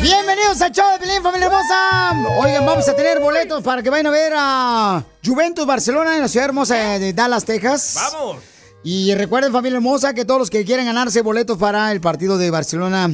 Bienvenidos 0.00 0.62
al 0.62 0.70
show 0.70 0.92
de 0.92 0.98
Pelín, 1.00 1.20
familia 1.20 1.46
hermosa. 1.46 2.12
Oigan, 2.38 2.64
vamos 2.64 2.88
a 2.88 2.94
tener 2.94 3.18
boletos 3.18 3.60
para 3.64 3.82
que 3.82 3.90
vayan 3.90 4.06
a 4.06 4.10
ver 4.10 4.32
a 4.36 5.04
Juventus 5.24 5.66
Barcelona 5.66 6.14
en 6.14 6.22
la 6.22 6.28
ciudad 6.28 6.44
hermosa 6.44 6.76
de 7.00 7.12
Dallas, 7.12 7.44
Texas. 7.44 7.96
¡Vamos! 7.96 8.36
Y 8.84 9.12
recuerden, 9.16 9.50
familia 9.50 9.78
hermosa, 9.78 10.14
que 10.14 10.24
todos 10.24 10.38
los 10.38 10.50
que 10.50 10.64
quieren 10.64 10.86
ganarse 10.86 11.22
boletos 11.22 11.58
para 11.58 11.90
el 11.90 12.00
partido 12.00 12.38
de 12.38 12.52
Barcelona 12.52 13.10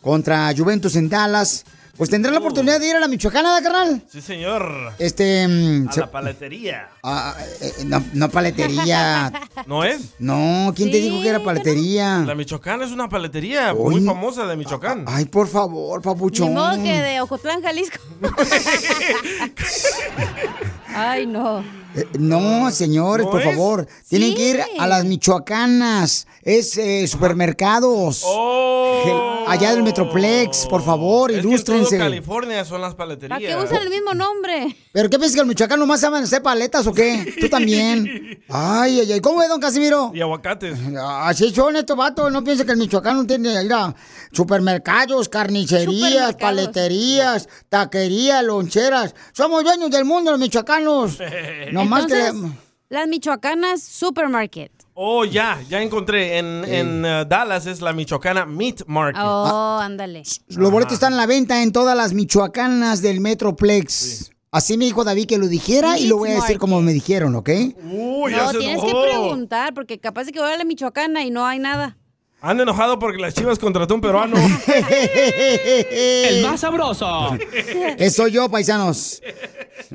contra 0.00 0.54
Juventus 0.56 0.94
en 0.94 1.08
Dallas, 1.08 1.64
pues 1.96 2.10
tendrán 2.10 2.34
la 2.34 2.40
oportunidad 2.40 2.80
de 2.80 2.88
ir 2.88 2.96
a 2.96 3.00
la 3.00 3.08
Michoacana, 3.08 3.52
¿da, 3.52 3.62
carnal? 3.62 4.02
Sí, 4.10 4.20
señor. 4.20 4.92
Este. 4.98 5.44
A 5.88 5.92
se- 5.92 6.00
la 6.00 6.10
paletería. 6.10 6.88
ah, 7.02 7.34
eh, 7.60 7.72
eh, 7.80 7.84
no, 7.84 8.02
no 8.14 8.28
paletería. 8.30 9.32
¿No 9.66 9.84
es? 9.84 10.14
No, 10.18 10.72
¿quién 10.74 10.90
te 10.90 10.98
dijo 10.98 11.20
que 11.22 11.28
era 11.28 11.40
paletería? 11.42 12.18
La 12.26 12.34
Michoacán 12.34 12.82
es 12.82 12.90
una 12.90 13.08
paletería 13.08 13.72
Oye. 13.74 13.96
muy 13.98 14.06
famosa 14.06 14.46
de 14.46 14.56
Michoacán. 14.56 15.04
Ay, 15.06 15.26
por 15.26 15.46
favor, 15.48 16.00
Ni 16.00 16.04
papuchón. 16.04 16.54
modo 16.54 16.74
que 16.82 17.00
de 17.00 17.20
Ocotlán, 17.20 17.62
Jalisco. 17.62 17.98
Ay, 20.94 21.26
no. 21.26 21.64
Eh, 21.94 22.06
no, 22.18 22.70
señores, 22.70 23.26
¿No 23.26 23.32
por 23.32 23.42
es? 23.42 23.46
favor. 23.50 23.86
Tienen 24.08 24.34
que 24.34 24.48
ir 24.50 24.60
a 24.78 24.86
las 24.86 25.04
michoacanas. 25.04 26.26
Es 26.42 26.76
eh, 26.78 27.06
supermercados. 27.06 28.22
Oh. 28.24 29.44
Allá 29.46 29.72
del 29.72 29.82
Metroplex, 29.82 30.66
por 30.66 30.82
favor, 30.82 31.30
Es 31.30 31.36
que 31.36 31.42
en 31.42 31.48
ilústrense. 31.48 31.96
todo 31.96 32.06
California 32.06 32.64
son 32.64 32.80
las 32.80 32.94
paleterías. 32.94 33.38
¿Para 33.40 33.58
qué 33.58 33.64
usan 33.64 33.82
el 33.82 33.90
mismo 33.90 34.14
nombre? 34.14 34.76
¿Pero 34.92 35.08
qué 35.10 35.18
piensas 35.18 35.34
que 35.34 35.40
los 35.40 35.46
michoacanos 35.48 35.86
nomás 35.86 36.00
saben 36.00 36.22
hacer 36.24 36.42
paletas 36.42 36.86
o 36.86 36.92
qué? 36.94 37.34
Tú 37.40 37.48
también. 37.48 38.40
Ay, 38.48 39.00
ay, 39.00 39.12
ay. 39.12 39.20
¿Cómo 39.20 39.42
es, 39.42 39.48
don 39.48 39.60
Casimiro? 39.60 40.10
Y 40.14 40.20
aguacates. 40.20 40.78
Así 40.98 41.50
son 41.54 41.76
estos 41.76 41.96
vatos. 41.96 42.32
No 42.32 42.42
piensa 42.42 42.64
que 42.64 42.72
el 42.72 42.78
michoacano 42.78 43.26
tiene 43.26 43.52
que 43.52 43.62
ir 43.64 43.72
a 43.72 43.94
supermercados, 44.32 45.28
carnicerías, 45.28 45.86
Supermercados. 45.92 46.36
paleterías, 46.40 47.48
taquerías, 47.68 48.42
loncheras. 48.44 49.14
Somos 49.32 49.62
dueños 49.64 49.90
del 49.90 50.04
mundo 50.04 50.30
los 50.30 50.40
michoacanos. 50.40 51.18
Nomás 51.84 52.06
que... 52.06 52.26
Entonces, 52.26 52.52
las 52.88 53.08
michoacanas 53.08 53.82
supermarket. 53.82 54.70
Oh, 54.94 55.24
ya, 55.24 55.58
ya 55.68 55.80
encontré. 55.80 56.36
En, 56.36 56.64
en 56.66 57.04
uh, 57.04 57.24
Dallas 57.24 57.64
es 57.64 57.80
la 57.80 57.94
Michoacana 57.94 58.44
Meat 58.44 58.82
Market. 58.86 59.22
Oh, 59.24 59.78
ándale. 59.80 60.22
Los 60.48 60.70
boletos 60.70 60.94
están 60.94 61.14
a 61.14 61.16
la 61.16 61.26
venta 61.26 61.62
en 61.62 61.72
todas 61.72 61.96
las 61.96 62.12
michoacanas 62.12 63.00
del 63.00 63.20
Metroplex. 63.20 64.30
Así 64.50 64.76
me 64.76 64.84
dijo 64.84 65.02
David 65.02 65.26
que 65.26 65.38
lo 65.38 65.48
dijera 65.48 65.98
y 65.98 66.06
lo 66.06 66.18
voy 66.18 66.32
a 66.32 66.34
decir 66.34 66.58
como 66.58 66.82
me 66.82 66.92
dijeron, 66.92 67.34
¿ok? 67.36 67.48
Uy, 67.48 68.32
ya 68.32 68.42
No, 68.42 68.52
se 68.52 68.58
tienes 68.58 68.84
que 68.84 68.92
preguntar, 68.92 69.72
porque 69.72 69.98
capaz 69.98 70.24
de 70.24 70.32
que 70.32 70.40
voy 70.40 70.52
a 70.52 70.58
la 70.58 70.64
michoacana 70.64 71.24
y 71.24 71.30
no 71.30 71.46
hay 71.46 71.58
nada. 71.58 71.96
Han 72.44 72.60
enojado 72.60 72.98
porque 72.98 73.18
las 73.18 73.34
chivas 73.34 73.58
contrató 73.58 73.94
un 73.94 74.00
peruano. 74.00 74.36
El 74.66 76.42
más 76.44 76.60
sabroso. 76.60 77.36
Eso 77.98 78.26
yo, 78.26 78.48
paisanos. 78.48 79.22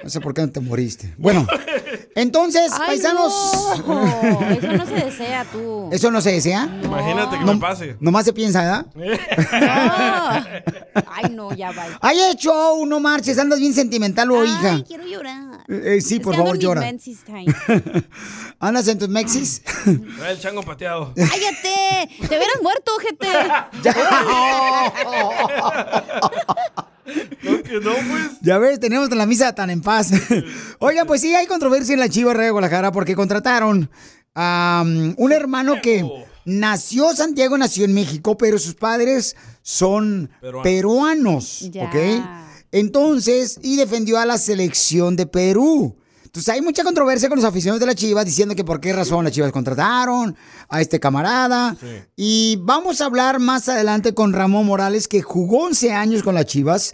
No 0.02 0.10
sé 0.10 0.22
por 0.22 0.34
qué 0.34 0.42
no 0.42 0.50
te 0.50 0.60
moriste. 0.60 1.14
Bueno, 1.18 1.46
entonces, 2.16 2.72
Ay, 2.74 2.80
paisanos. 2.88 3.34
no, 3.88 4.50
eso 4.52 4.72
no 4.74 4.86
se 4.86 4.94
desea 4.94 5.46
tú. 5.52 5.90
¿Eso 5.92 6.12
no 6.12 6.22
se 6.22 6.32
desea? 6.34 6.70
Imagínate 6.84 7.38
que 7.40 7.46
No- 7.46 7.54
me 7.56 7.60
pase. 7.60 7.96
Nomás 8.00 8.26
se 8.26 8.34
piensa, 8.34 8.62
¿verdad? 8.62 8.86
Ay, 11.08 11.32
no, 11.34 11.54
ya 11.54 11.72
va. 11.72 11.86
Ay, 12.02 12.18
hecho, 12.32 12.54
no 12.86 13.00
marches, 13.00 13.40
andas 13.40 13.60
bien 13.60 13.74
sentimental, 13.74 14.30
o 14.32 14.46
hija. 14.46 14.84
Quiero 14.86 15.06
llorar. 15.06 15.64
Eh, 15.68 15.98
eh, 15.98 16.02
sí, 16.02 16.16
Es 16.16 16.22
por 16.22 16.36
favor, 16.36 16.58
llora. 16.58 16.82
¿Andas 18.60 18.88
en 18.88 19.00
tus 19.00 19.10
mexis? 19.10 19.62
Trae 20.18 20.32
el 20.32 20.40
chango 20.40 20.64
pateado. 20.64 21.14
¡Cállate! 21.16 22.10
¡Te 22.38 22.44
hubieras 22.44 22.62
muerto, 22.62 22.92
ojete! 22.96 23.28
Ya 28.42 28.58
ves, 28.58 28.80
tenemos 28.80 29.10
la 29.12 29.26
misa 29.26 29.54
tan 29.56 29.70
en 29.70 29.82
paz. 29.82 30.10
Oigan, 30.80 31.08
pues 31.08 31.22
sí, 31.22 31.34
hay 31.34 31.48
controversia 31.48 31.94
en 31.94 32.00
la 32.00 32.10
Chiva 32.10 32.34
de 32.34 32.50
Guadalajara 32.52 32.92
porque 32.92 33.16
contrataron 33.16 33.90
a 34.36 34.84
um, 34.86 35.14
un 35.18 35.32
hermano 35.32 35.82
que 35.82 36.06
nació, 36.46 37.14
Santiago 37.16 37.58
nació 37.58 37.86
en 37.86 37.94
México, 37.94 38.38
pero 38.38 38.60
sus 38.60 38.76
padres 38.76 39.36
son 39.62 40.30
Peruanos. 40.42 40.64
peruanos, 40.64 41.60
Ya. 41.72 41.86
¿ok? 41.86 41.96
Entonces, 42.72 43.60
y 43.64 43.78
defendió 43.78 44.20
a 44.20 44.26
la 44.26 44.38
selección 44.38 45.16
de 45.16 45.26
Perú. 45.26 45.98
Entonces 46.38 46.54
hay 46.54 46.62
mucha 46.62 46.84
controversia 46.84 47.30
con 47.30 47.38
los 47.38 47.46
aficionados 47.46 47.80
de 47.80 47.88
la 47.88 47.96
Chivas 47.96 48.24
diciendo 48.24 48.54
que 48.54 48.64
por 48.64 48.80
qué 48.80 48.94
razón 48.94 49.24
las 49.24 49.34
Chivas 49.34 49.52
contrataron 49.52 50.36
a 50.70 50.82
este 50.82 51.00
camarada. 51.00 51.76
Y 52.16 52.60
vamos 52.62 53.02
a 53.02 53.06
hablar 53.06 53.40
más 53.40 53.68
adelante 53.70 54.14
con 54.14 54.34
Ramón 54.34 54.68
Morales, 54.68 55.08
que 55.08 55.24
jugó 55.24 55.64
11 55.66 55.94
años 55.94 56.22
con 56.22 56.36
las 56.36 56.46
Chivas, 56.46 56.94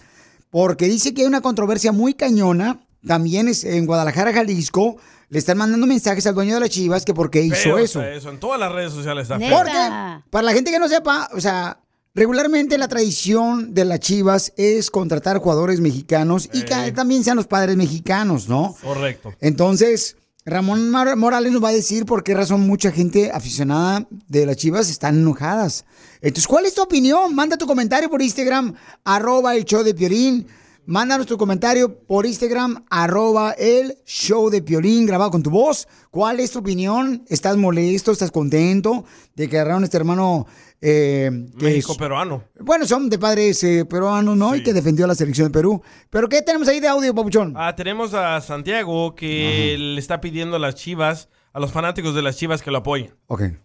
porque 0.49 0.85
dice 0.85 1.13
que 1.13 1.23
hay 1.23 1.27
una 1.27 1.41
controversia 1.41 1.91
muy 1.91 2.13
cañona. 2.13 2.79
También 3.05 3.49
es 3.49 3.65
en 3.65 3.85
Guadalajara, 3.85 4.31
Jalisco. 4.31 4.95
Le 5.27 5.39
están 5.39 5.57
mandando 5.57 5.87
mensajes 5.87 6.25
al 6.25 6.35
dueño 6.35 6.53
de 6.53 6.61
las 6.61 6.69
Chivas 6.69 7.03
que 7.03 7.13
por 7.13 7.29
qué 7.29 7.41
hizo 7.41 7.55
Feo 7.55 7.77
eso. 7.79 8.01
eso. 8.01 8.29
En 8.29 8.39
todas 8.39 8.57
las 8.57 8.71
redes 8.71 8.93
sociales 8.93 9.23
está 9.23 9.37
feo. 9.39 9.57
Porque, 9.57 10.23
para 10.29 10.43
la 10.43 10.53
gente 10.53 10.71
que 10.71 10.79
no 10.79 10.87
sepa, 10.87 11.29
o 11.33 11.41
sea, 11.41 11.82
regularmente 12.15 12.77
la 12.77 12.87
tradición 12.87 13.73
de 13.73 13.85
las 13.85 13.99
Chivas 13.99 14.53
es 14.57 14.89
contratar 14.91 15.37
jugadores 15.39 15.79
mexicanos 15.79 16.49
y 16.53 16.61
que 16.63 16.91
también 16.91 17.23
sean 17.23 17.37
los 17.37 17.47
padres 17.47 17.75
mexicanos, 17.75 18.47
¿no? 18.47 18.75
Correcto. 18.81 19.33
Entonces, 19.41 20.17
Ramón 20.45 20.89
Mar- 20.89 21.15
Morales 21.15 21.51
nos 21.53 21.63
va 21.63 21.69
a 21.69 21.73
decir 21.73 22.05
por 22.05 22.23
qué 22.23 22.33
razón 22.33 22.61
mucha 22.67 22.91
gente 22.91 23.31
aficionada 23.31 24.05
de 24.27 24.45
las 24.45 24.57
Chivas 24.57 24.89
están 24.89 25.17
enojadas. 25.19 25.85
Entonces, 26.21 26.47
¿cuál 26.47 26.65
es 26.65 26.73
tu 26.73 26.81
opinión? 26.81 27.33
Manda 27.33 27.57
tu 27.57 27.65
comentario 27.65 28.09
por 28.09 28.21
Instagram, 28.21 28.75
arroba 29.03 29.55
el 29.55 29.65
show 29.65 29.83
de. 29.83 29.93
Mándanos 30.85 31.27
tu 31.27 31.37
comentario 31.37 31.97
por 31.99 32.25
Instagram, 32.25 32.83
arroba 32.89 33.51
el 33.51 33.95
show 34.05 34.49
de 34.49 34.61
Piolín, 34.61 35.05
grabado 35.05 35.31
con 35.31 35.41
tu 35.41 35.49
voz. 35.49 35.87
¿Cuál 36.11 36.41
es 36.41 36.51
tu 36.51 36.59
opinión? 36.59 37.23
¿Estás 37.29 37.55
molesto? 37.55 38.11
¿Estás 38.11 38.31
contento 38.31 39.05
de 39.33 39.47
que 39.47 39.57
agarraron 39.57 39.83
a 39.83 39.85
este 39.85 39.95
hermano 39.95 40.45
eh, 40.81 41.31
que 41.57 41.65
México 41.65 41.93
es- 41.93 41.97
peruano. 41.97 42.43
bueno, 42.59 42.85
son 42.85 43.09
de 43.09 43.17
padres 43.17 43.63
eh, 43.63 43.85
peruanos, 43.85 44.35
¿no? 44.35 44.53
Y 44.57 44.61
que 44.63 44.73
defendió 44.73 45.05
a 45.05 45.07
la 45.07 45.15
selección 45.15 45.47
de 45.47 45.51
Perú. 45.53 45.81
¿Pero 46.09 46.27
qué 46.27 46.41
tenemos 46.41 46.67
ahí 46.67 46.81
de 46.81 46.89
audio, 46.89 47.15
papuchón? 47.15 47.53
Ah, 47.55 47.73
tenemos 47.75 48.13
a 48.13 48.41
Santiago 48.41 49.15
que 49.15 49.77
le 49.79 49.99
está 49.99 50.19
pidiendo 50.19 50.57
a 50.57 50.59
las 50.59 50.75
chivas, 50.75 51.29
a 51.53 51.59
los 51.59 51.71
fanáticos 51.71 52.15
de 52.15 52.23
las 52.23 52.35
chivas 52.35 52.63
que 52.63 52.71
lo 52.71 52.79
apoyen. 52.79 53.13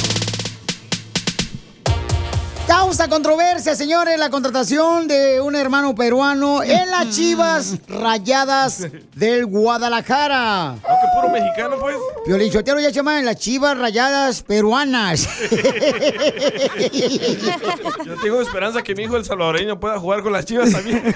Causa 2.84 3.08
controversia, 3.08 3.74
señores, 3.74 4.18
la 4.18 4.28
contratación 4.28 5.08
de 5.08 5.40
un 5.40 5.56
hermano 5.56 5.94
peruano 5.94 6.62
en 6.62 6.90
las 6.90 7.16
Chivas 7.16 7.78
Rayadas 7.88 8.86
del 9.14 9.46
Guadalajara. 9.46 10.72
Aunque 10.72 11.06
puro 11.14 11.30
mexicano, 11.30 11.76
pues. 11.80 11.96
Violín 12.26 12.52
Sotelo 12.52 12.80
ya 12.80 12.88
se 12.88 12.96
llaman 12.96 13.24
las 13.24 13.36
Chivas 13.36 13.78
Rayadas 13.78 14.42
Peruanas. 14.42 15.26
Yo 18.04 18.16
tengo 18.22 18.42
esperanza 18.42 18.82
que 18.82 18.94
mi 18.94 19.04
hijo 19.04 19.16
el 19.16 19.24
salvadoreño 19.24 19.80
pueda 19.80 19.98
jugar 19.98 20.22
con 20.22 20.34
las 20.34 20.44
chivas 20.44 20.70
también. 20.70 21.02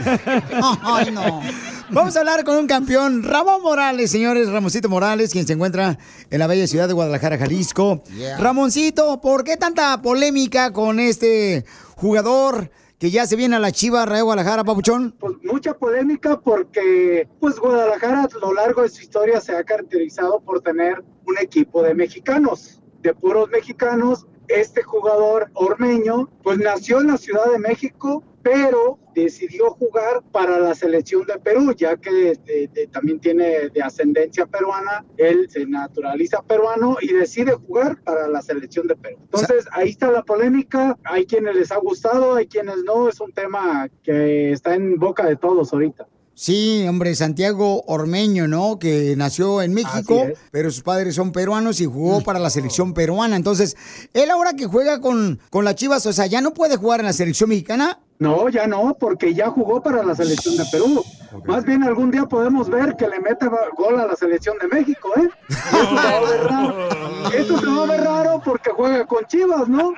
Ay, 0.83 1.11
no. 1.11 1.43
Vamos 1.91 2.17
a 2.17 2.21
hablar 2.21 2.45
con 2.45 2.57
un 2.57 2.67
campeón, 2.67 3.23
Ramón 3.23 3.63
Morales, 3.63 4.11
señores, 4.11 4.51
Ramoncito 4.51 4.91
Morales, 4.91 5.33
quien 5.33 5.47
se 5.47 5.55
encuentra 5.55 5.99
en 6.31 6.39
la 6.39 6.47
bella 6.47 6.67
ciudad 6.67 6.87
de 6.87 6.93
Guadalajara, 6.93 7.39
Jalisco. 7.39 8.03
Ramoncito, 8.39 9.23
¿por 9.23 9.43
qué 9.43 9.57
tanta 9.57 10.03
polémica 10.03 10.71
con 10.73 11.01
este 11.01 11.65
jugador 11.97 12.71
que 12.99 13.11
ya 13.11 13.27
se 13.27 13.37
viene 13.37 13.57
a 13.57 13.59
la 13.59 13.73
Chiva 13.73 14.05
Rayo 14.05 14.25
Guadalajara, 14.25 14.65
papuchón? 14.65 15.15
pues 15.19 15.35
mucha 15.43 15.73
polémica 15.73 16.39
porque 16.39 17.27
pues 17.41 17.59
Guadalajara 17.59 18.25
a 18.25 18.39
lo 18.39 18.53
largo 18.53 18.83
de 18.83 18.91
su 18.91 19.03
historia 19.03 19.41
se 19.41 19.57
ha 19.57 19.65
caracterizado 19.65 20.41
por 20.41 20.61
tener 20.61 21.03
un 21.25 21.39
equipo 21.41 21.83
de 21.83 21.95
mexicanos, 21.95 22.83
de 23.01 23.15
puros 23.15 23.49
mexicanos. 23.49 24.27
Este 24.49 24.83
jugador 24.83 25.51
ormeño 25.55 26.29
pues 26.43 26.59
nació 26.59 27.01
en 27.01 27.09
la 27.09 27.17
Ciudad 27.17 27.51
de 27.51 27.59
México, 27.59 28.25
pero 28.51 28.99
decidió 29.15 29.71
jugar 29.73 30.23
para 30.33 30.59
la 30.59 30.75
selección 30.75 31.27
de 31.27 31.39
Perú, 31.39 31.75
ya 31.77 31.97
que 31.97 32.11
de- 32.47 32.69
de- 32.73 32.87
también 32.87 33.21
tiene 33.21 33.69
de 33.69 33.83
ascendencia 33.83 34.47
peruana, 34.47 35.05
él 35.17 35.49
se 35.51 35.67
naturaliza 35.67 36.43
peruano 36.43 36.97
y 37.01 37.13
decide 37.13 37.53
jugar 37.53 38.01
para 38.03 38.27
la 38.29 38.41
selección 38.41 38.87
de 38.87 38.97
Perú. 38.97 39.19
Entonces 39.21 39.67
ahí 39.73 39.91
está 39.91 40.11
la 40.11 40.23
polémica, 40.23 40.97
hay 41.05 41.27
quienes 41.27 41.57
les 41.57 41.71
ha 41.73 41.77
gustado, 41.79 42.37
hay 42.37 42.47
quienes 42.47 42.77
no, 42.85 43.09
es 43.09 43.21
un 43.21 43.33
tema 43.33 43.89
que 44.03 44.53
está 44.53 44.75
en 44.75 44.99
boca 44.99 45.27
de 45.27 45.37
todos 45.37 45.73
ahorita. 45.73 46.07
Sí, 46.35 46.87
hombre, 46.89 47.17
Santiago 47.17 47.83
Ormeño, 47.89 48.47
¿no? 48.47 48.79
Que 48.79 49.15
nació 49.17 49.61
en 49.61 49.75
México, 49.75 50.25
pero 50.53 50.71
sus 50.71 50.85
padres 50.85 51.17
son 51.17 51.33
peruanos 51.33 51.81
y 51.81 51.87
jugó 51.87 52.21
para 52.23 52.39
la 52.39 52.49
selección 52.49 52.95
peruana. 52.95 53.35
Entonces, 53.35 53.77
él 54.15 54.31
ahora 54.31 54.53
que 54.53 54.67
juega 54.67 55.01
con, 55.01 55.41
con 55.51 55.65
las 55.65 55.75
Chivas, 55.75 56.07
o 56.07 56.13
sea, 56.13 56.27
¿ya 56.27 56.41
no 56.41 56.55
puede 56.55 56.77
jugar 56.77 57.01
en 57.01 57.07
la 57.07 57.13
selección 57.13 57.49
mexicana? 57.51 57.99
No, 58.19 58.49
ya 58.49 58.67
no, 58.67 58.97
porque 58.99 59.33
ya 59.33 59.49
jugó 59.49 59.81
para 59.83 60.03
la 60.03 60.15
selección 60.15 60.57
de 60.57 60.65
Perú. 60.73 61.05
Más 61.45 61.65
bien 61.65 61.85
algún 61.85 62.11
día 62.11 62.25
podemos 62.27 62.69
ver 62.69 62.97
que 62.97 63.07
le 63.07 63.21
mete 63.21 63.49
ba- 63.49 63.69
gol 63.77 64.01
a 64.01 64.07
la 64.07 64.17
selección 64.17 64.57
de 64.59 64.67
México, 64.67 65.13
¿eh? 65.17 65.29
Eso 65.49 65.87
se 65.89 65.95
va 65.95 66.17
a 66.17 66.21
ver 66.21 66.45
raro. 66.45 66.89
Eso 67.33 67.59
se 67.59 67.67
va 67.67 67.83
a 67.83 67.87
ver 67.87 68.01
raro 68.01 68.43
porque 68.45 68.71
juega 68.71 69.07
con 69.07 69.25
Chivas, 69.27 69.69
¿no? 69.69 69.93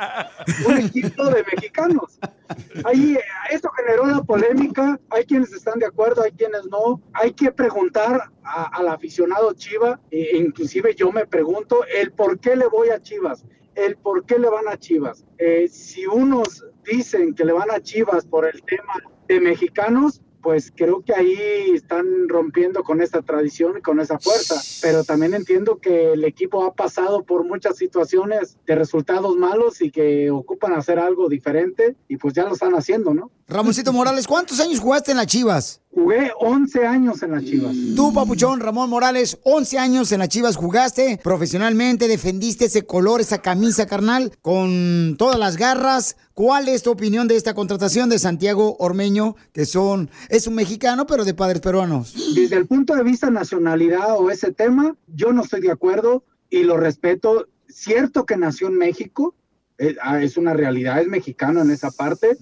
Un 0.67 0.77
equipo 0.77 1.25
de 1.27 1.45
mexicanos. 1.45 2.19
Ahí, 2.85 3.15
eh, 3.15 3.25
eso 3.53 3.71
generó 3.71 4.05
la 4.07 4.23
polémica. 4.23 4.99
Hay 5.11 5.25
quienes 5.25 5.53
están 5.53 5.79
de 5.79 5.87
acuerdo, 5.87 6.23
hay 6.23 6.33
quienes 6.33 6.67
no. 6.67 7.01
Hay 7.15 7.33
que 7.33 7.51
preguntar 7.53 8.31
a- 8.45 8.65
al 8.77 8.89
aficionado 8.89 9.55
Chiva, 9.55 9.99
e 10.11 10.37
inclusive 10.37 10.95
yo 10.95 11.11
me 11.11 11.27
pregunto 11.27 11.85
el 11.87 12.13
por 12.13 12.39
qué 12.39 12.55
le 12.57 12.67
voy 12.67 12.91
a 12.91 13.01
Chivas 13.01 13.45
el 13.77 13.97
por 13.97 14.27
qué 14.27 14.39
le 14.39 14.51
van 14.51 14.69
a 14.69 14.77
Chivas. 14.77 15.25
Eh, 15.39 15.67
si 15.69 16.05
unos 16.05 16.67
dicen 16.91 17.35
que 17.35 17.45
le 17.45 17.53
van 17.53 17.71
a 17.71 17.81
Chivas 17.81 18.27
por 18.27 18.47
el 18.47 18.63
tema 18.63 18.95
de 19.29 19.41
mexicanos, 19.41 20.21
pues 20.43 20.73
creo 20.75 21.03
que 21.03 21.15
ahí 21.15 21.71
están 21.75 22.29
rompiendo 22.29 22.83
con 22.83 23.03
esa 23.03 23.23
tradición 23.23 23.79
y 23.79 23.83
con 23.83 24.01
esa 24.01 24.19
fuerza. 24.19 24.61
Pero 24.83 25.05
también 25.05 25.35
entiendo 25.35 25.79
que 25.79 26.13
el 26.13 26.25
equipo 26.25 26.65
ha 26.65 26.75
pasado 26.75 27.25
por 27.25 27.45
muchas 27.45 27.77
situaciones 27.77 28.57
de 28.67 28.75
resultados 28.75 29.37
malos 29.37 29.81
y 29.83 29.91
que 29.91 30.31
ocupan 30.31 30.73
hacer 30.73 30.99
algo 30.99 31.29
diferente 31.29 31.97
y 32.09 32.17
pues 32.17 32.35
ya 32.35 32.45
lo 32.45 32.55
están 32.55 32.73
haciendo, 32.75 33.15
¿no? 33.15 33.31
Ramoncito 33.47 33.93
Morales, 33.93 34.27
¿cuántos 34.27 34.61
años 34.61 34.81
jugaste 34.81 35.11
en 35.11 35.19
las 35.19 35.27
Chivas? 35.27 35.83
Jugué 35.93 36.31
11 36.39 36.87
años 36.87 37.21
en 37.25 37.33
las 37.33 37.45
Chivas. 37.45 37.75
Tú, 37.97 38.13
papuchón, 38.13 38.61
Ramón 38.61 38.89
Morales, 38.89 39.39
11 39.43 39.79
años 39.79 40.13
en 40.13 40.21
las 40.21 40.29
Chivas 40.29 40.55
jugaste 40.55 41.19
profesionalmente, 41.23 42.07
defendiste 42.07 42.67
ese 42.67 42.87
color, 42.87 43.21
esa 43.21 43.43
camisa 43.43 43.87
carnal, 43.87 44.33
con 44.41 45.17
todas 45.19 45.37
las 45.37 45.57
garras. 45.57 46.17
¿Cuál 46.33 46.69
es 46.69 46.85
tu 46.85 46.93
opinión 46.93 47.27
de 47.27 47.35
esta 47.35 47.55
contratación 47.55 48.09
de 48.09 48.21
Santiago 48.21 48.77
Ormeño, 48.79 49.35
que 49.53 49.67
son, 49.67 50.11
es 50.29 50.47
un 50.47 50.55
mexicano, 50.55 51.09
pero 51.09 51.25
de 51.25 51.35
padres 51.35 51.61
peruanos? 51.61 52.15
Desde 52.37 52.57
el 52.57 52.67
punto 52.67 52.95
de 52.95 53.03
vista 53.03 53.29
nacionalidad 53.29 54.17
o 54.17 54.31
ese 54.31 54.53
tema, 54.53 54.95
yo 55.09 55.33
no 55.33 55.43
estoy 55.43 55.61
de 55.61 55.73
acuerdo 55.73 56.23
y 56.51 56.63
lo 56.63 56.77
respeto. 56.77 57.49
Cierto 57.69 58.27
que 58.27 58.37
nació 58.37 58.69
en 58.69 58.79
México, 58.79 59.35
eh, 59.79 59.97
ah, 60.03 60.23
es 60.23 60.37
una 60.37 60.55
realidad, 60.55 61.01
es 61.01 61.09
mexicano 61.09 61.63
en 61.63 61.71
esa 61.73 61.91
parte, 61.91 62.39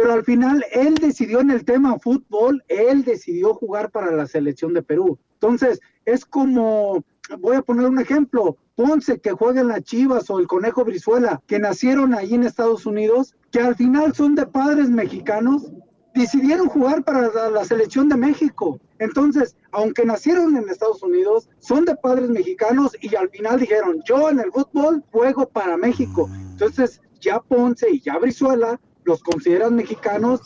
pero 0.00 0.14
al 0.14 0.24
final 0.24 0.64
él 0.72 0.94
decidió 0.94 1.40
en 1.40 1.50
el 1.50 1.66
tema 1.66 1.98
fútbol, 1.98 2.64
él 2.68 3.04
decidió 3.04 3.52
jugar 3.52 3.90
para 3.90 4.10
la 4.10 4.26
selección 4.26 4.72
de 4.72 4.80
Perú. 4.80 5.18
Entonces, 5.34 5.78
es 6.06 6.24
como, 6.24 7.04
voy 7.38 7.56
a 7.56 7.60
poner 7.60 7.84
un 7.84 8.00
ejemplo, 8.00 8.56
Ponce 8.76 9.20
que 9.20 9.32
juega 9.32 9.60
en 9.60 9.68
las 9.68 9.82
Chivas 9.82 10.30
o 10.30 10.38
el 10.38 10.46
Conejo 10.46 10.86
Brizuela, 10.86 11.42
que 11.46 11.58
nacieron 11.58 12.14
ahí 12.14 12.32
en 12.32 12.44
Estados 12.44 12.86
Unidos, 12.86 13.34
que 13.50 13.60
al 13.60 13.74
final 13.74 14.14
son 14.14 14.34
de 14.36 14.46
padres 14.46 14.88
mexicanos, 14.88 15.70
decidieron 16.14 16.68
jugar 16.68 17.04
para 17.04 17.50
la, 17.50 17.64
selección 17.66 18.08
de 18.08 18.16
México. 18.16 18.80
Entonces, 19.00 19.54
aunque 19.70 20.06
nacieron 20.06 20.56
en 20.56 20.66
Estados 20.70 21.02
Unidos, 21.02 21.50
son 21.58 21.84
de 21.84 21.94
padres 21.94 22.30
mexicanos 22.30 22.96
y 23.02 23.14
al 23.16 23.28
final 23.28 23.60
dijeron, 23.60 24.00
yo 24.06 24.30
en 24.30 24.40
el 24.40 24.50
fútbol 24.50 25.04
juego 25.12 25.46
para 25.46 25.76
México. 25.76 26.30
Entonces, 26.52 27.02
ya 27.20 27.38
Ponce 27.38 27.90
y 27.90 28.00
ya 28.00 28.16
Brizuela 28.16 28.80
los 29.10 29.22
consideran 29.22 29.74
mexicanos 29.74 30.40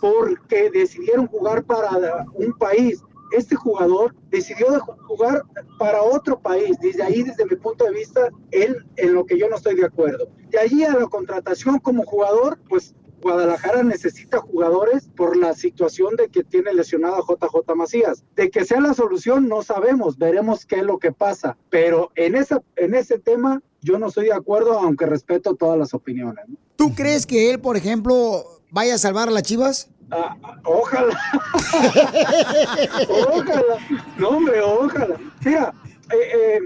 porque 0.00 0.70
decidieron 0.70 1.26
jugar 1.26 1.64
para 1.64 1.90
un 2.34 2.52
país. 2.58 3.02
Este 3.32 3.56
jugador 3.56 4.14
decidió 4.30 4.70
de 4.70 4.78
ju- 4.78 4.96
jugar 5.08 5.42
para 5.78 6.02
otro 6.02 6.38
país. 6.38 6.76
Desde 6.80 7.02
ahí, 7.02 7.22
desde 7.24 7.44
mi 7.46 7.56
punto 7.56 7.84
de 7.84 7.90
vista, 7.92 8.28
él 8.52 8.76
en 8.96 9.14
lo 9.14 9.24
que 9.26 9.36
yo 9.38 9.48
no 9.48 9.56
estoy 9.56 9.74
de 9.74 9.86
acuerdo. 9.86 10.28
De 10.50 10.58
allí 10.60 10.84
a 10.84 10.92
la 10.96 11.06
contratación 11.08 11.78
como 11.80 12.04
jugador, 12.04 12.58
pues 12.68 12.94
Guadalajara 13.22 13.82
necesita 13.82 14.38
jugadores 14.38 15.08
por 15.16 15.36
la 15.36 15.54
situación 15.54 16.14
de 16.16 16.28
que 16.28 16.44
tiene 16.44 16.74
lesionado 16.74 17.16
a 17.16 17.24
JJ 17.26 17.74
Macías. 17.74 18.22
De 18.36 18.50
que 18.50 18.64
sea 18.66 18.80
la 18.80 18.92
solución, 18.94 19.48
no 19.48 19.62
sabemos, 19.62 20.18
veremos 20.18 20.66
qué 20.66 20.76
es 20.76 20.84
lo 20.84 20.98
que 20.98 21.10
pasa. 21.10 21.56
Pero 21.70 22.10
en, 22.14 22.34
esa, 22.36 22.62
en 22.76 22.94
ese 22.94 23.18
tema, 23.18 23.62
yo 23.84 23.98
no 23.98 24.08
estoy 24.08 24.26
de 24.26 24.32
acuerdo, 24.32 24.78
aunque 24.78 25.04
respeto 25.04 25.54
todas 25.54 25.78
las 25.78 25.92
opiniones. 25.92 26.42
¿no? 26.48 26.56
¿Tú 26.76 26.94
crees 26.94 27.26
que 27.26 27.50
él, 27.50 27.60
por 27.60 27.76
ejemplo, 27.76 28.62
vaya 28.70 28.94
a 28.94 28.98
salvar 28.98 29.28
a 29.28 29.30
las 29.30 29.42
Chivas? 29.42 29.90
Ah, 30.10 30.36
ojalá. 30.64 31.18
ojalá. 33.08 33.76
No, 34.16 34.28
hombre, 34.30 34.60
ojalá. 34.62 35.16
Mira, 35.44 35.74
eh, 36.10 36.16
eh, 36.34 36.60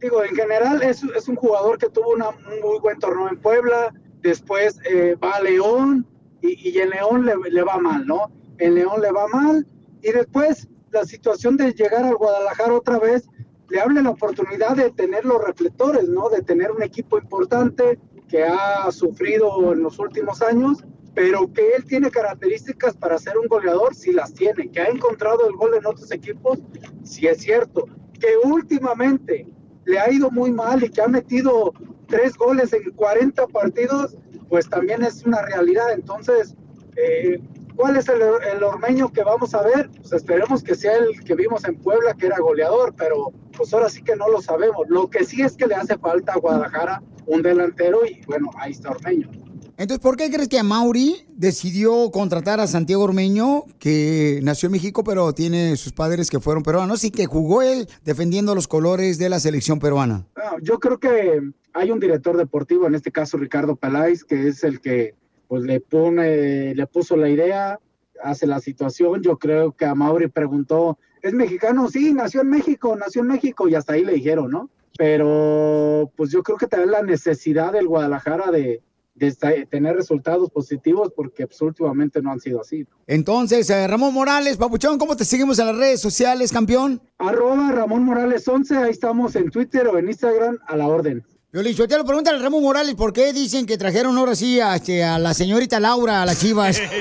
digo, 0.00 0.24
en 0.24 0.34
general 0.34 0.82
es, 0.82 1.04
es 1.04 1.28
un 1.28 1.36
jugador 1.36 1.78
que 1.78 1.88
tuvo 1.88 2.10
una, 2.10 2.30
un 2.30 2.60
muy 2.60 2.80
buen 2.80 2.98
torneo 2.98 3.28
en 3.28 3.40
Puebla, 3.40 3.94
después 4.22 4.80
eh, 4.90 5.16
va 5.22 5.36
a 5.36 5.42
León 5.42 6.04
y, 6.42 6.70
y 6.70 6.78
en 6.78 6.90
León 6.90 7.24
le, 7.24 7.34
le 7.50 7.62
va 7.62 7.78
mal, 7.78 8.04
¿no? 8.04 8.32
En 8.58 8.74
León 8.74 9.00
le 9.00 9.12
va 9.12 9.28
mal 9.28 9.66
y 10.02 10.10
después 10.10 10.68
la 10.90 11.04
situación 11.04 11.56
de 11.56 11.72
llegar 11.72 12.04
al 12.04 12.16
Guadalajara 12.16 12.74
otra 12.74 12.98
vez 12.98 13.28
le 13.74 13.80
abre 13.80 14.02
la 14.02 14.10
oportunidad 14.10 14.76
de 14.76 14.90
tener 14.90 15.24
los 15.24 15.44
reflectores, 15.44 16.08
¿no? 16.08 16.28
De 16.28 16.42
tener 16.42 16.70
un 16.70 16.80
equipo 16.84 17.18
importante 17.18 17.98
que 18.28 18.44
ha 18.44 18.88
sufrido 18.92 19.72
en 19.72 19.82
los 19.82 19.98
últimos 19.98 20.42
años, 20.42 20.84
pero 21.12 21.52
que 21.52 21.72
él 21.72 21.84
tiene 21.84 22.08
características 22.08 22.94
para 22.94 23.18
ser 23.18 23.36
un 23.36 23.48
goleador, 23.48 23.96
sí 23.96 24.12
las 24.12 24.32
tiene, 24.32 24.70
que 24.70 24.80
ha 24.80 24.86
encontrado 24.86 25.48
el 25.48 25.56
gol 25.56 25.74
en 25.74 25.86
otros 25.86 26.12
equipos, 26.12 26.60
sí 27.02 27.26
es 27.26 27.38
cierto, 27.38 27.88
que 28.20 28.36
últimamente 28.44 29.44
le 29.86 29.98
ha 29.98 30.08
ido 30.08 30.30
muy 30.30 30.52
mal 30.52 30.84
y 30.84 30.88
que 30.88 31.02
ha 31.02 31.08
metido 31.08 31.72
tres 32.06 32.36
goles 32.36 32.72
en 32.72 32.92
40 32.92 33.48
partidos, 33.48 34.16
pues 34.48 34.68
también 34.68 35.02
es 35.02 35.24
una 35.26 35.42
realidad. 35.42 35.92
Entonces, 35.94 36.54
eh, 36.94 37.40
¿cuál 37.74 37.96
es 37.96 38.08
el, 38.08 38.22
el 38.22 38.62
ormeño 38.62 39.12
que 39.12 39.24
vamos 39.24 39.52
a 39.52 39.62
ver? 39.62 39.90
Pues 39.96 40.12
esperemos 40.12 40.62
que 40.62 40.76
sea 40.76 40.96
el 40.96 41.24
que 41.24 41.34
vimos 41.34 41.64
en 41.64 41.74
Puebla, 41.74 42.14
que 42.14 42.26
era 42.26 42.38
goleador, 42.38 42.94
pero 42.96 43.32
pues 43.56 43.72
ahora 43.72 43.88
sí 43.88 44.02
que 44.02 44.16
no 44.16 44.28
lo 44.28 44.40
sabemos. 44.40 44.86
Lo 44.88 45.08
que 45.08 45.24
sí 45.24 45.42
es 45.42 45.56
que 45.56 45.66
le 45.66 45.74
hace 45.74 45.96
falta 45.98 46.32
a 46.32 46.38
Guadalajara 46.38 47.02
un 47.26 47.42
delantero 47.42 48.04
y 48.06 48.20
bueno, 48.26 48.50
ahí 48.56 48.72
está 48.72 48.90
Ormeño. 48.90 49.30
Entonces, 49.76 49.98
¿por 49.98 50.16
qué 50.16 50.30
crees 50.30 50.48
que 50.48 50.62
Mauri 50.62 51.26
decidió 51.30 52.10
contratar 52.12 52.60
a 52.60 52.68
Santiago 52.68 53.02
Ormeño, 53.02 53.64
que 53.80 54.38
nació 54.44 54.68
en 54.68 54.72
México, 54.72 55.02
pero 55.02 55.32
tiene 55.32 55.76
sus 55.76 55.92
padres 55.92 56.30
que 56.30 56.38
fueron 56.38 56.62
peruanos 56.62 57.02
y 57.02 57.10
que 57.10 57.26
jugó 57.26 57.60
él 57.60 57.88
defendiendo 58.04 58.54
los 58.54 58.68
colores 58.68 59.18
de 59.18 59.28
la 59.28 59.40
selección 59.40 59.80
peruana? 59.80 60.26
Ah, 60.36 60.56
yo 60.62 60.78
creo 60.78 61.00
que 61.00 61.40
hay 61.72 61.90
un 61.90 61.98
director 61.98 62.36
deportivo, 62.36 62.86
en 62.86 62.94
este 62.94 63.10
caso 63.10 63.36
Ricardo 63.36 63.74
Peláez, 63.74 64.22
que 64.22 64.46
es 64.46 64.62
el 64.62 64.80
que 64.80 65.14
pues 65.48 65.64
le 65.64 65.80
pone, 65.80 66.74
le 66.74 66.86
puso 66.86 67.16
la 67.16 67.28
idea, 67.28 67.80
hace 68.22 68.46
la 68.46 68.60
situación. 68.60 69.22
Yo 69.22 69.38
creo 69.38 69.72
que 69.72 69.86
a 69.86 69.94
Mauri 69.94 70.28
preguntó, 70.28 70.98
¿es 71.24 71.32
mexicano? 71.32 71.88
Sí, 71.88 72.12
nació 72.12 72.42
en 72.42 72.50
México, 72.50 72.94
nació 72.94 73.22
en 73.22 73.28
México, 73.28 73.66
y 73.66 73.74
hasta 73.74 73.94
ahí 73.94 74.04
le 74.04 74.12
dijeron, 74.12 74.50
¿no? 74.50 74.70
Pero 74.96 76.12
pues 76.16 76.30
yo 76.30 76.42
creo 76.42 76.58
que 76.58 76.66
también 76.66 76.92
la 76.92 77.02
necesidad 77.02 77.72
del 77.72 77.88
Guadalajara 77.88 78.50
de, 78.50 78.82
de 79.14 79.66
tener 79.70 79.96
resultados 79.96 80.50
positivos, 80.50 81.12
porque 81.16 81.46
pues, 81.46 81.60
últimamente 81.62 82.20
no 82.20 82.30
han 82.30 82.40
sido 82.40 82.60
así. 82.60 82.86
Entonces, 83.06 83.70
eh, 83.70 83.88
Ramón 83.88 84.12
Morales, 84.12 84.58
Papuchón, 84.58 84.98
¿cómo 84.98 85.16
te 85.16 85.24
seguimos 85.24 85.58
en 85.58 85.66
las 85.66 85.76
redes 85.78 86.00
sociales, 86.00 86.52
campeón? 86.52 87.00
Arroba 87.16 87.72
Ramón 87.72 88.04
Morales 88.04 88.46
11, 88.46 88.76
ahí 88.76 88.90
estamos 88.90 89.34
en 89.34 89.50
Twitter 89.50 89.88
o 89.88 89.98
en 89.98 90.08
Instagram 90.08 90.58
a 90.66 90.76
la 90.76 90.86
orden. 90.86 91.24
Yo 91.54 91.62
le 91.62 91.72
te 91.72 91.96
lo 91.96 92.04
pregunta 92.04 92.32
a 92.32 92.38
Ramón 92.38 92.64
Morales, 92.64 92.96
¿por 92.96 93.12
qué 93.12 93.32
dicen 93.32 93.64
que 93.64 93.78
trajeron 93.78 94.18
ahora 94.18 94.34
sí 94.34 94.58
a, 94.58 94.74
este, 94.74 95.04
a 95.04 95.20
la 95.20 95.32
señorita 95.32 95.78
Laura 95.78 96.20
a 96.20 96.26
las 96.26 96.40
chivas? 96.40 96.82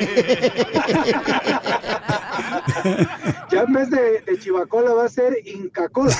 Ya 3.51 3.61
en 3.61 3.73
vez 3.73 3.89
de, 3.89 4.21
de 4.21 4.39
Chivacola 4.39 4.93
va 4.93 5.05
a 5.05 5.09
ser 5.09 5.37
Incacola. 5.45 6.15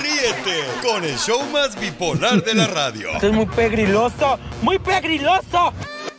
Ríete 0.00 0.64
con 0.82 1.04
el 1.04 1.16
show 1.16 1.42
más 1.50 1.78
bipolar 1.78 2.44
de 2.44 2.54
la 2.54 2.66
radio. 2.66 3.10
Esto 3.14 3.26
es 3.28 3.32
muy 3.32 3.46
pegriloso, 3.46 4.38
muy 4.62 4.78
pegriloso. 4.78 5.72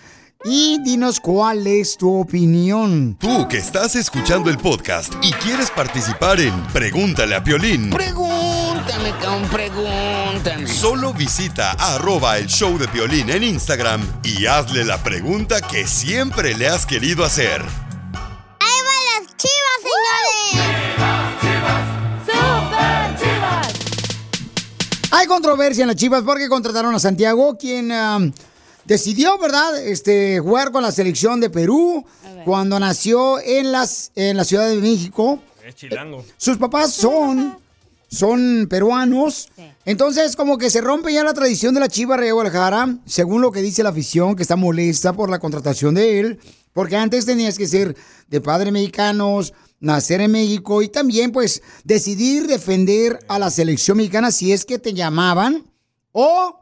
y 0.44 0.78
dinos 0.82 1.20
cuál 1.20 1.66
es 1.66 1.96
tu 1.96 2.20
opinión. 2.20 3.16
Tú 3.18 3.46
que 3.48 3.58
estás 3.58 3.94
escuchando 3.96 4.50
el 4.50 4.58
podcast 4.58 5.12
y 5.22 5.32
quieres 5.32 5.70
participar 5.70 6.40
en 6.40 6.54
Pregúntale 6.72 7.34
a 7.34 7.44
Piolín. 7.44 7.90
Pregúntame, 7.90 9.10
cabrón, 9.20 9.48
pregúntame. 9.50 10.66
Solo 10.66 11.12
visita 11.12 11.72
arroba 11.72 12.38
el 12.38 12.46
show 12.46 12.76
de 12.78 12.88
Piolín 12.88 13.30
en 13.30 13.42
Instagram 13.44 14.00
y 14.22 14.46
hazle 14.46 14.84
la 14.84 15.02
pregunta 15.02 15.60
que 15.60 15.86
siempre 15.86 16.54
le 16.54 16.68
has 16.68 16.86
querido 16.86 17.24
hacer. 17.24 17.62
¡Ahí 18.60 18.80
van 18.86 19.24
las 19.24 19.36
chivas, 19.36 19.78
señores! 20.56 21.52
¡Super 22.26 23.16
chivas! 23.20 23.72
Hay 25.12 25.26
controversia 25.26 25.82
en 25.82 25.88
las 25.88 25.96
Chivas 25.96 26.22
porque 26.22 26.48
contrataron 26.48 26.94
a 26.94 26.98
Santiago, 26.98 27.56
quien 27.58 27.92
am, 27.92 28.32
decidió, 28.84 29.38
¿verdad?, 29.38 29.78
este, 29.78 30.40
jugar 30.40 30.72
con 30.72 30.82
la 30.82 30.92
selección 30.92 31.40
de 31.40 31.50
Perú 31.50 32.04
cuando 32.44 32.78
nació 32.78 33.40
en, 33.40 33.72
las, 33.72 34.12
en 34.14 34.36
la 34.36 34.44
Ciudad 34.44 34.68
de 34.68 34.76
México. 34.76 35.40
Es 35.66 35.74
chilango. 35.74 36.24
Sus 36.36 36.56
papás 36.58 36.92
son, 36.92 37.56
son 38.08 38.66
peruanos. 38.68 39.48
Entonces, 39.84 40.36
como 40.36 40.58
que 40.58 40.70
se 40.70 40.80
rompe 40.80 41.12
ya 41.12 41.24
la 41.24 41.34
tradición 41.34 41.74
de 41.74 41.80
la 41.80 41.88
Chiva 41.88 42.16
Rey 42.16 42.30
Guadalajara, 42.30 42.98
según 43.06 43.42
lo 43.42 43.52
que 43.52 43.62
dice 43.62 43.82
la 43.82 43.90
afición, 43.90 44.36
que 44.36 44.42
está 44.42 44.56
molesta 44.56 45.12
por 45.12 45.30
la 45.30 45.38
contratación 45.38 45.94
de 45.94 46.20
él, 46.20 46.40
porque 46.72 46.96
antes 46.96 47.26
tenías 47.26 47.58
que 47.58 47.66
ser 47.66 47.96
de 48.28 48.40
padres 48.40 48.72
mexicanos, 48.72 49.52
nacer 49.78 50.20
en 50.20 50.30
México 50.30 50.80
y 50.82 50.88
también, 50.88 51.32
pues, 51.32 51.62
decidir 51.84 52.46
defender 52.46 53.18
a 53.28 53.38
la 53.38 53.50
selección 53.50 53.96
mexicana 53.96 54.30
si 54.30 54.52
es 54.52 54.64
que 54.64 54.78
te 54.78 54.94
llamaban 54.94 55.64
o, 56.12 56.61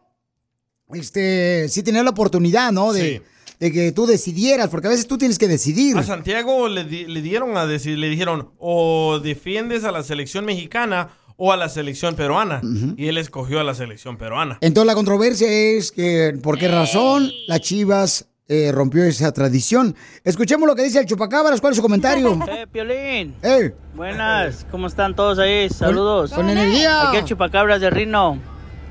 este, 0.95 1.69
si 1.69 1.83
tenías 1.83 2.05
la 2.05 2.11
oportunidad, 2.11 2.73
¿no? 2.73 2.93
De, 2.93 3.01
Sí. 3.19 3.23
de 3.61 3.73
que 3.73 3.93
tú 3.93 4.07
decidieras, 4.07 4.69
porque 4.69 4.87
a 4.87 4.91
veces 4.91 5.07
tú 5.07 5.19
tienes 5.19 5.39
que 5.39 5.49
decidir. 5.49 5.97
A 5.99 6.03
Santiago 6.03 6.69
le, 6.69 6.85
di- 6.85 7.07
le 7.07 7.21
dieron 7.23 7.57
a 7.57 7.67
decir, 7.67 7.99
le 7.99 8.09
dijeron 8.09 8.51
o 8.59 9.21
defiendes 9.23 9.85
a 9.85 9.93
la 9.93 10.03
selección 10.03 10.45
mexicana 10.45 11.11
o 11.37 11.53
a 11.53 11.57
la 11.57 11.69
selección 11.69 12.17
peruana. 12.17 12.61
Y 12.97 13.07
él 13.09 13.17
escogió 13.19 13.61
a 13.61 13.65
la 13.65 13.75
selección 13.75 14.17
peruana. 14.19 14.59
Entonces 14.61 14.87
la 14.87 14.95
controversia 14.95 15.51
es 15.51 15.91
que 15.93 16.39
por 16.43 16.59
qué 16.59 16.69
razón 16.69 17.31
las 17.47 17.61
Chivas 17.63 18.27
eh, 18.49 18.73
rompió 18.73 19.05
esa 19.05 19.33
tradición. 19.33 19.95
Escuchemos 20.25 20.67
lo 20.67 20.75
que 20.75 20.83
dice 20.83 20.99
el 20.99 21.07
chupacabras. 21.07 21.61
¿Cuál 21.61 21.71
es 21.73 21.77
su 21.77 21.83
comentario? 21.83 22.39
Eh, 22.49 22.67
Piolín. 22.71 23.35
¡Eh! 23.43 23.73
Buenas, 23.95 24.67
¿cómo 24.71 24.87
están 24.89 25.15
todos 25.17 25.39
ahí? 25.39 25.71
Saludos. 25.71 26.33
Con 26.33 26.51
energía. 26.51 27.09
Aquí 27.09 27.19
el 27.19 27.25
chupacabras 27.25 27.81
de 27.81 27.89
Rino. 27.91 28.39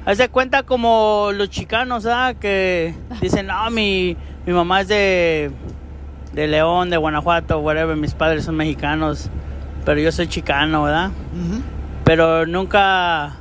Haz 0.06 0.18
de 0.18 0.29
cuenta 0.29 0.63
como 0.63 1.29
los 1.34 1.50
chicanos, 1.50 2.06
¿ah? 2.06 2.34
Que 2.39 2.96
dicen, 3.22 3.48
no, 3.48 3.70
mi, 3.70 4.15
mi 4.46 4.53
mamá 4.53 4.82
es 4.82 4.88
de, 4.88 5.51
de 6.34 6.48
León, 6.48 6.89
de 6.89 6.98
Guanajuato, 6.98 7.60
whatever. 7.60 7.96
Mis 7.96 8.13
padres 8.13 8.46
son 8.46 8.56
mexicanos, 8.56 9.29
pero 9.86 10.00
yo 10.00 10.12
soy 10.12 10.27
chicano, 10.27 10.84
¿verdad? 10.84 11.12
Pero 12.06 12.46
nunca, 12.46 13.36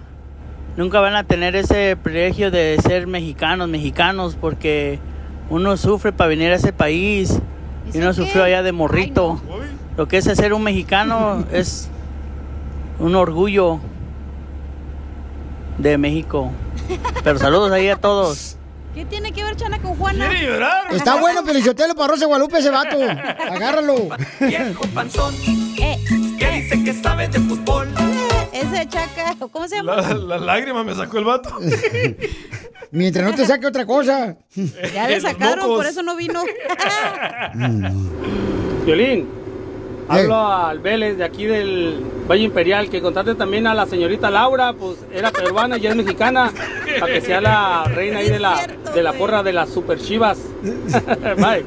nunca 0.77 1.01
van 1.01 1.15
a 1.15 1.25
tener 1.25 1.57
ese 1.57 1.97
privilegio 1.97 2.51
de 2.51 2.77
ser 2.83 3.07
mexicanos, 3.07 3.69
mexicanos, 3.69 4.37
porque 4.39 4.99
uno 5.51 5.77
sufre 5.77 6.13
para 6.13 6.29
venir 6.29 6.51
a 6.53 6.57
ese 6.57 6.73
país. 6.73 7.41
Y 7.95 7.99
uno 7.99 8.13
sufrió 8.13 8.45
allá 8.45 8.63
de 8.63 8.73
morrito. 8.73 9.41
Lo 9.97 10.09
que 10.09 10.19
es 10.19 10.25
ser 10.25 10.53
un 10.53 10.63
mexicano 10.63 11.45
es 11.53 11.89
un 12.99 13.15
orgullo 13.15 13.81
de 15.79 15.99
México. 15.99 16.51
Pero 17.25 17.39
saludos 17.39 17.71
ahí 17.73 17.89
a 17.89 17.97
todos. 17.97 18.57
¿Qué 18.95 19.05
tiene 19.05 19.33
que 19.33 19.45
ver 19.45 19.55
Chana 19.57 19.79
con 19.81 19.95
Juana? 19.97 20.29
Está 20.91 21.17
bueno, 21.21 21.45
Pelichotelo 21.45 21.95
para 21.95 22.09
Rosa 22.15 22.27
Guadalupe 22.27 22.59
ese 22.59 22.71
vato. 22.71 22.97
Agárralo. 23.01 24.09
Viejo 24.41 24.85
panzón, 24.95 25.35
Eh, 25.81 25.99
que 26.39 26.51
dice 26.51 26.83
que 26.85 26.93
sabe 26.95 27.29
de 27.29 27.39
fútbol. 27.39 27.89
ese 28.53 28.89
chaca, 28.89 29.37
¿o 29.39 29.49
¿cómo 29.49 29.69
se 29.69 29.77
llama? 29.77 29.97
La, 30.01 30.15
la 30.15 30.39
lágrima 30.39 30.83
me 30.83 30.95
sacó 30.95 31.19
el 31.19 31.25
vato. 31.25 31.57
Mientras 32.91 33.25
no 33.25 33.35
te 33.37 33.47
saque 33.47 33.67
otra 33.67 33.87
cosa. 33.87 34.37
Ya 34.95 35.07
le 35.07 35.15
Los 35.21 35.23
sacaron, 35.23 35.67
por 35.67 35.87
eso 35.87 36.03
no 36.03 36.17
vino. 36.17 36.43
Violín, 38.85 39.29
hablo 40.09 40.47
al 40.47 40.79
Vélez 40.81 41.17
de 41.17 41.25
aquí 41.25 41.45
del 41.45 42.05
Valle 42.29 42.45
Imperial, 42.45 42.91
que 42.91 43.01
contate 43.01 43.35
también 43.35 43.67
a 43.67 43.75
la 43.75 43.87
señorita 43.87 44.31
Laura, 44.31 44.73
pues 44.73 44.99
era 45.13 45.31
peruana 45.31 45.79
y 45.79 45.87
es 45.87 45.95
mexicana, 45.95 46.53
para 46.99 47.13
que 47.13 47.21
sea 47.21 47.41
la 47.41 47.85
reina 47.85 48.19
ahí 48.19 48.31
de 48.31 48.39
la, 48.39 48.67
de 48.95 49.03
la 49.03 49.13
porra 49.13 49.43
de 49.43 49.53
las 49.53 49.69
super 49.71 50.01
chivas. 50.01 50.39
Bye. 50.63 51.65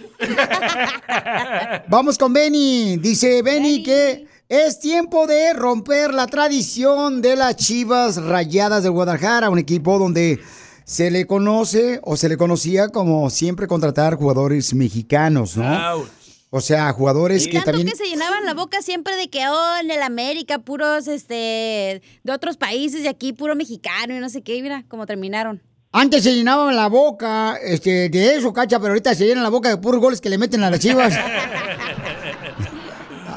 Vamos 1.89 2.19
con 2.19 2.33
Benny. 2.33 2.97
Dice 2.99 3.43
Benny 3.43 3.74
que 3.83 4.27
es 4.49 4.79
tiempo 4.79 5.27
de 5.27 5.53
romper 5.53 6.15
la 6.15 6.27
tradición 6.27 7.23
de 7.23 7.37
las 7.37 7.57
Chivas 7.57 8.23
Rayadas 8.23 8.83
de 8.83 8.89
Guadalajara, 8.89 9.51
un 9.51 9.59
equipo 9.59 9.99
donde 9.99 10.41
se 10.85 11.11
le 11.11 11.27
conoce 11.27 12.01
o 12.03 12.17
se 12.17 12.29
le 12.29 12.37
conocía 12.37 12.89
como 12.89 13.31
siempre 13.31 13.67
contratar 13.67 14.17
jugadores 14.17 14.75
mexicanos, 14.75 15.57
¿no? 15.57 16.05
O 16.51 16.61
sea, 16.61 16.93
jugadores 16.93 17.49
que 17.49 17.55
Tanto 17.55 17.73
también... 17.73 17.89
que 17.89 17.97
se 17.97 18.05
llenaban 18.05 18.45
la 18.45 18.55
boca 18.55 18.81
siempre 18.81 19.17
de 19.17 19.29
que, 19.29 19.49
oh, 19.49 19.77
en 19.81 19.91
el 19.91 20.03
América, 20.03 20.61
puros, 20.61 21.09
este, 21.09 22.01
de 22.23 22.33
otros 22.33 22.57
países 22.57 23.03
y 23.03 23.09
aquí 23.09 23.33
puro 23.33 23.57
mexicano 23.57 24.15
y 24.15 24.21
no 24.21 24.29
sé 24.29 24.43
qué. 24.43 24.55
Y 24.55 24.63
mira 24.63 24.85
cómo 24.87 25.05
terminaron. 25.05 25.61
Antes 25.91 26.23
se 26.23 26.33
llenaban 26.33 26.77
la 26.77 26.87
boca 26.89 27.57
este, 27.61 28.09
de 28.09 28.37
eso, 28.37 28.53
cacha, 28.53 28.79
pero 28.79 28.91
ahorita 28.91 29.15
se 29.15 29.27
llenan 29.27 29.43
la 29.43 29.49
boca 29.49 29.69
de 29.69 29.79
puros 29.79 30.01
goles 30.01 30.21
que 30.21 30.31
le 30.31 30.39
meten 30.39 30.63
a 30.63 30.71
las 30.71 30.79
chivas. 30.79 31.15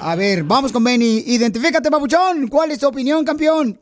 A 0.09 0.15
ver, 0.15 0.45
vamos 0.45 0.71
con 0.71 0.85
Benny. 0.85 1.21
Identifícate, 1.27 1.91
papuchón. 1.91 2.47
¿Cuál 2.47 2.71
es 2.71 2.79
tu 2.79 2.87
opinión, 2.87 3.25
campeón? 3.25 3.77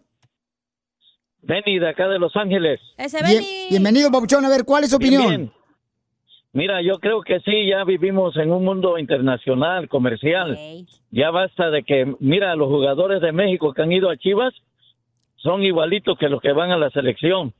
Benny, 1.43 1.77
de 1.77 1.87
acá 1.87 2.07
de 2.07 2.17
Los 2.17 2.35
Ángeles. 2.35 2.79
Ese 2.97 3.23
Bien- 3.23 3.43
bienvenido, 3.69 4.09
papuchón. 4.11 4.43
A 4.43 4.49
ver, 4.49 4.65
¿cuál 4.65 4.83
es 4.85 4.89
tu 4.89 4.95
opinión? 4.95 5.27
bien. 5.27 5.51
Mira, 6.51 6.81
yo 6.81 6.97
creo 6.97 7.21
que 7.21 7.41
sí, 7.41 7.67
ya 7.69 7.83
vivimos 7.83 8.35
en 8.37 8.51
un 8.51 8.65
mundo 8.65 8.97
internacional, 8.97 9.87
comercial. 9.87 10.57
Ya 11.11 11.29
basta 11.29 11.69
de 11.69 11.83
que, 11.83 12.11
mira, 12.19 12.55
los 12.55 12.69
jugadores 12.69 13.21
de 13.21 13.31
México 13.31 13.71
que 13.73 13.83
han 13.83 13.91
ido 13.91 14.09
a 14.09 14.17
Chivas 14.17 14.55
son 15.35 15.61
igualitos 15.63 16.17
que 16.17 16.27
los 16.27 16.41
que 16.41 16.53
van 16.53 16.71
a 16.71 16.77
la 16.77 16.89
selección. 16.89 17.53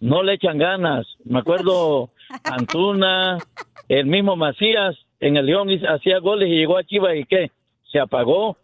No 0.00 0.24
le 0.24 0.32
echan 0.32 0.58
ganas. 0.58 1.06
Me 1.24 1.38
acuerdo 1.38 2.10
Antuna, 2.42 3.38
el 3.88 4.06
mismo 4.06 4.34
Macías, 4.34 4.96
en 5.20 5.36
el 5.36 5.46
León 5.46 5.68
hacía 5.88 6.18
goles 6.18 6.48
y 6.48 6.56
llegó 6.56 6.76
a 6.76 6.82
Chivas 6.82 7.14
y 7.14 7.24
qué, 7.26 7.52
se 7.94 8.00
apagó. 8.00 8.56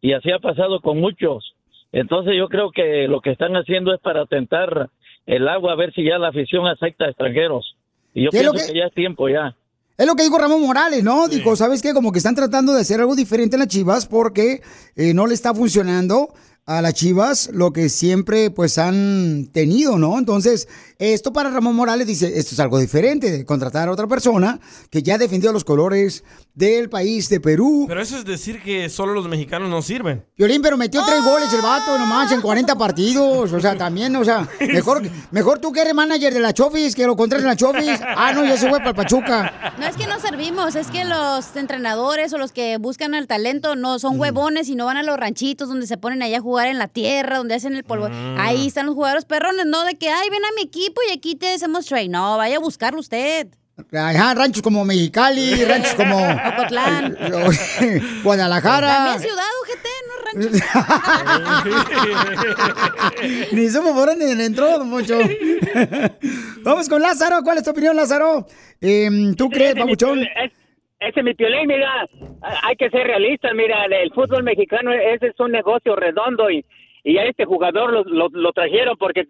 Y 0.00 0.12
así 0.12 0.30
ha 0.30 0.38
pasado 0.38 0.80
con 0.80 1.00
muchos. 1.00 1.54
Entonces 1.90 2.34
yo 2.38 2.48
creo 2.48 2.70
que 2.70 3.08
lo 3.08 3.20
que 3.20 3.32
están 3.32 3.54
haciendo 3.56 3.92
es 3.92 4.00
para 4.00 4.26
tentar 4.26 4.90
el 5.26 5.48
agua 5.48 5.72
a 5.72 5.76
ver 5.76 5.92
si 5.94 6.04
ya 6.04 6.18
la 6.18 6.28
afición 6.28 6.66
acepta 6.68 7.06
extranjeros. 7.08 7.74
Y 8.14 8.24
yo 8.24 8.30
¿Qué 8.30 8.38
es 8.38 8.44
lo 8.44 8.52
pienso 8.52 8.68
que- 8.68 8.72
que... 8.74 8.78
ya 8.78 8.86
es 8.86 8.94
tiempo 8.94 9.28
ya. 9.28 9.56
Es 9.98 10.06
lo 10.06 10.14
que 10.14 10.22
dijo 10.24 10.38
Ramón 10.38 10.60
Morales, 10.62 11.02
¿no? 11.02 11.26
Dijo, 11.26 11.56
¿sabes 11.56 11.80
qué? 11.82 11.94
Como 11.94 12.12
que 12.12 12.18
están 12.18 12.34
tratando 12.34 12.74
de 12.74 12.82
hacer 12.82 13.00
algo 13.00 13.16
diferente 13.16 13.56
en 13.56 13.60
las 13.60 13.68
Chivas 13.68 14.06
porque 14.06 14.60
eh, 14.94 15.14
no 15.14 15.26
le 15.26 15.32
está 15.34 15.54
funcionando 15.54 16.28
a 16.66 16.82
las 16.82 16.92
Chivas 16.94 17.50
lo 17.54 17.72
que 17.72 17.88
siempre 17.88 18.50
pues 18.50 18.76
han 18.76 19.46
tenido, 19.54 19.96
¿no? 19.98 20.18
Entonces, 20.18 20.68
esto 20.98 21.32
para 21.32 21.50
Ramón 21.50 21.76
Morales 21.76 22.06
dice, 22.06 22.38
esto 22.38 22.54
es 22.54 22.60
algo 22.60 22.78
diferente, 22.78 23.30
de 23.30 23.44
contratar 23.44 23.88
a 23.88 23.92
otra 23.92 24.06
persona 24.06 24.58
que 24.90 25.02
ya 25.02 25.18
defendió 25.18 25.52
los 25.52 25.64
colores 25.64 26.24
del 26.54 26.88
país 26.88 27.28
de 27.28 27.38
Perú. 27.38 27.84
Pero 27.86 28.00
eso 28.00 28.16
es 28.16 28.24
decir 28.24 28.62
que 28.62 28.88
solo 28.88 29.12
los 29.12 29.28
mexicanos 29.28 29.68
no 29.68 29.82
sirven. 29.82 30.24
Violín, 30.38 30.62
pero 30.62 30.78
metió 30.78 31.02
tres 31.04 31.22
goles 31.22 31.52
el 31.52 31.60
vato 31.60 31.98
nomás 31.98 32.32
en 32.32 32.40
40 32.40 32.76
partidos. 32.76 33.52
O 33.52 33.60
sea, 33.60 33.76
también, 33.76 34.16
o 34.16 34.24
sea, 34.24 34.48
mejor, 34.60 35.02
mejor 35.30 35.58
tú 35.58 35.70
que 35.70 35.82
eres 35.82 35.94
manager 35.94 36.32
de 36.32 36.40
la 36.40 36.54
Chofis, 36.54 36.94
que 36.94 37.06
lo 37.06 37.14
contrates 37.14 37.44
en 37.44 37.48
la 37.48 37.56
Chofis. 37.56 38.00
Ah, 38.18 38.32
no, 38.32 38.44
ya 38.44 38.56
se 38.56 38.68
fue 38.68 38.78
para 38.78 38.90
el 38.90 38.96
Pachuca. 38.96 39.74
No 39.78 39.86
es 39.86 39.94
que 39.96 40.06
no 40.06 40.18
servimos, 40.18 40.74
es 40.74 40.86
que 40.88 41.04
los 41.04 41.54
entrenadores 41.54 42.32
o 42.32 42.38
los 42.38 42.50
que 42.50 42.78
buscan 42.78 43.14
el 43.14 43.26
talento 43.26 43.76
no 43.76 43.98
son 43.98 44.18
huevones 44.18 44.68
y 44.68 44.74
no 44.74 44.86
van 44.86 44.96
a 44.96 45.02
los 45.02 45.18
ranchitos 45.18 45.68
donde 45.68 45.86
se 45.86 45.98
ponen 45.98 46.22
allá 46.22 46.38
a 46.38 46.40
jugar 46.40 46.68
en 46.68 46.78
la 46.78 46.88
tierra, 46.88 47.36
donde 47.36 47.54
hacen 47.54 47.74
el 47.74 47.84
polvo. 47.84 48.08
Mm. 48.08 48.38
Ahí 48.38 48.68
están 48.68 48.86
los 48.86 48.94
jugadores 48.94 49.26
perrones, 49.26 49.66
no 49.66 49.84
de 49.84 49.96
que, 49.96 50.08
ay, 50.08 50.30
ven 50.30 50.44
a 50.44 50.54
mi 50.56 50.62
equipo 50.62 50.85
y 51.08 51.12
aquí 51.12 51.36
te 51.36 51.54
hacemos 51.54 51.86
trade. 51.86 52.08
No, 52.08 52.36
vaya 52.36 52.56
a 52.56 52.60
buscarlo 52.60 52.98
usted. 53.00 53.46
Ajá, 53.92 54.34
ranchos 54.34 54.62
como 54.62 54.84
Mexicali, 54.86 55.64
ranchos 55.64 55.94
como 55.94 56.16
Ocotlán. 56.16 57.16
Guadalajara. 58.24 58.88
También 58.88 59.20
ciudad, 59.20 59.44
ojete. 59.62 59.88
Ni 63.52 63.68
somos 63.68 63.92
por 63.92 64.06
donde 64.08 64.44
entró, 64.44 64.84
Moncho. 64.84 65.18
Vamos 66.62 66.88
con 66.88 67.02
Lázaro. 67.02 67.42
¿Cuál 67.42 67.58
es 67.58 67.64
tu 67.64 67.70
opinión, 67.70 67.96
Lázaro? 67.96 68.46
Em, 68.80 69.34
¿Tú 69.34 69.48
crees, 69.48 69.74
Pabuchón? 69.74 70.20
es- 70.20 70.52
Ese 70.98 71.20
es 71.20 71.24
mi 71.24 71.34
piolín, 71.34 71.66
mira, 71.68 72.06
hay 72.62 72.74
que 72.76 72.88
ser 72.88 73.06
realistas, 73.06 73.52
mira, 73.54 73.84
el 73.84 74.10
fútbol 74.14 74.42
mexicano 74.42 74.90
ese 74.94 75.26
es 75.26 75.38
un 75.38 75.52
negocio 75.52 75.94
redondo 75.94 76.50
y, 76.50 76.64
y 77.08 77.18
a 77.18 77.24
este 77.24 77.44
jugador 77.44 77.92
lo, 77.92 78.02
lo, 78.02 78.28
lo 78.30 78.52
trajeron 78.52 78.96
porque 78.98 79.22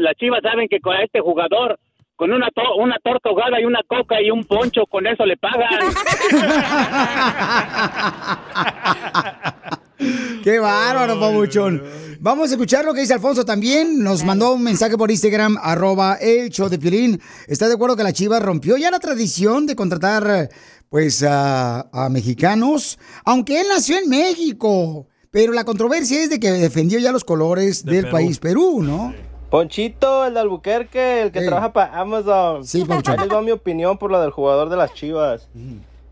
las 0.00 0.16
chivas 0.16 0.40
saben 0.42 0.66
que 0.68 0.80
con 0.80 0.96
este 0.96 1.20
jugador, 1.20 1.78
con 2.16 2.32
una, 2.32 2.48
to- 2.50 2.74
una 2.78 2.96
torta 3.02 3.28
ahogada 3.28 3.60
y 3.60 3.64
una 3.64 3.78
coca 3.86 4.20
y 4.20 4.28
un 4.32 4.42
poncho, 4.44 4.86
con 4.86 5.06
eso 5.06 5.24
le 5.24 5.36
pagan. 5.36 5.78
Qué 10.42 10.58
bárbaro, 10.58 11.18
Pabuchón. 11.20 11.82
Vamos 12.20 12.50
a 12.50 12.54
escuchar 12.54 12.84
lo 12.84 12.92
que 12.92 13.00
dice 13.02 13.14
Alfonso 13.14 13.44
también. 13.44 14.02
Nos 14.02 14.24
mandó 14.24 14.54
un 14.54 14.62
mensaje 14.64 14.96
por 14.98 15.10
Instagram, 15.10 15.56
arroba 15.62 16.16
el 16.20 16.50
show 16.50 16.68
de 16.68 16.78
Piolín. 16.78 17.20
¿Está 17.46 17.68
de 17.68 17.74
acuerdo 17.74 17.96
que 17.96 18.02
la 18.02 18.12
Chivas 18.12 18.42
rompió 18.42 18.76
ya 18.76 18.90
la 18.90 18.98
tradición 18.98 19.66
de 19.66 19.76
contratar, 19.76 20.48
pues, 20.88 21.22
a, 21.22 21.82
a 21.92 22.08
mexicanos? 22.10 22.98
Aunque 23.24 23.60
él 23.60 23.66
nació 23.68 23.98
en 23.98 24.08
México. 24.08 25.06
Pero 25.32 25.54
la 25.54 25.64
controversia 25.64 26.22
es 26.22 26.28
de 26.28 26.38
que 26.38 26.50
defendió 26.52 26.98
ya 26.98 27.10
los 27.10 27.24
colores 27.24 27.86
del 27.86 28.02
Perú. 28.02 28.12
país 28.12 28.38
Perú, 28.38 28.82
¿no? 28.82 29.14
Ponchito, 29.48 30.26
el 30.26 30.34
de 30.34 30.40
Albuquerque, 30.40 31.22
el 31.22 31.32
que 31.32 31.40
trabaja 31.40 31.72
para 31.72 31.98
Amazon. 31.98 32.66
Sí, 32.66 32.84
Poncho. 32.84 33.12
Ahí 33.12 33.18
les 33.18 33.30
va 33.30 33.40
mi 33.40 33.50
opinión 33.50 33.96
por 33.96 34.10
lo 34.10 34.20
del 34.20 34.30
jugador 34.30 34.68
de 34.68 34.76
las 34.76 34.92
Chivas. 34.92 35.48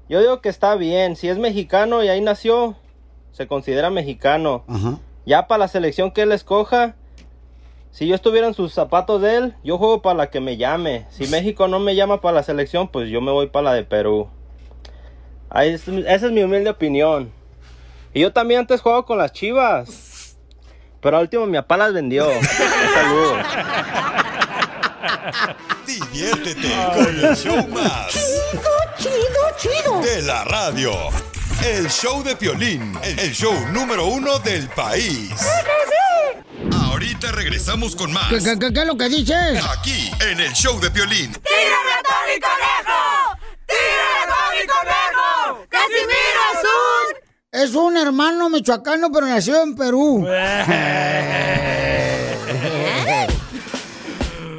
Yo 0.09 0.21
digo 0.21 0.41
que 0.41 0.49
está 0.49 0.75
bien. 0.75 1.17
Si 1.17 1.29
es 1.29 1.39
mexicano 1.39 2.03
y 2.03 2.09
ahí 2.09 2.23
nació, 2.23 2.77
se 3.33 3.47
considera 3.47 3.91
mexicano. 3.91 4.65
Ya 5.27 5.47
para 5.47 5.59
la 5.61 5.69
selección 5.69 6.13
que 6.13 6.23
él 6.23 6.33
escoja, 6.33 6.97
si 7.91 8.07
yo 8.07 8.15
estuviera 8.15 8.47
en 8.47 8.55
sus 8.55 8.73
zapatos 8.73 9.21
de 9.21 9.37
él, 9.37 9.55
yo 9.63 9.77
juego 9.77 10.01
para 10.01 10.17
la 10.17 10.31
que 10.31 10.41
me 10.41 10.57
llame. 10.57 11.05
Si 11.11 11.27
México 11.27 11.69
no 11.69 11.79
me 11.79 11.95
llama 11.95 12.23
para 12.23 12.37
la 12.37 12.43
selección, 12.43 12.89
pues 12.89 13.11
yo 13.11 13.21
me 13.21 13.33
voy 13.33 13.49
para 13.49 13.65
la 13.65 13.75
de 13.75 13.85
Perú. 13.85 14.29
Ahí 15.51 15.71
es- 15.71 15.87
esa 15.89 16.27
es 16.27 16.33
mi 16.33 16.43
humilde 16.43 16.71
opinión. 16.71 17.39
Y 18.13 18.21
yo 18.21 18.33
también 18.33 18.61
antes 18.61 18.81
jugaba 18.81 19.05
con 19.05 19.19
las 19.19 19.33
Chivas. 19.33 20.37
Pero 21.01 21.17
al 21.17 21.23
último 21.25 21.47
mi 21.47 21.57
papá 21.59 21.77
las 21.79 21.93
vendió. 21.93 22.29
Un 22.29 22.45
saludo. 22.95 23.37
Diviértete 25.87 26.69
con 26.95 27.07
el 27.25 27.37
show 27.37 27.67
más. 27.69 28.13
Chido, 28.99 29.15
chido, 29.57 30.01
De 30.03 30.23
la 30.23 30.45
radio. 30.45 30.93
El 31.65 31.89
show 31.91 32.23
de 32.23 32.37
Piolín, 32.37 32.99
el 33.03 33.33
show 33.35 33.55
número 33.73 34.07
uno 34.07 34.39
del 34.39 34.69
país. 34.71 35.31
Ahorita 36.87 37.33
regresamos 37.33 37.95
con 37.97 38.13
más. 38.13 38.29
¿Qué, 38.29 38.39
qué- 38.39 38.59
qué- 38.59 38.73
qué 38.73 38.81
es 38.81 38.87
lo 38.87 38.97
que 38.97 39.09
dices? 39.09 39.63
Aquí, 39.79 40.11
en 40.21 40.41
el 40.41 40.53
show 40.53 40.79
de 40.81 40.91
Piolín. 40.91 41.33
¡Tírame 41.33 41.93
a 41.93 42.03
Tony 42.03 42.41
Conejo! 42.41 43.39
conejo! 44.67 45.67
¡Casimiro 45.69 46.41
es 46.55 46.65
un... 46.65 47.30
Es 47.53 47.75
un 47.75 47.97
hermano 47.97 48.49
michoacano, 48.49 49.11
pero 49.11 49.27
nació 49.27 49.61
en 49.61 49.75
Perú. 49.75 50.25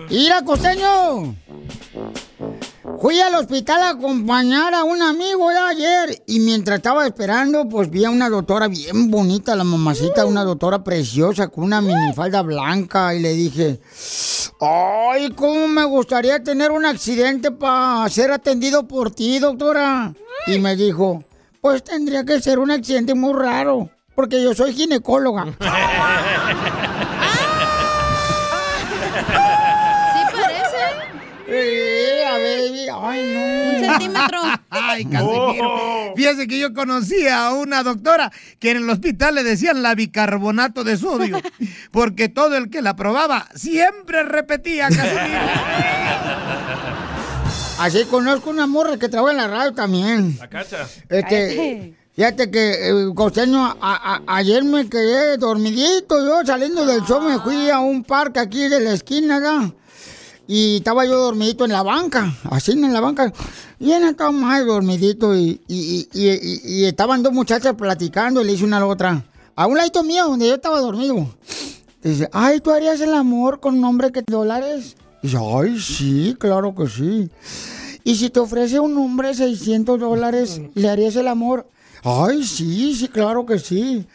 ¡Ira, 0.10 0.44
costeño! 0.44 1.34
Fui 3.00 3.18
al 3.22 3.36
hospital 3.36 3.82
a 3.82 3.92
acompañar 3.92 4.74
a 4.74 4.84
un 4.84 5.02
amigo 5.02 5.50
ya 5.54 5.70
ayer 5.70 6.22
y 6.28 6.42
mientras 6.42 6.80
estaba 6.80 7.08
esperando, 7.08 7.70
pues 7.70 7.90
vi 7.90 8.04
a 8.04 8.10
una 8.10 8.30
doctora 8.30 8.68
bien 8.68 9.10
bonita, 9.10 9.56
la 9.56 9.64
mamacita, 9.64 10.26
una 10.26 10.44
doctora 10.44 10.84
preciosa 10.84 11.48
con 11.48 11.64
una 11.64 11.80
minifalda 11.80 12.42
blanca 12.42 13.16
y 13.16 13.22
le 13.22 13.32
dije, 13.32 13.80
ay, 14.60 15.32
cómo 15.32 15.70
me 15.70 15.86
gustaría 15.86 16.44
tener 16.44 16.72
un 16.72 16.86
accidente 16.86 17.52
para 17.52 18.10
ser 18.10 18.34
atendido 18.34 18.86
por 18.86 19.12
ti, 19.12 19.40
doctora. 19.40 20.14
Y 20.46 20.60
me 20.60 20.76
dijo, 20.76 21.24
pues 21.62 21.84
tendría 21.84 22.26
que 22.26 22.42
ser 22.42 22.60
un 22.60 22.72
accidente 22.72 23.14
muy 23.14 23.34
raro, 23.34 23.90
porque 24.16 24.44
yo 24.44 24.54
soy 24.54 24.74
ginecóloga. 24.74 25.46
Sí 30.14 30.20
parece. 30.32 30.78
Eh, 31.48 32.24
a 32.26 32.34
baby, 32.34 32.88
ay 32.94 33.34
no. 33.34 33.70
Un 33.72 33.86
centímetro. 33.86 34.40
Ay, 34.70 35.06
Casimiro. 35.06 36.14
Fíjese 36.16 36.48
que 36.48 36.60
yo 36.60 36.74
conocí 36.74 37.28
a 37.28 37.52
una 37.52 37.84
doctora 37.84 38.32
que 38.60 38.72
en 38.72 38.78
el 38.78 38.90
hospital 38.90 39.36
le 39.36 39.44
decían 39.44 39.84
la 39.84 39.94
bicarbonato 39.96 40.84
de 40.84 40.98
sodio, 40.98 41.42
porque 41.92 42.30
todo 42.30 42.56
el 42.58 42.70
que 42.70 42.82
la 42.82 42.96
probaba 42.96 43.48
siempre 43.54 44.24
repetía, 44.24 44.88
Casimiro. 44.90 45.42
Así 47.82 48.06
conozco 48.06 48.50
una 48.50 48.68
morra 48.68 48.98
que 48.98 49.10
trabaja 49.10 49.32
en 49.32 49.38
la 49.38 49.48
radio 49.48 49.74
también. 49.74 50.38
La 50.40 50.50
cacha. 50.50 50.88
Este, 51.10 51.96
fíjate 52.16 52.52
que, 52.52 52.90
eh, 52.90 52.94
costeño, 53.16 53.64
a- 53.66 53.76
a- 53.82 54.22
ayer 54.38 54.64
me 54.64 54.88
quedé 54.88 55.38
dormidito, 55.38 56.24
yo 56.26 56.46
saliendo 56.46 56.86
del 56.86 57.02
show 57.04 57.20
me 57.22 57.40
fui 57.40 57.70
a 57.70 57.80
un 57.80 58.04
parque 58.04 58.40
aquí 58.40 58.68
de 58.70 58.80
la 58.80 58.94
esquina, 58.94 59.40
¿verdad? 59.40 59.72
Y 60.48 60.78
estaba 60.78 61.06
yo 61.06 61.18
dormidito 61.18 61.66
en 61.66 61.72
la 61.72 61.82
banca, 61.82 62.32
así 62.50 62.74
en 62.74 62.92
la 62.94 63.00
banca, 63.00 63.32
bien 63.80 64.04
estaba 64.04 64.32
más 64.32 64.66
dormidito 64.66 65.36
y, 65.36 65.62
y, 65.68 66.08
y- 66.14 66.30
y- 66.30 66.62
y 66.82 66.86
estaban 66.86 67.24
dos 67.24 67.32
muchachas 67.34 67.74
platicando 67.76 68.42
y 68.42 68.46
le 68.46 68.52
hice 68.54 68.66
una 68.66 68.78
a 68.78 68.82
la 68.82 68.86
otra, 68.88 69.24
a 69.56 69.66
un 69.68 69.78
ladito 69.78 70.04
mío 70.04 70.26
donde 70.28 70.48
yo 70.48 70.56
estaba 70.56 70.80
dormido. 70.82 71.28
Dice, 72.04 72.28
ay, 72.34 72.60
¿tú 72.60 72.72
harías 72.72 73.00
el 73.02 73.14
amor 73.14 73.60
con 73.60 73.78
un 73.78 73.86
hombre 73.86 74.12
que 74.12 74.24
te 74.24 74.34
dólares? 75.22 75.24
Dice, 75.24 75.38
ay, 75.40 75.80
sí, 75.80 76.36
claro 76.40 76.74
que 76.76 76.88
sí. 76.88 77.30
Y 78.04 78.16
si 78.16 78.30
te 78.30 78.40
ofrece 78.40 78.80
un 78.80 78.98
hombre 78.98 79.34
600 79.34 80.00
dólares, 80.00 80.62
¿le 80.74 80.90
harías 80.90 81.16
el 81.16 81.28
amor? 81.28 81.68
Ay, 82.04 82.44
sí, 82.44 82.96
sí, 82.96 83.08
claro 83.08 83.46
que 83.46 83.60
sí. 83.60 84.06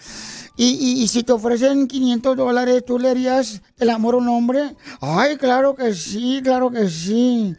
Y, 0.58 0.64
y- 0.70 1.02
y 1.02 1.08
si 1.08 1.22
te 1.22 1.32
ofrecen 1.32 1.86
500 1.86 2.34
dólares, 2.36 2.82
¿tú 2.86 2.98
le 2.98 3.10
harías 3.10 3.60
el 3.78 3.90
amor 3.90 4.14
a 4.14 4.18
un 4.18 4.28
hombre? 4.28 4.74
Ay, 5.00 5.36
claro 5.36 5.76
que 5.76 5.94
sí, 5.94 6.40
claro 6.42 6.70
que 6.70 6.88
sí. 6.88 7.54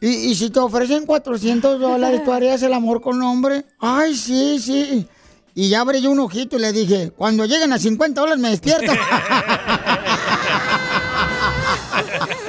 Y, 0.00 0.08
y 0.08 0.34
si 0.34 0.50
te 0.50 0.58
ofrecen 0.58 1.06
400 1.06 1.80
dólares, 1.80 2.22
¿tú 2.24 2.32
harías 2.32 2.60
el 2.62 2.72
amor 2.72 3.00
con 3.00 3.16
un 3.16 3.22
hombre? 3.22 3.64
Ay, 3.78 4.14
sí, 4.16 4.58
sí. 4.58 5.06
Y 5.54 5.68
ya 5.68 5.82
abrí 5.82 6.00
yo 6.02 6.10
un 6.10 6.18
ojito 6.18 6.56
y 6.56 6.60
le 6.60 6.72
dije, 6.72 7.12
cuando 7.16 7.46
lleguen 7.46 7.72
a 7.72 7.78
50 7.78 8.20
dólares 8.20 8.42
me 8.42 8.50
despierto. 8.50 8.90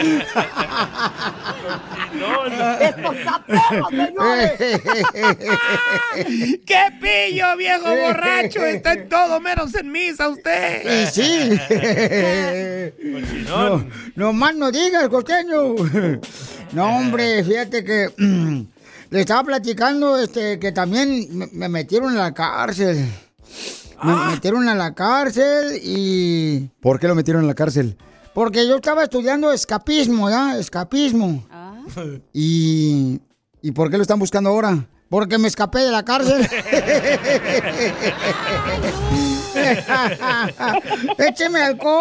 ¡Qué 6.66 6.82
pillo, 7.02 7.58
viejo 7.58 7.90
borracho! 7.90 8.66
Está 8.66 8.94
en 8.94 9.10
todo 9.10 9.40
menos 9.40 9.74
en 9.76 9.92
misa 9.92 10.30
usted. 10.30 10.84
Y 10.86 11.06
sí. 11.08 11.60
no, 13.48 13.86
no 14.16 14.34
más 14.34 14.56
no 14.56 14.72
digas, 14.72 15.08
costeño. 15.10 15.76
No, 16.72 16.98
hombre, 16.98 17.44
fíjate 17.44 17.84
que 17.84 18.10
le 19.10 19.20
estaba 19.20 19.44
platicando 19.44 20.18
este, 20.18 20.58
que 20.60 20.72
también 20.72 21.28
me, 21.32 21.48
me 21.52 21.70
metieron 21.70 22.12
en 22.12 22.18
la 22.18 22.34
cárcel. 22.34 23.06
Me 24.04 24.14
metieron 24.32 24.68
a 24.68 24.76
la 24.76 24.94
cárcel 24.94 25.80
y... 25.82 26.68
¿Por 26.82 27.00
qué 27.00 27.08
lo 27.08 27.16
metieron 27.16 27.44
en 27.44 27.48
la 27.48 27.56
cárcel? 27.56 27.96
Porque 28.36 28.68
yo 28.68 28.76
estaba 28.76 29.02
estudiando 29.04 29.50
escapismo, 29.54 30.30
¿ya? 30.30 30.58
Escapismo. 30.58 31.48
Y... 32.34 33.22
¿Y 33.62 33.72
por 33.72 33.90
qué 33.90 33.96
lo 33.96 34.02
están 34.02 34.20
buscando 34.20 34.50
ahora? 34.50 34.86
Porque 35.08 35.38
me 35.38 35.48
escapé 35.48 35.80
de 35.80 35.92
la 35.92 36.04
cárcel. 36.04 36.46
¡Écheme 41.18 41.62
alcohol! 41.62 41.96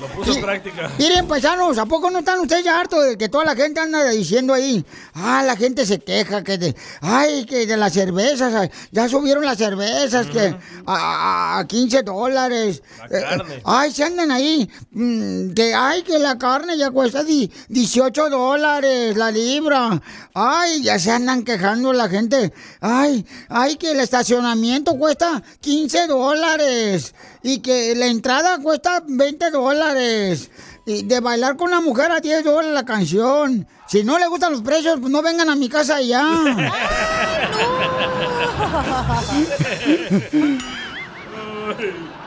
Lo 0.00 0.06
puso 0.08 0.32
en 0.32 0.40
práctica. 0.40 0.90
Miren, 0.98 1.28
paisanos, 1.28 1.76
¿a 1.76 1.84
poco 1.84 2.10
no 2.10 2.20
están 2.20 2.40
ustedes 2.40 2.64
ya 2.64 2.80
hartos 2.80 3.04
de 3.04 3.18
que 3.18 3.28
toda 3.28 3.44
la 3.44 3.54
gente 3.54 3.80
anda 3.80 4.08
diciendo 4.08 4.54
ahí? 4.54 4.84
Ah, 5.14 5.42
la 5.44 5.56
gente 5.56 5.84
se 5.84 5.98
queja 5.98 6.42
que 6.42 6.56
de, 6.56 6.74
ay, 7.02 7.44
que 7.44 7.66
de 7.66 7.76
las 7.76 7.92
cervezas, 7.92 8.70
ya 8.90 9.08
subieron 9.08 9.44
las 9.44 9.58
cervezas, 9.58 10.26
que 10.28 10.56
a, 10.86 11.56
a- 11.56 11.58
a 11.58 11.66
15 11.66 12.02
dólares. 12.02 12.82
Eh, 13.10 13.20
carne. 13.20 13.60
ay, 13.64 13.92
se 13.92 14.04
andan 14.04 14.30
ahí, 14.30 14.70
mm, 14.90 15.50
que, 15.52 15.74
ay, 15.74 16.02
que 16.02 16.18
la 16.18 16.38
carne 16.38 16.78
ya 16.78 16.90
cuesta 16.90 17.22
di- 17.22 17.50
18 17.68 18.30
dólares 18.30 19.16
la 19.16 19.30
libra. 19.30 20.00
Ay, 20.32 20.82
ya 20.82 20.98
se 20.98 21.10
andan 21.10 21.42
quejando 21.44 21.92
la 21.92 22.08
gente. 22.08 22.52
Ay, 22.80 23.26
ay, 23.50 23.76
que 23.76 23.90
el 23.90 24.00
estacionamiento 24.00 24.96
cuesta 24.96 25.42
15 25.60 26.06
dólares 26.06 27.14
y 27.42 27.60
que 27.60 27.94
la 27.94 28.06
entrada 28.06 28.58
cuesta 28.62 29.02
20 29.06 29.50
dólares. 29.50 30.50
Y 30.86 31.02
de 31.02 31.20
bailar 31.20 31.56
con 31.56 31.68
una 31.68 31.80
mujer 31.80 32.10
a 32.10 32.20
10 32.20 32.44
dólares 32.44 32.72
la 32.72 32.84
canción. 32.84 33.66
Si 33.86 34.02
no 34.02 34.18
le 34.18 34.26
gustan 34.28 34.52
los 34.52 34.62
precios, 34.62 34.98
pues 35.00 35.12
no 35.12 35.22
vengan 35.22 35.50
a 35.50 35.54
mi 35.54 35.68
casa 35.68 36.00
ya. 36.00 36.24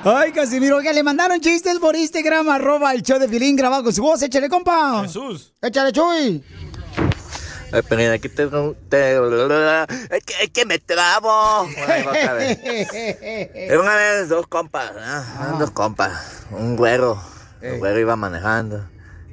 Ay, 0.05 0.31
Casimiro, 0.33 0.77
oiga, 0.77 0.91
le 0.91 1.01
mandaron 1.01 1.39
chistes 1.39 1.79
por 1.79 1.95
Instagram, 1.95 2.49
arroba 2.49 2.93
el 2.93 3.03
show 3.03 3.17
de 3.19 3.29
Pilín 3.29 3.55
grabado 3.55 3.85
con 3.85 3.93
su 3.93 4.01
voz. 4.01 4.21
Échale, 4.21 4.49
compa. 4.49 5.03
Jesús. 5.03 5.53
Échale, 5.61 5.93
Chuy. 5.93 6.43
Ay, 7.73 7.81
Pelín, 7.81 8.11
aquí 8.11 8.29
te... 8.29 8.47
te- 8.47 9.17
Es 9.17 10.23
que, 10.23 10.33
es 10.43 10.49
que 10.51 10.65
me 10.65 10.77
trabo. 10.79 11.27
Va 11.29 12.09
otra 12.09 12.33
vez. 12.33 12.59
Una 13.79 13.95
vez 13.95 14.29
dos 14.29 14.45
compas, 14.47 14.91
¿no? 14.93 15.57
Dos 15.59 15.71
compas. 15.71 16.43
Un 16.51 16.75
güero. 16.75 17.19
El 17.61 17.79
güero 17.79 17.99
iba 17.99 18.15
manejando. 18.15 18.85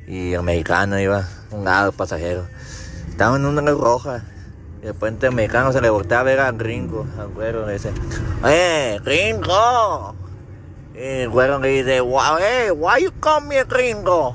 Y 0.07 0.33
el 0.33 0.43
mexicano 0.43 0.99
iba 0.99 1.29
un 1.51 1.65
lado 1.65 1.93
pasajero. 1.93 2.47
Estaban 3.11 3.43
en 3.43 3.47
una 3.47 3.71
roja. 3.73 4.25
Y 4.79 4.87
de 4.87 4.93
repente 4.93 5.27
el 5.27 5.35
mexicano 5.35 5.73
se 5.73 5.81
le 5.83 5.91
voltea 5.91 6.21
a 6.21 6.23
ver 6.23 6.41
al 6.41 6.59
Ringo, 6.59 7.07
al 7.19 7.29
güero, 7.29 7.67
le 7.67 7.75
dice, 7.75 7.93
¡Eh, 8.47 8.99
Ringo! 9.05 10.15
Y 10.95 10.99
el 10.99 11.29
güero 11.29 11.59
le 11.59 11.69
dice, 11.69 12.01
"Why, 12.01 12.23
hey, 12.41 12.71
why 12.71 13.05
you 13.05 13.13
call 13.21 13.45
me 13.45 13.63
Ringo? 13.65 14.35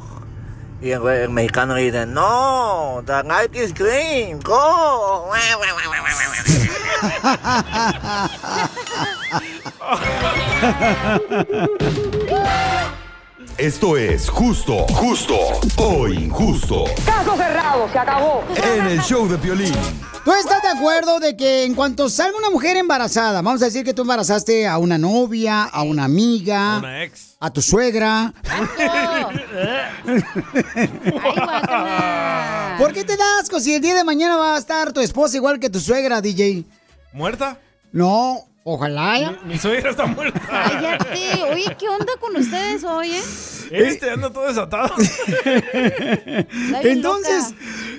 Y 0.85 0.91
el, 0.91 0.99
güey- 0.99 1.23
el 1.23 1.29
mexicano 1.31 1.73
le 1.73 1.81
dice, 1.81 2.05
no, 2.05 3.01
the 3.07 3.23
night 3.23 3.55
is 3.55 3.73
green, 3.73 4.39
go. 4.39 5.31
Esto 13.57 13.95
es 13.95 14.29
justo, 14.29 14.85
justo 14.89 15.37
o 15.77 16.07
injusto. 16.09 16.83
Caso 17.05 17.37
cerrado, 17.37 17.89
se 17.91 17.97
acabó. 17.97 18.43
En 18.77 18.85
el 18.87 18.99
show 19.01 19.27
de 19.29 19.37
Piolín. 19.37 19.73
¿Tú 20.25 20.33
estás 20.33 20.61
de 20.61 20.67
acuerdo 20.69 21.19
de 21.19 21.37
que 21.37 21.63
en 21.63 21.73
cuanto 21.75 22.09
salga 22.09 22.37
una 22.37 22.49
mujer 22.49 22.75
embarazada, 22.75 23.41
vamos 23.41 23.61
a 23.61 23.65
decir 23.65 23.85
que 23.85 23.93
tú 23.93 24.01
embarazaste 24.01 24.67
a 24.67 24.77
una 24.77 24.97
novia, 24.97 25.63
a 25.63 25.83
una 25.83 26.03
amiga, 26.03 26.79
Una 26.79 27.03
ex. 27.03 27.35
a 27.39 27.51
tu 27.53 27.61
suegra? 27.61 28.33
¿Por 32.77 32.91
qué 32.93 33.03
te 33.05 33.15
das 33.15 33.43
asco 33.43 33.59
si 33.59 33.75
el 33.75 33.81
día 33.81 33.95
de 33.95 34.03
mañana 34.03 34.35
va 34.35 34.55
a 34.55 34.59
estar 34.59 34.91
tu 34.91 34.99
esposa 34.99 35.37
igual 35.37 35.59
que 35.59 35.69
tu 35.69 35.79
suegra, 35.79 36.19
DJ? 36.21 36.65
¿Muerta? 37.13 37.57
No, 37.93 38.41
ojalá. 38.75 39.19
ya. 39.19 39.39
Mi 39.45 39.57
suegra 39.57 39.91
está 39.91 40.05
muerta. 40.07 40.39
Cállate. 40.49 41.43
Oye, 41.53 41.75
¿qué 41.79 41.87
onda 41.87 42.13
con 42.19 42.35
ustedes 42.35 42.83
hoy, 42.83 43.11
eh? 43.11 43.21
Este 43.71 44.09
anda 44.11 44.29
todo 44.31 44.47
desatado. 44.47 44.93
Entonces, 46.83 47.53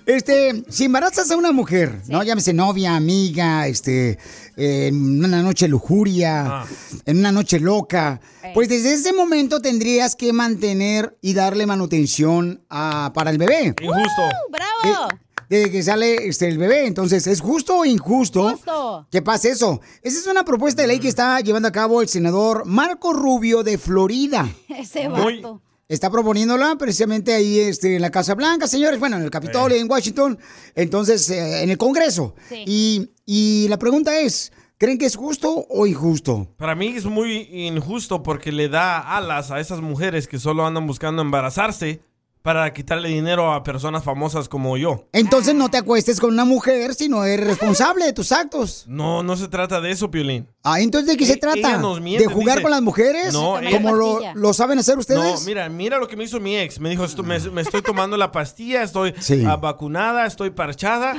este, 0.07 0.65
si 0.69 0.85
embarazas 0.85 1.31
a 1.31 1.37
una 1.37 1.53
mujer, 1.53 2.01
¿no? 2.09 2.23
Llámese 2.23 2.53
novia, 2.53 2.97
amiga, 2.97 3.67
este, 3.67 4.19
en 4.57 5.25
una 5.25 5.43
noche 5.43 5.69
lujuria, 5.69 6.65
en 7.05 7.19
una 7.19 7.33
noche 7.33 7.59
loca, 7.61 8.21
pues 8.55 8.69
desde 8.69 8.95
ese 8.95 9.13
momento 9.13 9.61
tendrías 9.61 10.15
que 10.15 10.33
mantener 10.33 11.17
y 11.21 11.35
darle 11.35 11.67
manutención 11.67 12.63
a- 12.71 13.11
para 13.15 13.31
el 13.31 13.39
bebé. 13.39 13.75
Injusto. 13.81 14.23
¡Bravo! 14.51 15.09
Eh, 15.11 15.17
desde 15.49 15.71
que 15.71 15.83
sale 15.83 16.27
este, 16.29 16.49
el 16.49 16.59
bebé. 16.59 16.87
Entonces, 16.87 17.27
¿es 17.27 17.41
justo 17.41 17.79
o 17.79 17.85
injusto 17.85 18.51
Justo. 18.51 19.07
que 19.11 19.23
pase 19.23 19.51
eso? 19.51 19.81
Esa 20.03 20.19
es 20.19 20.27
una 20.27 20.45
propuesta 20.45 20.83
de 20.83 20.89
ley 20.89 20.99
que 20.99 21.09
está 21.09 21.41
llevando 21.41 21.69
a 21.69 21.73
cabo 21.73 22.03
el 22.03 22.09
senador 22.09 22.65
Marco 22.67 23.13
Rubio 23.13 23.63
de 23.63 23.79
Florida. 23.79 24.49
Ese 24.69 25.09
Muy- 25.09 25.37
vato. 25.43 25.63
Está 25.89 26.11
proponiéndola 26.11 26.75
precisamente 26.77 27.33
ahí 27.33 27.61
este, 27.61 27.95
en 27.95 28.03
la 28.03 28.11
Casa 28.11 28.35
Blanca, 28.35 28.67
señores, 28.67 28.99
bueno, 28.99 29.19
en 29.19 29.23
el 29.23 29.31
Capitolio, 29.31 29.77
en 29.79 29.89
Washington, 29.89 30.37
entonces 30.75 31.31
eh, 31.31 31.63
en 31.63 31.71
el 31.71 31.79
Congreso. 31.79 32.35
Sí. 32.49 32.65
Y, 32.67 33.11
y 33.25 33.69
la 33.69 33.79
pregunta 33.79 34.19
es, 34.19 34.53
¿creen 34.79 34.99
que 34.99 35.07
es 35.07 35.15
justo 35.15 35.65
o 35.71 35.87
injusto? 35.87 36.49
Para 36.57 36.75
mí 36.75 36.89
es 36.97 37.05
muy 37.05 37.49
injusto 37.53 38.25
porque 38.25 38.51
le 38.51 38.69
da 38.69 38.99
alas 39.17 39.53
a 39.53 39.61
esas 39.61 39.81
mujeres 39.81 40.27
que 40.27 40.41
solo 40.41 40.67
andan 40.67 40.89
buscando 40.89 41.23
embarazarse 41.23 42.01
para 42.47 42.73
quitarle 42.73 43.09
dinero 43.09 43.53
a 43.53 43.65
personas 43.65 44.05
famosas 44.05 44.49
como 44.49 44.77
yo. 44.77 45.09
Entonces 45.13 45.53
no 45.57 45.69
te 45.69 45.79
acuestes 45.79 46.21
con 46.21 46.33
una 46.33 46.45
mujer 46.45 46.95
si 46.95 47.09
no 47.09 47.25
eres 47.25 47.45
responsable 47.45 48.05
de 48.05 48.13
tus 48.13 48.31
actos. 48.31 48.85
No, 48.87 49.25
no 49.25 49.35
se 49.37 49.49
trata 49.49 49.81
de 49.81 49.91
eso, 49.91 50.13
Piolín. 50.13 50.47
Ah, 50.63 50.81
entonces 50.81 51.09
¿de 51.11 51.17
qué 51.17 51.27
se 51.27 51.33
E- 51.33 51.37
trata? 51.39 51.59
ella 51.59 51.79
nos 51.79 52.01
miente, 52.01 52.23
¿De 52.29 52.33
jugar 52.33 52.55
dice- 52.59 52.63
con 52.63 52.71
las 52.71 52.83
mujeres? 52.83 53.33
No, 53.33 53.57
como 53.73 53.93
lo, 53.97 54.21
lo 54.35 54.53
saben 54.53 54.79
hacer 54.79 54.97
ustedes. 54.97 55.41
No, 55.41 55.41
mira, 55.41 55.69
mira 55.69 55.99
lo 55.99 56.07
que 56.07 56.17
me 56.17 56.23
hizo 56.23 56.39
mi 56.39 56.57
ex. 56.57 56.79
Me 56.79 56.89
dijo, 56.89 57.05
"Esto- 57.05 57.25
me, 57.25 57.37
me 57.51 57.63
estoy 57.63 57.83
tomando 57.83 58.17
la 58.17 58.31
pastilla, 58.31 58.85
estoy 58.85 59.13
Sí. 59.19 59.43
ah, 59.45 59.57
vacunada, 59.57 60.25
estoy 60.25 60.51
parchada. 60.51 61.17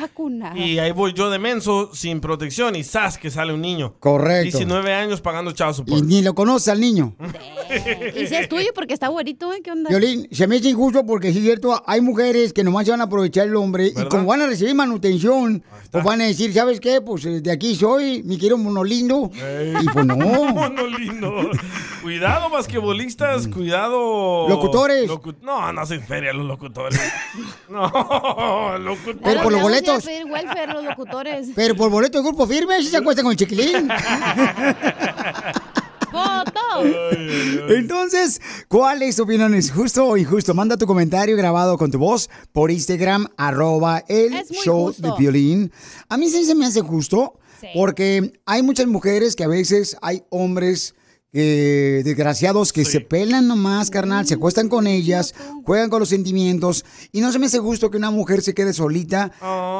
Y 0.55 0.79
ahí 0.79 0.93
voy 0.93 1.11
yo 1.13 1.29
de 1.29 1.39
menso, 1.39 1.89
sin 1.93 2.21
protección, 2.21 2.77
y 2.77 2.85
¡zas! 2.85 3.17
que 3.17 3.29
sale 3.31 3.51
un 3.51 3.61
niño. 3.61 3.95
Correcto. 3.99 4.43
19 4.59 4.93
años 4.93 5.19
pagando 5.19 5.51
chao 5.51 5.73
Y 5.87 6.01
ni 6.03 6.21
lo 6.21 6.33
conoce 6.35 6.71
al 6.71 6.79
niño. 6.79 7.17
Y 8.15 8.27
si 8.27 8.35
es 8.35 8.47
tuyo 8.47 8.69
porque 8.73 8.93
está 8.93 9.09
güerito, 9.09 9.51
¿eh? 9.53 9.61
¿Qué 9.61 9.71
onda? 9.71 9.89
Violín, 9.89 10.27
se 10.31 10.47
me 10.47 10.55
echa 10.55 10.69
injusto 10.69 11.05
porque 11.05 11.16
sí 11.31 11.39
es 11.39 11.43
cierto, 11.43 11.83
hay 11.85 12.01
mujeres 12.01 12.53
que 12.53 12.63
nomás 12.63 12.85
se 12.85 12.91
van 12.91 13.01
a 13.01 13.05
aprovechar 13.05 13.47
el 13.47 13.55
hombre 13.55 13.87
y 13.87 14.05
como 14.09 14.25
van 14.25 14.41
a 14.41 14.47
recibir 14.47 14.75
manutención, 14.75 15.63
pues 15.91 16.03
van 16.03 16.21
a 16.21 16.25
decir, 16.25 16.53
¿sabes 16.53 16.79
qué? 16.79 17.01
Pues 17.01 17.25
eh, 17.25 17.41
de 17.41 17.51
aquí 17.51 17.75
soy, 17.75 18.21
mi 18.23 18.37
quiero 18.37 18.57
mono 18.57 18.83
lindo. 18.83 19.31
Y 19.81 19.85
pues 19.89 20.05
no. 20.05 20.15
Mono 20.53 20.87
lindo. 20.87 21.49
cuidado, 22.01 22.49
basquetbolistas, 22.49 23.47
cuidado. 23.47 24.47
Locutores. 24.47 25.09
Locu- 25.09 25.35
no, 25.41 25.71
no 25.73 25.85
se 25.85 25.99
feria 25.99 26.33
los 26.33 26.45
locutores. 26.45 26.99
no, 27.69 28.77
locutores. 28.77 29.21
Pero 29.23 29.41
por 29.43 29.51
los 29.51 29.61
boletos. 29.61 30.03
pedir 30.05 30.25
welfare 30.25 30.73
los 30.73 30.83
locutores. 30.83 31.49
Pero 31.55 31.75
por 31.75 31.89
boleto 31.89 32.17
de 32.19 32.23
grupo 32.23 32.45
firme, 32.47 32.77
si 32.81 32.89
se 32.89 32.97
acuestan 32.97 33.23
con 33.23 33.31
el 33.31 33.37
chiquilín. 33.37 33.89
Entonces, 37.69 38.41
¿cuál 38.67 39.01
es 39.03 39.15
tu 39.15 39.23
opinión? 39.23 39.53
¿Es 39.53 39.71
justo 39.71 40.05
o 40.05 40.17
injusto? 40.17 40.53
Manda 40.53 40.77
tu 40.77 40.85
comentario 40.85 41.35
grabado 41.37 41.77
con 41.77 41.91
tu 41.91 41.97
voz 41.99 42.29
por 42.51 42.71
Instagram, 42.71 43.27
arroba 43.37 44.03
el 44.07 44.33
show 44.47 44.87
justo. 44.87 45.01
de 45.01 45.11
violín. 45.17 45.71
A 46.09 46.17
mí 46.17 46.29
sí 46.29 46.45
se 46.45 46.55
me 46.55 46.65
hace 46.65 46.81
justo, 46.81 47.39
Sí. 47.59 47.67
porque 47.73 48.33
hay 48.45 48.61
muchas 48.61 48.85
mujeres 48.87 49.35
que 49.35 49.43
a 49.43 49.47
veces 49.47 49.97
hay 50.01 50.23
hombres 50.29 50.93
eh, 51.33 52.01
desgraciados 52.05 52.71
que 52.73 52.85
se 52.85 53.01
pelan 53.01 53.47
nomás, 53.47 53.89
carnal, 53.89 54.25
se 54.27 54.35
acuestan 54.35 54.69
con 54.69 54.87
ellas, 54.87 55.35
juegan 55.65 55.89
con 55.89 55.99
los 55.99 56.09
sentimientos, 56.09 56.85
y 57.11 57.21
no 57.21 57.31
se 57.31 57.37
me 57.39 57.45
hace 57.47 57.59
justo 57.59 57.91
que 57.91 57.97
una 57.97 58.11
mujer 58.11 58.41
se 58.41 58.53
quede 58.53 58.73
solita 58.73 59.31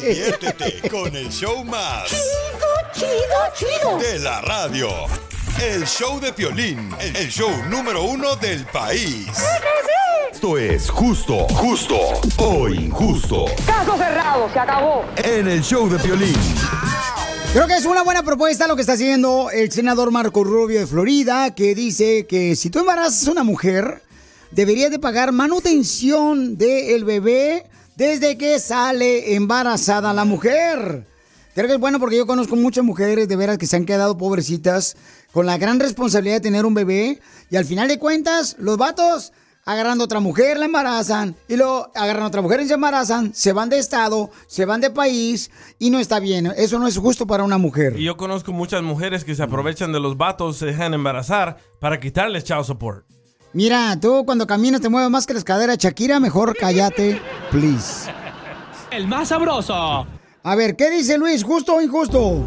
Diviértete 0.01 0.89
con 0.89 1.15
el 1.15 1.29
show 1.29 1.63
más. 1.65 2.11
Chido, 2.93 3.07
chido, 3.55 3.97
De 3.99 4.19
la 4.19 4.41
radio. 4.41 4.89
El 5.61 5.85
show 5.85 6.19
de 6.19 6.33
Piolín, 6.33 6.89
el 6.99 7.29
show 7.29 7.49
número 7.69 8.03
uno 8.03 8.35
del 8.35 8.65
país. 8.65 9.27
Esto 10.31 10.57
es 10.57 10.89
justo, 10.89 11.47
justo 11.49 11.95
o 12.37 12.67
injusto. 12.67 13.45
Caso 13.65 13.97
cerrado, 13.97 14.51
se 14.51 14.59
acabó. 14.59 15.05
En 15.15 15.47
el 15.47 15.61
show 15.63 15.87
de 15.87 15.99
Piolín. 15.99 16.35
Creo 17.53 17.67
que 17.67 17.75
es 17.75 17.85
una 17.85 18.01
buena 18.03 18.23
propuesta 18.23 18.67
lo 18.67 18.75
que 18.75 18.81
está 18.81 18.93
haciendo 18.93 19.49
el 19.51 19.71
senador 19.71 20.11
Marco 20.11 20.43
Rubio 20.43 20.79
de 20.81 20.87
Florida, 20.87 21.55
que 21.55 21.73
dice 21.75 22.25
que 22.27 22.57
si 22.57 22.69
tú 22.69 22.79
embarazas 22.79 23.27
a 23.27 23.31
una 23.31 23.43
mujer, 23.43 24.01
deberías 24.51 24.91
de 24.91 24.99
pagar 24.99 25.31
manutención 25.31 26.57
del 26.57 27.05
bebé 27.05 27.65
desde 27.95 28.37
que 28.37 28.59
sale 28.59 29.35
embarazada 29.35 30.13
la 30.13 30.25
mujer. 30.25 31.10
Creo 31.53 31.67
que 31.67 31.73
es 31.73 31.79
bueno 31.79 31.99
porque 31.99 32.15
yo 32.17 32.25
conozco 32.25 32.55
muchas 32.55 32.85
mujeres 32.85 33.27
de 33.27 33.35
veras 33.35 33.57
que 33.57 33.67
se 33.67 33.75
han 33.75 33.85
quedado 33.85 34.17
pobrecitas 34.17 34.95
con 35.33 35.45
la 35.45 35.57
gran 35.57 35.79
responsabilidad 35.79 36.35
de 36.35 36.41
tener 36.41 36.65
un 36.65 36.73
bebé 36.73 37.19
y 37.49 37.57
al 37.57 37.65
final 37.65 37.89
de 37.89 37.99
cuentas 37.99 38.55
los 38.57 38.77
vatos 38.77 39.33
agarrando 39.65 40.03
a 40.03 40.05
otra 40.05 40.21
mujer 40.21 40.57
la 40.57 40.65
embarazan 40.65 41.35
y 41.49 41.57
luego 41.57 41.91
agarran 41.93 42.23
a 42.23 42.27
otra 42.27 42.41
mujer 42.41 42.61
y 42.61 42.67
se 42.67 42.75
embarazan, 42.75 43.33
se 43.33 43.51
van 43.51 43.69
de 43.69 43.79
estado, 43.79 44.31
se 44.47 44.65
van 44.65 44.79
de 44.79 44.91
país 44.91 45.51
y 45.77 45.89
no 45.89 45.99
está 45.99 46.21
bien. 46.21 46.53
Eso 46.55 46.79
no 46.79 46.87
es 46.87 46.97
justo 46.97 47.27
para 47.27 47.43
una 47.43 47.57
mujer. 47.57 47.99
Y 47.99 48.05
yo 48.05 48.15
conozco 48.15 48.53
muchas 48.53 48.81
mujeres 48.81 49.25
que 49.25 49.35
se 49.35 49.43
aprovechan 49.43 49.91
de 49.91 49.99
los 49.99 50.15
vatos, 50.17 50.57
se 50.57 50.65
dejan 50.65 50.93
embarazar 50.93 51.57
para 51.79 51.99
quitarles 51.99 52.45
child 52.45 52.63
support. 52.63 53.05
Mira, 53.51 53.99
tú 53.99 54.23
cuando 54.25 54.47
caminas 54.47 54.79
te 54.79 54.87
mueves 54.87 55.09
más 55.09 55.27
que 55.27 55.33
las 55.33 55.43
caderas, 55.43 55.77
Shakira, 55.77 56.21
mejor 56.21 56.55
cállate, 56.57 57.21
please. 57.51 58.09
El 58.89 59.07
más 59.07 59.27
sabroso. 59.27 60.07
A 60.43 60.55
ver, 60.55 60.75
¿qué 60.75 60.89
dice 60.89 61.19
Luis? 61.19 61.43
¿Justo 61.43 61.75
o 61.75 61.81
injusto? 61.81 62.43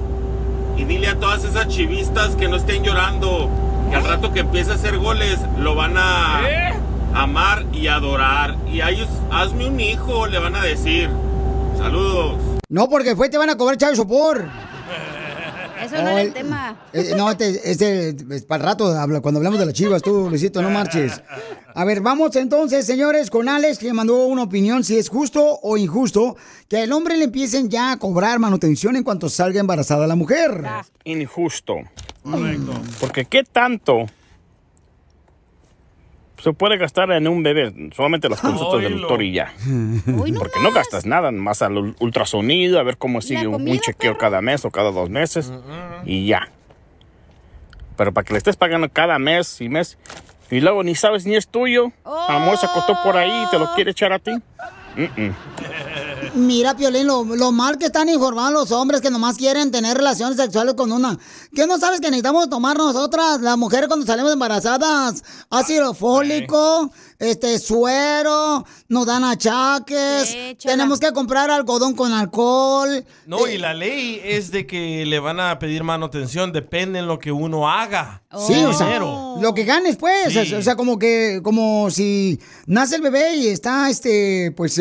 Y 0.77 0.83
dile 0.83 1.07
a 1.07 1.21
todas 1.21 1.45
esas 1.45 1.69
chivistas 1.69 2.35
que 2.35 2.49
no 2.49 2.57
estén 2.57 2.83
llorando, 2.83 3.49
que 3.89 3.95
al 3.95 4.05
rato 4.05 4.33
que 4.33 4.41
empiece 4.41 4.73
a 4.73 4.75
hacer 4.75 4.99
goles 4.99 5.39
lo 5.61 5.77
van 5.77 5.97
a 5.97 6.41
amar 7.15 7.65
y 7.73 7.87
adorar. 7.87 8.57
Y 8.67 8.81
a 8.81 8.91
ellos, 8.91 9.09
hazme 9.31 9.69
un 9.69 9.79
hijo, 9.79 10.27
le 10.27 10.41
van 10.41 10.57
a 10.57 10.65
decir. 10.65 11.09
Saludos. 11.79 12.35
No, 12.69 12.89
porque 12.89 13.11
después 13.11 13.31
te 13.31 13.39
van 13.39 13.51
a 13.51 13.57
cobrar 13.57 13.77
chavo 13.77 13.95
sopor. 13.95 14.45
Eso 15.85 15.97
no 15.97 16.09
era 16.09 16.23
el 16.23 16.33
tema. 16.33 16.87
Eh, 16.93 17.13
no, 17.17 17.31
este, 17.31 17.71
este 17.71 18.17
es 18.31 18.45
para 18.45 18.63
el 18.63 18.69
rato, 18.71 19.21
cuando 19.23 19.39
hablamos 19.39 19.59
de 19.59 19.67
las 19.67 19.75
chivas, 19.75 20.03
tú, 20.03 20.29
Luisito, 20.29 20.63
no 20.63 20.71
marches. 20.71 21.21
A 21.75 21.85
ver, 21.85 22.01
vamos 22.01 22.35
entonces, 22.37 22.87
señores, 22.87 23.31
con 23.31 23.49
Alex, 23.49 23.79
que 23.79 23.93
mandó 23.93 24.27
una 24.27 24.43
opinión, 24.45 24.85
si 24.85 24.97
es 24.97 25.09
justo 25.09 25.59
o 25.63 25.77
injusto 25.77 26.37
que 26.69 26.79
al 26.79 26.93
hombre 26.93 27.17
le 27.17 27.25
empiecen 27.25 27.69
ya 27.69 27.93
a 27.93 27.99
cobrar 27.99 28.39
manutención 28.39 28.97
en 28.97 29.03
cuanto 29.03 29.29
salga 29.29 29.61
embarazada 29.61 30.07
la 30.07 30.17
mujer. 30.17 30.65
Injusto. 31.05 31.77
Porque 33.01 33.27
qué 33.27 33.45
tanto 33.45 34.07
se 36.45 36.53
puede 36.53 36.77
gastar 36.77 37.11
en 37.13 37.27
un 37.27 37.43
bebé, 37.43 37.91
solamente 37.97 38.29
las 38.29 38.41
consultas 38.41 38.83
del 38.83 39.01
doctor 39.01 39.23
y 39.23 39.33
ya. 39.33 39.53
Porque 40.39 40.61
no 40.63 40.71
gastas 40.73 41.07
nada, 41.07 41.31
más 41.33 41.63
al 41.63 41.73
ul- 41.73 41.97
ultrasonido, 41.99 42.79
a 42.79 42.83
ver 42.83 42.99
cómo 42.99 43.21
sigue 43.23 43.47
un, 43.47 43.67
chequeo 43.81 44.17
cada 44.19 44.41
mes 44.43 44.65
o 44.67 44.71
cada 44.71 44.91
dos 44.93 45.09
meses 45.11 45.51
y 46.05 46.27
ya. 46.27 46.49
Pero 47.97 48.13
para 48.13 48.25
que 48.25 48.35
le 48.35 48.39
estés 48.39 48.57
pagando 48.57 48.89
cada 48.91 49.19
mes 49.19 49.61
y 49.61 49.69
mes 49.69 49.97
y 50.51 50.61
luego 50.61 50.83
ni 50.85 50.95
sabes 50.95 51.25
ni 51.27 51.35
es 51.37 51.49
tuyo, 51.49 51.91
a 52.05 52.35
lo 52.35 52.41
mejor 52.41 52.59
se 52.59 52.67
acostó 52.67 52.97
por 53.03 53.17
ahí 53.17 53.45
y 53.47 53.51
te 53.51 53.59
lo 53.59 53.73
quiere 53.75 53.93
echar 53.93 54.13
a 54.13 54.19
ti. 54.19 54.33
Mira, 56.35 56.75
Piolín, 56.77 57.07
lo, 57.07 57.25
lo 57.25 57.53
mal 57.53 57.79
que 57.79 57.87
están 57.87 58.09
informados 58.09 58.53
los 58.53 58.73
hombres 58.73 59.01
que 59.01 59.11
nomás 59.11 59.37
quieren 59.37 59.71
tener 59.71 59.97
relaciones 59.97 60.37
sexuales 60.37 60.75
con 60.75 60.91
una. 60.93 61.17
¿Qué 61.55 61.67
no 61.67 61.79
sabes 61.79 62.01
que 62.01 62.09
necesitamos 62.11 62.49
tomar 62.49 62.77
nosotras, 62.77 63.41
las 63.41 63.57
mujeres, 63.57 63.87
cuando 63.87 64.05
salimos 64.05 64.33
embarazadas? 64.33 65.23
Ácido 65.51 65.95
fólico, 65.95 66.91
este, 67.19 67.59
suero, 67.59 68.65
nos 68.89 69.07
dan 69.07 69.23
achaques, 69.23 70.37
tenemos 70.61 70.99
que 70.99 71.13
comprar 71.13 71.51
algodón 71.51 71.95
con 71.95 72.13
alcohol. 72.13 73.05
No, 73.27 73.47
y 73.47 73.59
la 73.59 73.73
ley 73.73 74.21
es 74.25 74.51
de 74.51 74.67
que 74.67 75.07
le 75.07 75.21
van 75.21 75.39
a 75.39 75.59
pedir 75.59 75.85
manutención, 75.85 76.53
depende 76.53 76.99
en 76.99 77.07
lo 77.07 77.19
que 77.19 77.31
uno 77.31 77.71
haga. 77.71 78.23
Sí, 78.47 78.65
o 78.65 78.73
sea, 78.73 78.99
lo 78.99 79.55
que 79.55 79.65
ganes, 79.65 79.97
pues. 79.97 80.33
Sí. 80.33 80.55
O 80.55 80.63
sea, 80.63 80.75
como 80.75 80.99
que, 80.99 81.41
como 81.45 81.89
si 81.91 82.41
nace 82.67 82.97
el 82.97 83.03
bebé 83.03 83.37
y 83.37 83.47
está, 83.47 83.89
este, 83.89 84.53
pues, 84.57 84.81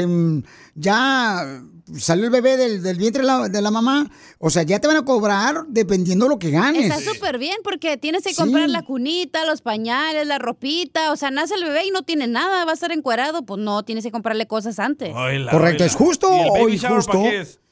ya, 0.76 1.62
salió 1.98 2.26
el 2.26 2.32
bebé 2.32 2.58
del, 2.58 2.82
del 2.82 2.98
vientre 2.98 3.22
de 3.24 3.28
la, 3.28 3.50
de 3.50 3.62
la 3.62 3.72
mamá, 3.72 4.10
o 4.40 4.50
sea, 4.50 4.64
ya 4.64 4.80
te 4.80 4.88
van 4.88 4.98
a 4.98 5.04
cobrar 5.06 5.66
dependiendo 5.68 6.28
lo 6.28 6.40
que 6.40 6.50
ganes. 6.52 6.86
Está 6.86 7.00
súper 7.14 7.38
bien 7.38 7.58
porque 7.64 7.98
tienes 7.98 8.24
que 8.24 8.30
Sí. 8.30 8.36
comprar 8.36 8.70
la 8.70 8.84
cunita, 8.84 9.46
los 9.46 9.62
pañales, 9.62 10.26
la 10.28 10.40
ropita. 10.40 11.12
O 11.12 11.16
sea, 11.18 11.30
nace 11.32 11.56
el 11.56 11.64
bebé 11.64 11.86
y 11.86 11.92
no 11.92 12.04
tiene 12.04 12.28
nada, 12.28 12.66
va 12.66 12.72
a 12.72 12.74
estar 12.74 12.92
encuerado. 12.92 13.44
Pues 13.46 13.60
no, 13.62 13.84
tienes 13.84 14.04
que 14.04 14.12
comprarle 14.12 14.48
cosas 14.48 14.80
antes. 14.80 15.12
Correcto, 15.52 15.84
¿es 15.84 15.96
justo 15.96 16.28
¿Y 16.32 16.40
el 16.42 16.50
o 16.50 16.70
injusto? 16.70 17.24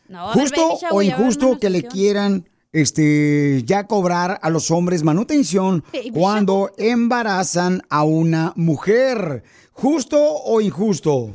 No, 0.09 0.27
justo 0.33 0.77
o 0.91 1.01
injusto 1.01 1.57
que 1.57 1.69
le 1.69 1.83
quieran 1.83 2.47
este 2.73 3.63
ya 3.65 3.85
cobrar 3.87 4.39
a 4.41 4.49
los 4.49 4.71
hombres 4.71 5.03
manutención 5.03 5.83
cuando 6.13 6.71
embarazan 6.77 7.81
a 7.89 8.03
una 8.03 8.53
mujer. 8.55 9.43
¿Justo 9.81 10.17
o 10.45 10.61
injusto? 10.61 11.31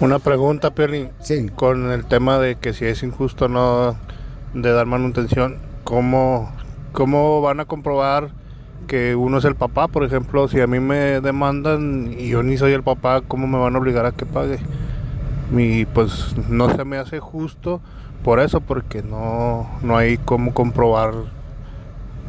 Una 0.00 0.18
pregunta, 0.18 0.70
Perry. 0.70 1.10
Con 1.54 1.90
el 1.90 2.06
tema 2.06 2.38
de 2.38 2.56
que 2.56 2.72
si 2.72 2.86
es 2.86 3.02
injusto 3.02 3.44
o 3.44 3.48
no 3.48 3.96
de 4.54 4.72
dar 4.72 4.86
manutención, 4.86 5.58
¿cómo, 5.84 6.50
¿cómo 6.92 7.42
van 7.42 7.60
a 7.60 7.66
comprobar 7.66 8.30
que 8.86 9.14
uno 9.14 9.36
es 9.36 9.44
el 9.44 9.54
papá? 9.54 9.88
Por 9.88 10.02
ejemplo, 10.02 10.48
si 10.48 10.60
a 10.62 10.66
mí 10.66 10.80
me 10.80 11.20
demandan 11.20 12.14
y 12.18 12.28
yo 12.28 12.42
ni 12.42 12.56
soy 12.56 12.72
el 12.72 12.82
papá, 12.82 13.20
¿cómo 13.20 13.46
me 13.46 13.58
van 13.58 13.76
a 13.76 13.78
obligar 13.78 14.06
a 14.06 14.12
que 14.12 14.24
pague? 14.24 14.60
Mi, 15.50 15.84
pues 15.84 16.34
no 16.48 16.74
se 16.74 16.84
me 16.86 16.96
hace 16.96 17.20
justo 17.20 17.82
por 18.22 18.40
eso, 18.40 18.62
porque 18.62 19.02
no, 19.02 19.68
no 19.82 19.98
hay 19.98 20.16
cómo 20.16 20.54
comprobar 20.54 21.12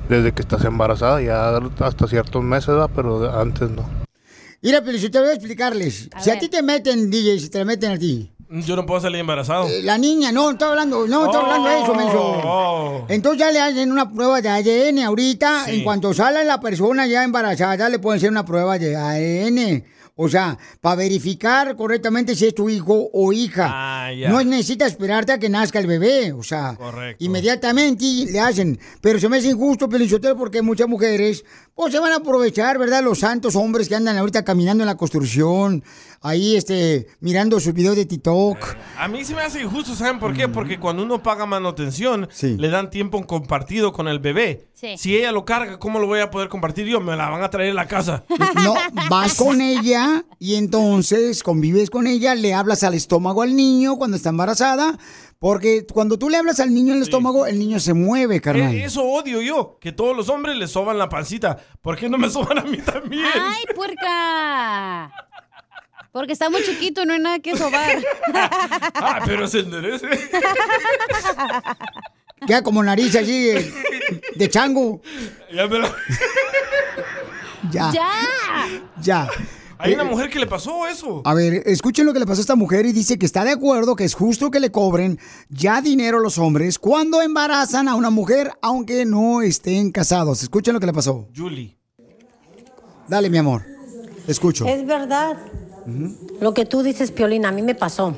desde 0.10 0.34
que 0.34 0.42
estás 0.42 0.66
embarazada, 0.66 1.22
ya 1.22 1.56
hasta 1.80 2.08
ciertos 2.08 2.44
meses, 2.44 2.68
¿verdad? 2.68 2.90
pero 2.94 3.40
antes 3.40 3.72
no. 3.72 4.05
Mira, 4.66 4.82
pero 4.84 4.98
si 4.98 5.10
te 5.10 5.20
voy 5.20 5.30
a 5.30 5.34
explicarles. 5.34 6.10
si 6.22 6.30
a 6.32 6.40
ti 6.40 6.50
te 6.50 6.62
meten, 6.64 7.10
DJ, 7.10 7.40
si 7.40 7.50
te 7.50 7.64
meten 7.64 7.92
a 7.92 7.98
ti. 8.00 8.32
Yo 8.50 8.76
no 8.76 8.86
puedo 8.86 9.00
salir 9.02 9.20
embarazado. 9.20 9.68
Eh, 9.68 9.82
La 9.84 9.98
niña, 9.98 10.32
no, 10.32 10.52
estoy 10.52 10.70
hablando, 10.70 11.08
no, 11.08 11.26
estoy 11.26 11.42
hablando 11.42 11.70
de 11.70 11.82
eso, 11.82 11.94
menso. 11.96 12.20
oh. 12.46 13.06
Entonces 13.10 13.40
ya 13.40 13.52
le 13.52 13.60
hacen 13.60 13.92
una 13.92 14.12
prueba 14.12 14.42
de 14.42 14.50
ADN 14.50 15.00
ahorita. 15.04 15.66
Sí. 15.66 15.76
En 15.78 15.84
cuanto 15.84 16.14
sale 16.14 16.44
la 16.44 16.60
persona 16.60 17.06
ya 17.08 17.24
embarazada, 17.24 17.90
le 17.90 18.00
pueden 18.00 18.18
hacer 18.18 18.30
una 18.32 18.46
prueba 18.46 18.78
de 18.80 18.96
ADN. 18.96 19.84
O 20.18 20.30
sea, 20.30 20.58
para 20.80 20.96
verificar 20.96 21.76
correctamente 21.76 22.36
si 22.36 22.46
es 22.46 22.56
tu 22.56 22.70
hijo 22.70 23.10
o 23.12 23.34
hija. 23.34 23.68
Ah, 23.70 24.14
ya. 24.14 24.30
No 24.30 24.42
necesitas 24.44 24.92
esperarte 24.92 25.34
a 25.34 25.40
que 25.40 25.50
nazca 25.50 25.78
el 25.80 25.88
bebé. 25.88 26.32
O 26.32 26.42
sea, 26.42 26.76
Correcto. 26.78 27.22
inmediatamente 27.26 28.06
le 28.32 28.40
hacen. 28.40 28.80
Pero 29.02 29.20
se 29.20 29.28
me 29.28 29.38
hace 29.38 29.50
injusto, 29.50 29.90
Pelichotero, 29.90 30.38
porque 30.38 30.62
muchas 30.62 30.88
mujeres 30.88 31.44
pues 31.76 31.92
se 31.92 32.00
van 32.00 32.14
a 32.14 32.18
aprovechar, 32.18 32.80
¿verdad? 32.80 33.04
Los 33.04 33.20
santos 33.20 33.56
hombres 33.58 33.90
que 33.90 33.96
andan 33.96 34.18
ahorita 34.18 34.46
caminando 34.46 34.84
en 34.84 34.88
la 34.88 34.96
construcción, 34.96 35.84
ahí 36.22 36.56
este, 36.56 37.08
mirando 37.20 37.60
sus 37.60 37.74
videos 37.74 37.98
de 37.98 38.06
TikTok. 38.06 38.58
A 38.98 39.10
mí 39.10 39.26
se 39.26 39.36
me 39.36 39.42
hace 39.42 39.62
injusto, 39.62 39.94
¿saben 39.94 40.18
por 40.18 40.34
qué? 40.34 40.48
Porque 40.48 40.80
cuando 40.80 41.04
uno 41.04 41.22
paga 41.22 41.46
manutención, 41.46 42.30
le 42.42 42.70
dan 42.70 42.90
tiempo 42.90 43.22
compartido 43.28 43.92
con 43.92 44.08
el 44.08 44.20
bebé. 44.20 44.70
Sí. 44.74 44.96
Si 44.98 45.18
ella 45.18 45.34
lo 45.34 45.44
carga, 45.44 45.78
¿cómo 45.78 46.00
lo 46.00 46.08
voy 46.08 46.22
a 46.22 46.32
poder 46.32 46.48
compartir 46.48 46.88
yo? 46.88 47.02
Me 47.02 47.16
la 47.18 47.30
van 47.30 47.44
a 47.44 47.50
traer 47.50 47.72
a 47.72 47.76
la 47.76 47.88
casa. 47.88 48.24
No, 48.64 48.74
vas 49.10 49.36
con 49.36 49.60
ella 49.60 50.24
y 50.40 50.56
entonces 50.56 51.44
convives 51.44 51.90
con 51.90 52.08
ella, 52.08 52.36
le 52.36 52.54
hablas 52.54 52.84
al 52.84 52.94
estómago 52.94 53.42
al 53.42 53.56
niño 53.56 53.98
cuando 53.98 54.16
está 54.16 54.30
embarazada, 54.30 54.98
porque 55.46 55.86
cuando 55.86 56.18
tú 56.18 56.28
le 56.28 56.38
hablas 56.38 56.60
al 56.60 56.74
niño 56.74 56.94
en 56.94 56.98
el 56.98 57.04
estómago, 57.04 57.46
el 57.46 57.60
niño 57.60 57.80
se 57.80 57.94
mueve, 57.94 58.42
carnal. 58.42 58.74
Eh, 58.74 58.86
Eso 58.86 59.04
odio 59.04 59.44
yo, 59.44 59.78
que 59.80 59.92
todos 59.92 60.18
los 60.18 60.28
hombres 60.30 60.56
le 60.58 60.68
soban 60.68 60.98
la 60.98 61.08
pancita. 61.08 61.56
¿Por 61.84 61.98
qué 61.98 62.10
no 62.10 62.18
me 62.18 62.30
soban 62.32 62.58
a 62.58 62.64
mí 62.64 62.78
también? 62.78 63.28
¡Ay, 63.40 63.64
puerca! 63.76 65.12
Porque 66.12 66.34
está 66.34 66.50
muy 66.50 66.64
chiquito 66.64 67.04
y 67.04 67.06
no 67.06 67.14
hay 67.14 67.20
nada 67.20 67.38
que 67.38 67.56
sobar. 67.56 67.96
Ah, 68.96 69.20
pero 69.24 69.48
se 69.48 69.60
enderece. 69.60 70.08
Queda 72.48 72.64
como 72.64 72.82
nariz 72.82 73.16
así 73.16 73.46
de, 73.46 73.72
de 74.34 74.50
chango. 74.50 75.00
Ya 75.54 75.68
me 75.68 75.78
lo- 75.78 75.96
Ya. 77.72 77.92
¡Ya! 77.92 78.10
Ya. 79.00 79.28
Hay 79.86 79.92
Eh, 79.92 79.96
una 79.96 80.04
mujer 80.04 80.30
que 80.30 80.40
le 80.40 80.48
pasó 80.48 80.88
eso. 80.88 81.22
A 81.24 81.34
ver, 81.34 81.64
escuchen 81.66 82.06
lo 82.06 82.14
que 82.14 82.20
le 82.20 82.26
pasó 82.26 82.40
a 82.40 82.42
esta 82.42 82.56
mujer 82.56 82.86
y 82.86 82.92
dice 82.92 83.18
que 83.18 83.26
está 83.26 83.44
de 83.44 83.52
acuerdo 83.52 83.96
que 83.96 84.04
es 84.04 84.14
justo 84.16 84.50
que 84.52 84.60
le 84.60 84.72
cobren 84.72 85.20
ya 85.50 85.82
dinero 85.82 86.18
a 86.18 86.22
los 86.22 86.38
hombres 86.38 86.80
cuando 86.80 87.22
embarazan 87.22 87.88
a 87.88 87.96
una 87.96 88.10
mujer 88.10 88.52
aunque 88.62 89.06
no 89.06 89.42
estén 89.42 89.92
casados. 89.92 90.42
Escuchen 90.44 90.74
lo 90.74 90.80
que 90.80 90.88
le 90.88 90.94
pasó. 90.94 91.28
Julie. 91.36 91.78
Dale, 93.08 93.30
mi 93.30 93.38
amor. 93.38 93.64
Escucho. 94.28 94.66
Es 94.66 94.86
verdad. 94.86 95.38
Lo 96.42 96.54
que 96.56 96.66
tú 96.66 96.82
dices, 96.82 97.12
Piolín, 97.12 97.46
a 97.46 97.52
mí 97.52 97.62
me 97.62 97.76
pasó. 97.76 98.18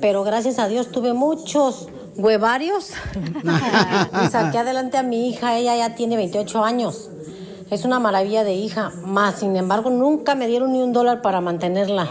Pero 0.00 0.24
gracias 0.24 0.58
a 0.58 0.68
Dios 0.68 0.90
tuve 0.90 1.12
muchos 1.12 1.88
huevarios 2.16 2.92
y 4.24 4.30
saqué 4.30 4.58
adelante 4.58 4.96
a 4.96 5.02
mi 5.02 5.28
hija. 5.28 5.58
Ella 5.58 5.76
ya 5.76 5.94
tiene 5.94 6.16
28 6.16 6.64
años. 6.64 7.10
Es 7.70 7.84
una 7.84 7.98
maravilla 7.98 8.44
de 8.44 8.54
hija. 8.54 8.92
Más, 9.04 9.40
sin 9.40 9.56
embargo, 9.56 9.90
nunca 9.90 10.34
me 10.34 10.46
dieron 10.46 10.72
ni 10.72 10.80
un 10.82 10.92
dólar 10.92 11.20
para 11.20 11.40
mantenerla. 11.40 12.08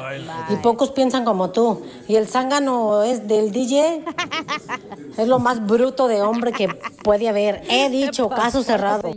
Y 0.49 0.57
pocos 0.57 0.91
piensan 0.91 1.23
como 1.23 1.51
tú. 1.51 1.85
Y 2.07 2.15
el 2.17 2.27
zángano 2.27 3.03
es 3.03 3.27
del 3.27 3.51
DJ. 3.51 4.03
Es 5.17 5.27
lo 5.27 5.39
más 5.39 5.65
bruto 5.65 6.07
de 6.09 6.21
hombre 6.21 6.51
que 6.51 6.67
puede 7.03 7.29
haber. 7.29 7.63
He 7.69 7.89
dicho, 7.89 8.27
caso 8.29 8.63
cerrado. 8.63 9.09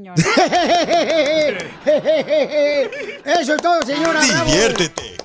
Eso 3.25 3.55
es 3.55 3.63
todo, 3.63 3.83
señora. 3.83 4.21
Diviértete 4.21 5.17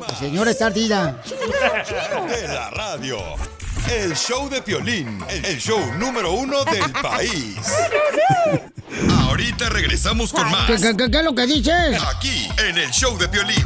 La 0.00 0.14
señora 0.16 0.52
está 0.52 0.66
ardida. 0.66 1.20
de 2.28 2.48
la 2.48 2.70
radio. 2.70 3.18
El 3.88 4.14
show 4.16 4.48
de 4.48 4.60
Piolín, 4.62 5.18
el 5.44 5.58
show 5.58 5.78
número 5.98 6.32
uno 6.32 6.64
del 6.64 6.90
país. 7.02 7.56
Ahorita 9.22 9.68
regresamos 9.68 10.32
con 10.32 10.50
más. 10.50 10.66
¿Qué, 10.66 10.76
qué- 10.76 10.96
qué- 10.96 11.10
qué 11.10 11.18
es 11.18 11.24
lo 11.24 11.34
que 11.34 11.46
dices? 11.46 11.98
Aquí, 12.14 12.48
en 12.68 12.78
el 12.78 12.90
show 12.90 13.16
de 13.18 13.28
Piolín. 13.28 13.64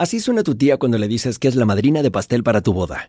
Así 0.01 0.21
suena 0.21 0.45
tu 0.45 0.55
tía 0.55 0.77
cuando 0.77 0.97
le 0.97 1.09
dices 1.09 1.39
que 1.39 1.49
es 1.49 1.57
la 1.57 1.65
madrina 1.65 2.03
de 2.03 2.11
pastel 2.11 2.45
para 2.45 2.61
tu 2.61 2.73
boda. 2.73 3.09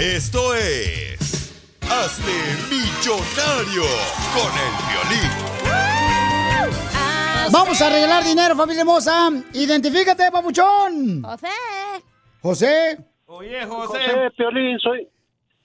Esto 0.00 0.54
es. 0.54 1.52
Hazte 1.80 2.30
millonario 2.70 3.82
con 4.32 4.52
el 4.54 4.72
violín. 4.86 5.30
Vamos 7.50 7.80
a 7.82 7.90
regalar 7.90 8.22
dinero, 8.22 8.54
familia 8.54 8.82
hermosa. 8.82 9.28
Identifícate, 9.52 10.30
papuchón. 10.30 11.24
José. 11.24 11.48
José. 12.40 12.98
Oye, 13.26 13.66
José 13.66 14.30
Piolín, 14.36 14.78
soy 14.78 15.08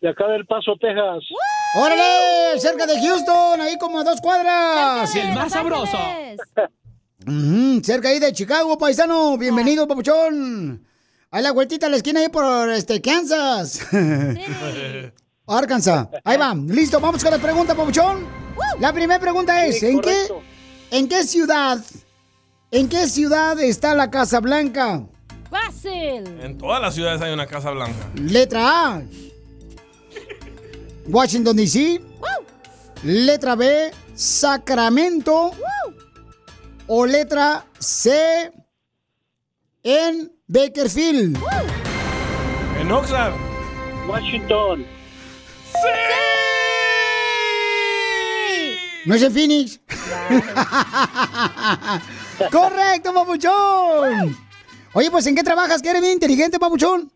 de 0.01 0.09
acá 0.09 0.27
del 0.29 0.47
Paso, 0.47 0.73
Texas. 0.81 1.23
¡Órale! 1.75 2.59
Cerca 2.59 2.87
de 2.87 2.99
Houston, 2.99 3.61
ahí 3.61 3.77
como 3.77 3.99
a 3.99 4.03
dos 4.03 4.19
cuadras. 4.19 5.15
El 5.15 5.31
más 5.35 5.51
sabroso. 5.51 5.99
Cerca 7.83 8.09
ahí 8.09 8.17
de 8.17 8.33
Chicago, 8.33 8.79
paisano. 8.79 9.37
Bienvenido, 9.37 9.87
papuchón. 9.87 10.87
Ahí 11.33 11.41
la 11.41 11.51
vueltita 11.51 11.87
a 11.87 11.89
la 11.89 11.97
esquina 11.97 12.19
ahí 12.19 12.29
por 12.29 12.69
este 12.69 13.01
Kansas. 13.01 13.79
Arkansas. 15.47 16.07
Ahí 16.23 16.37
va. 16.37 16.53
Listo, 16.53 16.99
vamos 16.99 17.23
con 17.23 17.31
la 17.31 17.39
pregunta, 17.39 17.73
papuchón. 17.73 18.27
La 18.79 18.93
primera 18.93 19.19
pregunta 19.19 19.65
es, 19.65 19.79
Sí, 19.79 19.87
¿en 19.87 19.99
qué. 19.99 20.27
¿en 20.91 21.09
qué 21.09 21.23
ciudad, 21.23 21.79
en 22.69 22.87
qué 22.87 23.07
ciudad 23.07 23.59
está 23.59 23.95
la 23.95 24.11
Casa 24.11 24.41
Blanca? 24.41 25.07
Fácil. 25.49 26.27
En 26.39 26.55
todas 26.59 26.79
las 26.79 26.93
ciudades 26.93 27.19
hay 27.19 27.33
una 27.33 27.47
Casa 27.47 27.71
Blanca. 27.71 28.11
Letra 28.13 28.97
A. 28.97 29.01
Washington, 31.07 31.55
D.C. 31.57 31.99
Letra 33.01 33.55
B. 33.55 33.89
Sacramento. 34.13 35.49
O 36.85 37.07
letra 37.07 37.65
C. 37.79 38.51
En 39.81 40.32
Bakerfield. 40.47 41.37
En 42.79 42.91
Oxnard. 42.91 43.33
Washington. 44.07 44.85
¿No 49.05 49.15
es 49.15 49.23
en 49.23 49.33
Phoenix? 49.33 49.81
Correcto, 52.51 53.13
papuchón. 53.13 54.37
Oye, 54.93 55.11
pues 55.11 55.27
¿en 55.27 55.35
qué 55.35 55.43
trabajas? 55.43 55.81
Que 55.81 55.89
eres 55.89 56.01
bien 56.01 56.13
inteligente, 56.13 56.57
papuchón. 56.59 57.11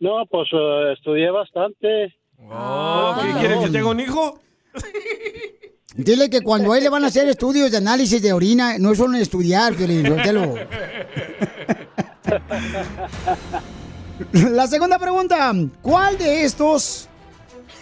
No, 0.00 0.26
pues 0.26 0.48
eh, 0.52 0.92
estudié 0.96 1.30
bastante. 1.30 2.14
Oh, 2.50 3.16
¿qué 3.20 3.32
quieres 3.40 3.58
que 3.58 3.70
tenga 3.70 3.90
un 3.90 4.00
hijo? 4.00 4.38
Dile 5.98 6.30
que 6.30 6.42
cuando 6.42 6.72
a 6.72 6.78
él 6.78 6.84
le 6.84 6.90
van 6.90 7.02
a 7.02 7.08
hacer 7.08 7.28
estudios 7.28 7.72
de 7.72 7.78
análisis 7.78 8.22
de 8.22 8.32
orina, 8.32 8.78
no 8.78 8.92
es 8.92 8.98
solo 8.98 9.18
estudiar, 9.18 9.74
Piolín. 9.74 10.14
La 14.32 14.68
segunda 14.68 14.96
pregunta. 14.96 15.52
¿Cuál 15.82 16.16
de 16.16 16.44
estos 16.44 17.08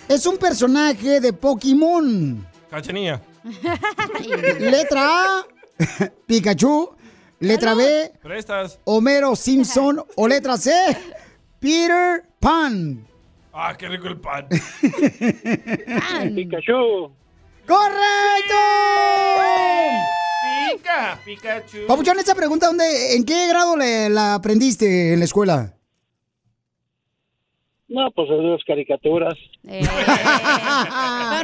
es 0.08 0.24
un 0.24 0.38
personaje 0.38 1.20
de 1.20 1.34
Pokémon? 1.34 2.46
Cachanilla. 2.70 3.20
Letra 4.60 5.40
A, 5.40 5.46
Pikachu. 6.26 6.96
Letra 7.40 7.74
B, 7.74 8.12
Prestas. 8.22 8.80
Homero 8.84 9.36
Simpson. 9.36 10.02
O 10.16 10.26
letra 10.26 10.56
C, 10.56 10.72
Peter 11.60 12.24
Pan. 12.40 13.06
Ah, 13.52 13.74
qué 13.76 13.88
rico 13.88 14.08
el 14.08 14.18
pan. 14.18 14.48
Pikachu. 16.34 17.12
¡Correcto! 17.66 18.54
Pica, 20.70 21.20
Pikachu. 21.24 21.86
Papuchón, 21.86 22.18
esta 22.18 22.34
pregunta, 22.34 22.66
¿dónde, 22.66 23.16
¿en 23.16 23.24
qué 23.24 23.48
grado 23.48 23.76
le, 23.76 24.08
la 24.08 24.34
aprendiste 24.34 25.12
en 25.12 25.18
la 25.18 25.24
escuela? 25.24 25.72
No, 27.88 28.10
pues 28.10 28.28
es 28.30 28.38
de 28.38 28.44
las 28.44 28.64
caricaturas. 28.64 29.34
Pero 29.62 29.84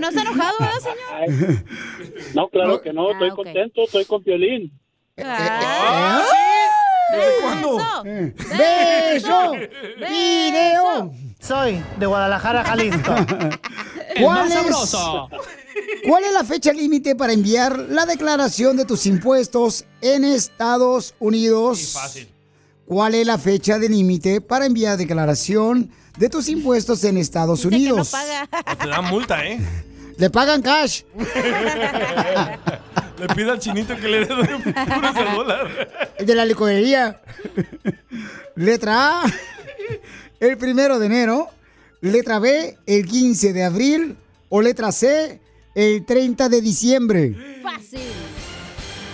no 0.01 0.09
está 0.09 0.23
enojado, 0.23 0.57
¿verdad, 0.59 0.81
señor? 0.81 1.65
No, 2.35 2.49
claro 2.49 2.81
que 2.83 2.93
no, 2.93 3.13
estoy 3.13 3.31
ok. 3.31 3.37
contento, 3.37 3.83
estoy 3.85 4.05
con 4.05 4.23
Piolín. 4.23 4.73
Ah, 5.19 6.23
¿Desde 7.13 7.43
cuándo? 7.43 7.79
¡Beso! 8.59 9.53
¡Video! 10.09 11.13
Soy 11.43 11.83
de 11.99 12.07
Guadalajara, 12.07 12.65
Jalisco. 12.65 13.15
¿Cuál 14.21 14.47
es, 14.47 14.53
sabroso. 14.53 15.29
¿Cuál 16.07 16.25
es 16.25 16.33
la 16.33 16.45
fecha 16.45 16.73
límite 16.73 17.17
para 17.17 17.33
enviar 17.33 17.77
la 17.89 18.07
declaración 18.07 18.77
de 18.77 18.85
tus 18.85 19.07
impuestos 19.07 19.85
en 20.01 20.25
Estados 20.25 21.15
Unidos? 21.19 21.93
Fácil. 21.95 22.29
¿Cuál 22.87 23.15
es 23.15 23.27
la 23.27 23.39
fecha 23.39 23.79
de 23.79 23.89
límite 23.89 24.41
para 24.41 24.67
enviar 24.67 24.97
declaración 24.99 25.91
de 26.17 26.29
tus 26.29 26.49
impuestos 26.49 27.03
en 27.05 27.17
Estados 27.17 27.63
Dice 27.63 27.71
que 27.71 27.77
no 27.89 27.95
Unidos? 27.95 28.11
paga. 28.11 28.49
O 28.73 28.77
te 28.77 28.89
dan 28.89 29.05
multa, 29.07 29.45
¿eh? 29.47 29.59
Le 30.19 30.31
pagan 30.31 30.63
cash. 30.63 31.03
Le 33.19 33.27
pide 33.35 33.51
al 33.53 33.59
chinito 33.61 33.97
que 33.97 34.09
le 34.09 34.27
dé 34.27 34.35
dólar. 35.35 35.89
de 36.19 36.35
la 36.35 36.45
licorería. 36.45 37.21
Letra 38.57 39.23
A, 39.23 39.25
el 40.43 40.59
primero 40.59 40.99
de 40.99 41.07
enero. 41.07 41.49
Letra 42.01 42.41
B, 42.41 42.77
el 42.87 43.07
15 43.07 43.53
de 43.53 43.65
abril. 43.65 44.17
O 44.49 44.61
letra 44.61 44.93
C, 44.93 45.41
el 45.75 46.05
30 46.05 46.49
de 46.49 46.61
diciembre. 46.61 47.61
Fácil. 47.63 48.01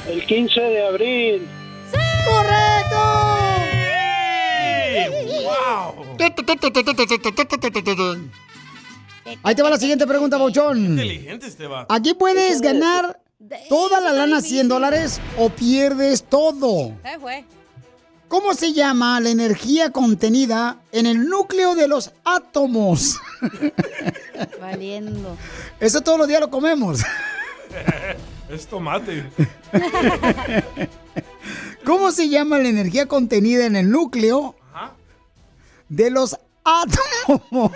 El 0.09 0.27
15 0.27 0.61
de 0.61 0.87
abril. 0.87 1.49
Ahí 9.43 9.55
te 9.55 9.63
va 9.63 9.71
la 9.71 9.77
siguiente 9.77 10.07
pregunta, 10.07 10.39
Bauchón. 10.39 10.79
Inteligente 10.79 11.47
este 11.47 11.67
va. 11.67 11.87
Aquí 11.91 12.15
puedes 12.15 12.63
ganar 12.63 13.21
toda 13.69 14.01
la 14.01 14.13
lana 14.13 14.41
100 14.41 14.69
dólares 14.69 15.21
o 15.37 15.51
pierdes 15.51 16.25
todo. 16.25 16.95
¿Qué 17.05 17.19
fue? 17.21 17.45
¿Cómo 18.29 18.53
se 18.53 18.75
llama 18.75 19.21
la 19.21 19.31
energía 19.31 19.91
contenida 19.91 20.79
en 20.93 21.07
el 21.07 21.29
núcleo 21.29 21.75
de 21.75 21.89
los 21.89 22.13
átomos? 22.25 23.19
Valiendo. 24.61 25.37
Eso 25.81 26.03
todos 26.03 26.19
los 26.19 26.29
días 26.29 26.41
lo 26.41 26.51
comemos. 26.51 27.01
Es 28.49 28.67
tomate. 28.67 29.27
¿Cómo 31.85 32.13
se 32.13 32.31
llama 32.31 32.57
la 32.57 32.69
energía 32.69 33.05
contenida 33.05 33.67
en 33.67 33.77
el 33.77 33.91
núcleo 33.91 34.57
Ajá. 34.73 34.95
de 35.91 36.11
los 36.11 36.39
átomos? 36.65 37.73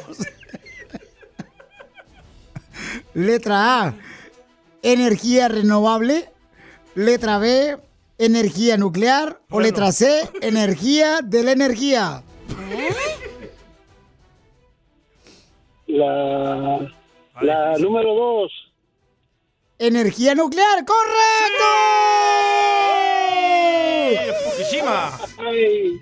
Letra 3.12 3.82
A, 3.82 3.94
energía 4.80 5.48
renovable. 5.48 6.30
Letra 6.94 7.36
B, 7.36 7.78
energía 8.25 8.77
nuclear. 8.77 9.41
O 9.51 9.61
letra 9.61 9.93
C, 9.93 10.29
energía 10.41 11.20
de 11.23 11.43
la 11.43 11.53
energía. 11.53 12.23
La, 15.87 16.91
la 17.41 17.79
número 17.79 18.14
dos. 18.14 18.53
Energía 19.79 20.35
nuclear, 20.35 20.85
¡correcto! 20.85 21.64
Fukushima. 24.45 25.18
Ay, 25.39 26.01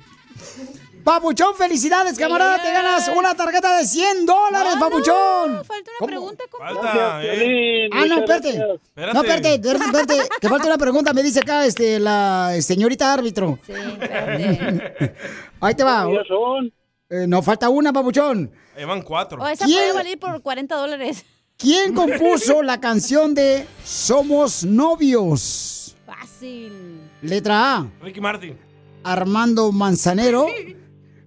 Papuchón, 1.05 1.55
felicidades, 1.57 2.19
camarada. 2.19 2.61
Te 2.61 2.71
ganas 2.73 3.09
una 3.17 3.35
tarjeta 3.35 3.79
de 3.79 3.85
100 3.85 4.27
dólares, 4.27 4.75
papuchón. 4.79 5.65
Falta 5.65 5.91
una 5.91 5.99
¿Cómo? 5.99 6.07
pregunta, 6.07 6.45
compa. 6.51 6.75
Falta, 6.75 7.21
¿eh? 7.25 7.89
Ah, 7.93 8.05
no, 8.07 8.19
espérate. 8.19 8.59
No, 8.59 8.75
espérate, 9.23 9.55
espérate, 9.55 9.85
espérate, 9.85 10.29
que 10.41 10.49
falta 10.49 10.67
una 10.67 10.79
pregunta, 10.79 11.13
me 11.13 11.23
dice 11.23 11.41
acá 11.41 11.65
este, 11.65 11.99
la 12.01 12.55
señorita 12.61 13.13
árbitro. 13.13 13.59
Sí, 13.67 13.73
espérate. 13.73 15.15
Ahí 15.61 15.75
te 15.75 15.85
va. 15.85 16.07
Son. 16.27 16.73
Eh, 17.09 17.27
no, 17.27 17.43
falta 17.43 17.69
una, 17.69 17.93
papuchón. 17.93 18.51
Ahí 18.77 18.85
van 18.85 19.03
cuatro. 19.03 19.43
O 19.43 19.47
esa 19.47 19.65
¿Quién? 19.65 19.79
puede 19.79 19.93
valer 19.93 20.19
por 20.19 20.41
40 20.43 20.77
dólares. 20.77 21.25
¿Quién 21.57 21.93
compuso 21.95 22.63
la 22.63 22.81
canción 22.81 23.35
de 23.35 23.67
Somos 23.85 24.65
Novios? 24.65 25.97
Fácil. 26.07 27.01
Letra 27.23 27.77
A, 27.77 27.87
Ricky 28.01 28.21
Martin. 28.21 28.57
Armando 29.05 29.73
Manzanero. 29.73 30.47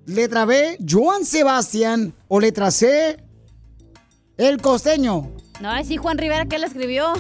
Letra 0.06 0.46
B, 0.46 0.78
Joan 0.88 1.26
Sebastián. 1.26 2.14
O 2.28 2.40
letra 2.40 2.72
C, 2.72 3.18
el 4.38 4.62
costeño. 4.62 5.32
No, 5.62 5.76
es 5.76 5.88
sí, 5.88 5.98
Juan 5.98 6.18
Rivera 6.18 6.46
que 6.46 6.58
la 6.58 6.68
escribió. 6.68 7.14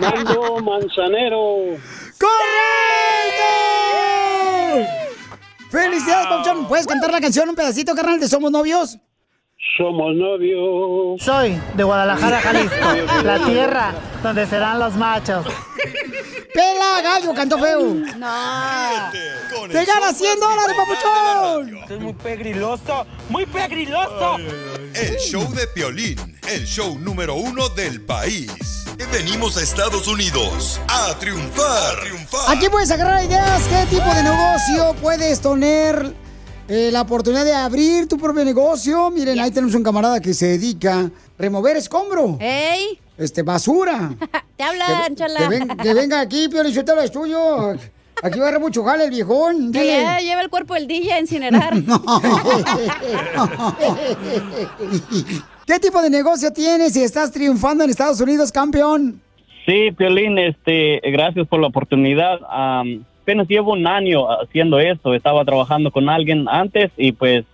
Fernando 0.00 0.58
Manzanero. 0.60 1.76
¡Correcto! 2.18 3.50
¡Felicidades, 5.70 6.26
Pauchón! 6.26 6.66
¿Puedes 6.66 6.86
cantar 6.86 7.12
la 7.12 7.20
canción 7.20 7.48
un 7.48 7.54
pedacito, 7.54 7.94
carnal, 7.94 8.18
de 8.18 8.28
Somos 8.28 8.50
Novios? 8.50 8.98
Somos 9.76 10.16
novios. 10.16 11.22
Soy 11.22 11.60
de 11.76 11.84
Guadalajara, 11.84 12.40
Jalisco, 12.40 12.76
la 13.22 13.38
tierra 13.44 13.94
donde 14.22 14.46
serán 14.46 14.80
los 14.80 14.96
machos. 14.96 15.46
¡Pela, 16.52 17.02
gallo, 17.02 17.34
cantó 17.34 17.58
feo! 17.58 17.94
¡No! 18.18 19.10
¡Te 19.70 19.84
ganas 19.84 20.16
100 20.16 20.40
dólares, 20.40 20.76
papuchón! 20.76 21.76
Esto 21.78 21.94
es 21.94 22.00
muy 22.00 22.12
pegriloso, 22.14 23.06
muy 23.28 23.46
pegriloso. 23.46 24.36
El 24.94 25.16
show 25.18 25.52
de 25.54 25.66
Piolín, 25.68 26.38
el 26.48 26.64
show 26.66 26.98
número 26.98 27.34
uno 27.34 27.68
del 27.70 28.00
país. 28.00 28.50
Venimos 29.12 29.56
a 29.56 29.62
Estados 29.62 30.06
Unidos 30.08 30.80
a 30.88 31.18
triunfar. 31.18 31.96
A 31.96 32.00
triunfar. 32.00 32.56
Aquí 32.56 32.68
puedes 32.68 32.90
agarrar 32.90 33.24
ideas. 33.24 33.62
¿Qué 33.64 33.96
tipo 33.96 34.14
de 34.14 34.22
negocio 34.22 34.94
puedes 35.00 35.40
tener 35.40 36.14
eh, 36.68 36.90
la 36.92 37.00
oportunidad 37.02 37.44
de 37.44 37.54
abrir 37.54 38.06
tu 38.06 38.18
propio 38.18 38.44
negocio? 38.44 39.10
Miren, 39.10 39.40
ahí 39.40 39.50
tenemos 39.50 39.74
un 39.74 39.82
camarada 39.82 40.20
que 40.20 40.34
se 40.34 40.46
dedica 40.46 41.00
a 41.00 41.10
remover 41.38 41.76
escombro. 41.76 42.36
¡Ey! 42.40 43.00
Este, 43.18 43.42
basura. 43.42 44.14
Te 44.60 44.64
hablan, 44.64 45.08
Que, 45.08 45.14
chala. 45.14 45.48
ven- 45.48 45.68
que 45.82 45.94
venga 45.94 46.20
aquí, 46.20 46.48
Pio 46.50 46.62
Lizotelo, 46.62 47.00
es 47.00 47.10
tuyo. 47.10 47.70
Aquí 48.22 48.38
va 48.38 48.44
a 48.44 48.48
haber 48.50 48.60
mucho 48.60 48.84
jale 48.84 49.04
el 49.04 49.10
viejón. 49.10 49.72
Que 49.72 49.80
Dile. 49.80 50.02
ya 50.02 50.18
lleva 50.18 50.42
el 50.42 50.50
cuerpo 50.50 50.74
del 50.74 50.86
DJ 50.86 51.12
a 51.14 51.20
incinerar. 51.20 51.72
¿Qué 55.66 55.78
tipo 55.78 56.02
de 56.02 56.10
negocio 56.10 56.52
tienes 56.52 56.96
y 56.96 57.02
estás 57.02 57.30
triunfando 57.32 57.84
en 57.84 57.90
Estados 57.90 58.20
Unidos, 58.20 58.50
campeón? 58.52 59.20
Sí, 59.66 59.90
Piolín, 59.96 60.36
este, 60.38 61.00
gracias 61.10 61.46
por 61.46 61.60
la 61.60 61.68
oportunidad. 61.68 62.40
Am, 62.48 63.04
apenas 63.22 63.46
llevo 63.48 63.72
un 63.72 63.86
año 63.86 64.26
haciendo 64.42 64.78
esto. 64.80 65.14
Estaba 65.14 65.44
trabajando 65.44 65.90
con 65.90 66.08
alguien 66.08 66.46
antes 66.48 66.90
y 66.96 67.12
pues 67.12 67.44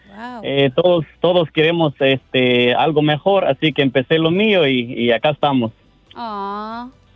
eh, 0.42 0.70
todos 0.74 1.04
todos 1.20 1.50
queremos 1.50 1.92
este 2.00 2.74
algo 2.74 3.02
mejor, 3.02 3.44
así 3.44 3.72
que 3.72 3.82
empecé 3.82 4.18
lo 4.18 4.30
mío 4.30 4.66
y, 4.66 4.92
y 4.94 5.12
acá 5.12 5.30
estamos. 5.30 5.72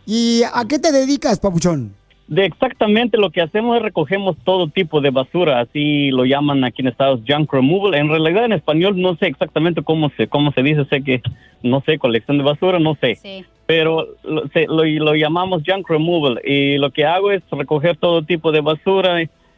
¿Y 0.05 0.41
a 0.53 0.65
qué 0.67 0.79
te 0.79 0.91
dedicas, 0.91 1.39
papuchón? 1.39 1.93
De 2.27 2.45
exactamente 2.45 3.17
lo 3.17 3.29
que 3.29 3.41
hacemos 3.41 3.75
es 3.75 3.83
recogemos 3.83 4.37
todo 4.45 4.67
tipo 4.69 5.01
de 5.01 5.09
basura, 5.09 5.59
así 5.59 6.11
lo 6.11 6.23
llaman 6.23 6.63
aquí 6.63 6.81
en 6.81 6.87
Estados 6.87 7.19
junk 7.27 7.51
removal. 7.51 7.93
En 7.93 8.07
realidad 8.07 8.45
en 8.45 8.53
español 8.53 8.99
no 9.01 9.17
sé 9.17 9.27
exactamente 9.27 9.81
cómo 9.83 10.09
se 10.15 10.27
cómo 10.27 10.51
se 10.53 10.63
dice, 10.63 10.85
sé 10.85 11.03
que 11.03 11.21
no 11.61 11.81
sé 11.85 11.97
colección 11.97 12.37
de 12.37 12.45
basura, 12.45 12.79
no 12.79 12.95
sé. 13.01 13.17
Pero 13.65 14.07
lo, 14.23 14.47
se- 14.53 14.67
lo, 14.67 14.85
lo 14.85 15.13
llamamos 15.15 15.63
junk 15.67 15.89
removal 15.89 16.39
y 16.45 16.77
lo 16.77 16.91
que 16.91 17.05
hago 17.05 17.31
es 17.31 17.41
recoger 17.51 17.97
todo 17.97 18.23
tipo 18.23 18.53
de 18.53 18.61
basura 18.61 19.17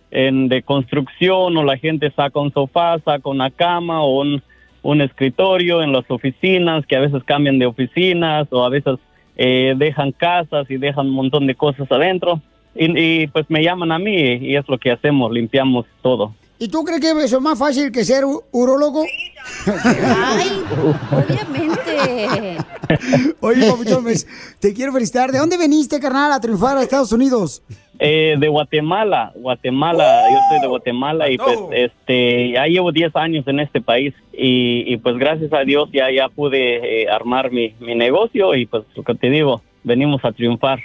en, 0.10 0.50
de 0.50 0.64
construcción 0.64 1.56
o 1.56 1.64
la 1.64 1.78
gente 1.78 2.12
saca 2.16 2.40
un 2.40 2.52
sofá, 2.54 2.98
saca 3.06 3.30
una 3.30 3.52
cama 3.52 4.02
o 4.02 4.22
un, 4.22 4.42
un 4.82 5.02
escritorio 5.02 5.84
en 5.84 5.92
las 5.92 6.10
oficinas 6.10 6.88
que 6.88 6.96
a 6.96 7.02
veces 7.02 7.24
cambian 7.24 7.60
de 7.60 7.68
oficinas 7.68 8.48
o 8.52 8.64
a 8.66 8.70
veces 8.70 8.96
eh, 9.36 9.74
dejan 9.78 10.12
casas 10.12 10.66
y 10.70 10.78
dejan 10.78 11.08
un 11.08 11.14
montón 11.14 11.48
de 11.48 11.56
cosas 11.56 11.92
adentro. 11.92 12.42
Y, 12.76 12.86
y, 13.24 13.28
pues 13.28 13.46
me 13.50 13.64
llaman 13.64 13.92
a 13.92 14.00
mí 14.00 14.16
y 14.16 14.56
es 14.56 14.68
lo 14.68 14.78
que 14.80 14.92
hacemos, 14.92 15.32
limpiamos 15.32 15.86
todo. 16.02 16.34
¿Y 16.60 16.68
tú 16.70 16.84
crees 16.84 17.02
que 17.02 17.12
eso 17.24 17.38
es 17.38 17.42
más 17.42 17.60
fácil 17.60 17.92
que 17.92 18.04
ser 18.06 18.26
u- 18.26 18.42
urólogo? 18.52 19.04
Ay, 19.66 20.64
obviamente. 21.12 22.58
Oye, 23.42 23.70
papuchón, 23.70 24.06
te 24.60 24.74
quiero 24.74 24.94
felicitar. 24.94 25.32
¿De 25.32 25.40
dónde 25.40 25.58
veniste, 25.58 26.00
carnal, 26.00 26.32
a 26.32 26.40
triunfar 26.40 26.78
a 26.78 26.84
Estados 26.84 27.12
Unidos? 27.12 27.62
Eh, 28.00 28.36
de 28.40 28.48
Guatemala, 28.48 29.32
Guatemala, 29.36 30.24
yo 30.30 30.40
soy 30.50 30.60
de 30.62 30.68
Guatemala 30.68 31.30
y 31.30 31.38
pues 31.38 31.60
este 31.72 32.52
ya 32.52 32.66
llevo 32.66 32.92
10 32.92 33.16
años 33.16 33.48
en 33.48 33.60
este 33.60 33.82
país 33.82 34.14
y, 34.34 34.84
y, 34.92 34.98
pues 34.98 35.18
gracias 35.18 35.54
a 35.54 35.60
Dios 35.60 35.90
ya 35.94 36.12
ya 36.12 36.28
pude 36.28 37.04
eh, 37.04 37.08
armar 37.08 37.52
mi, 37.52 37.76
mi 37.80 37.94
negocio 37.94 38.56
y 38.56 38.66
pues 38.66 38.84
lo 38.96 39.04
que 39.04 39.14
te 39.14 39.30
digo, 39.30 39.62
venimos 39.84 40.26
a 40.26 40.32
triunfar. 40.32 40.80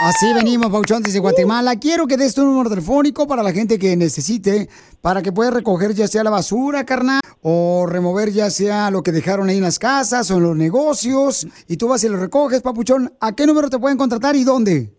Así 0.00 0.32
venimos, 0.34 0.70
Pauchón, 0.70 1.02
desde 1.02 1.20
Guatemala. 1.20 1.76
Quiero 1.76 2.06
que 2.06 2.16
des 2.16 2.34
tu 2.34 2.44
número 2.44 2.68
telefónico 2.68 3.26
para 3.26 3.42
la 3.42 3.52
gente 3.52 3.78
que 3.78 3.96
necesite, 3.96 4.68
para 5.00 5.22
que 5.22 5.32
puedas 5.32 5.54
recoger 5.54 5.94
ya 5.94 6.08
sea 6.08 6.24
la 6.24 6.30
basura, 6.30 6.84
carnal, 6.84 7.20
o 7.42 7.86
remover 7.86 8.30
ya 8.32 8.50
sea 8.50 8.90
lo 8.90 9.02
que 9.02 9.12
dejaron 9.12 9.48
ahí 9.48 9.58
en 9.58 9.62
las 9.62 9.78
casas 9.78 10.30
o 10.30 10.38
en 10.38 10.42
los 10.42 10.56
negocios, 10.56 11.46
y 11.68 11.76
tú 11.76 11.88
vas 11.88 12.02
y 12.04 12.08
lo 12.08 12.16
recoges, 12.16 12.62
Papuchón. 12.62 13.12
¿A 13.20 13.34
qué 13.34 13.46
número 13.46 13.70
te 13.70 13.78
pueden 13.78 13.96
contratar 13.96 14.34
y 14.34 14.44
dónde? 14.44 14.92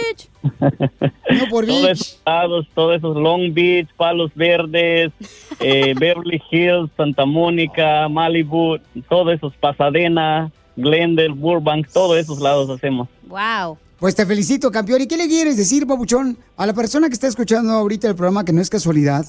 No 1.32 1.50
por 1.50 1.66
todos 1.66 1.90
esos 1.90 2.22
lados, 2.26 2.68
todos 2.76 2.98
esos 2.98 3.18
Long 3.18 3.52
Beach, 3.54 3.90
Palos 3.98 4.32
Verdes, 4.36 5.12
eh, 5.60 5.94
Beverly 6.00 6.42
Hills, 6.52 6.92
Santa 6.96 7.26
Mónica, 7.26 8.08
Malibu, 8.08 8.78
todos 9.10 9.34
esos 9.34 9.54
Pasadena, 9.58 10.52
Glendale, 10.76 11.30
Burbank, 11.34 11.88
todos 11.92 12.18
esos 12.18 12.40
lados 12.40 12.70
hacemos. 12.70 13.10
Wow. 13.28 13.78
Pues 14.00 14.14
te 14.16 14.26
felicito, 14.26 14.72
campeón. 14.72 15.02
¿Y 15.02 15.08
qué 15.08 15.18
le 15.18 15.28
quieres 15.28 15.58
decir, 15.58 15.88
Papuchón, 15.88 16.38
a 16.58 16.66
la 16.68 16.74
persona 16.74 17.08
que 17.08 17.14
está 17.14 17.28
escuchando 17.28 17.72
ahorita 17.74 18.08
el 18.08 18.16
programa 18.16 18.46
que 18.46 18.54
no 18.54 18.62
es 18.62 18.70
casualidad? 18.70 19.26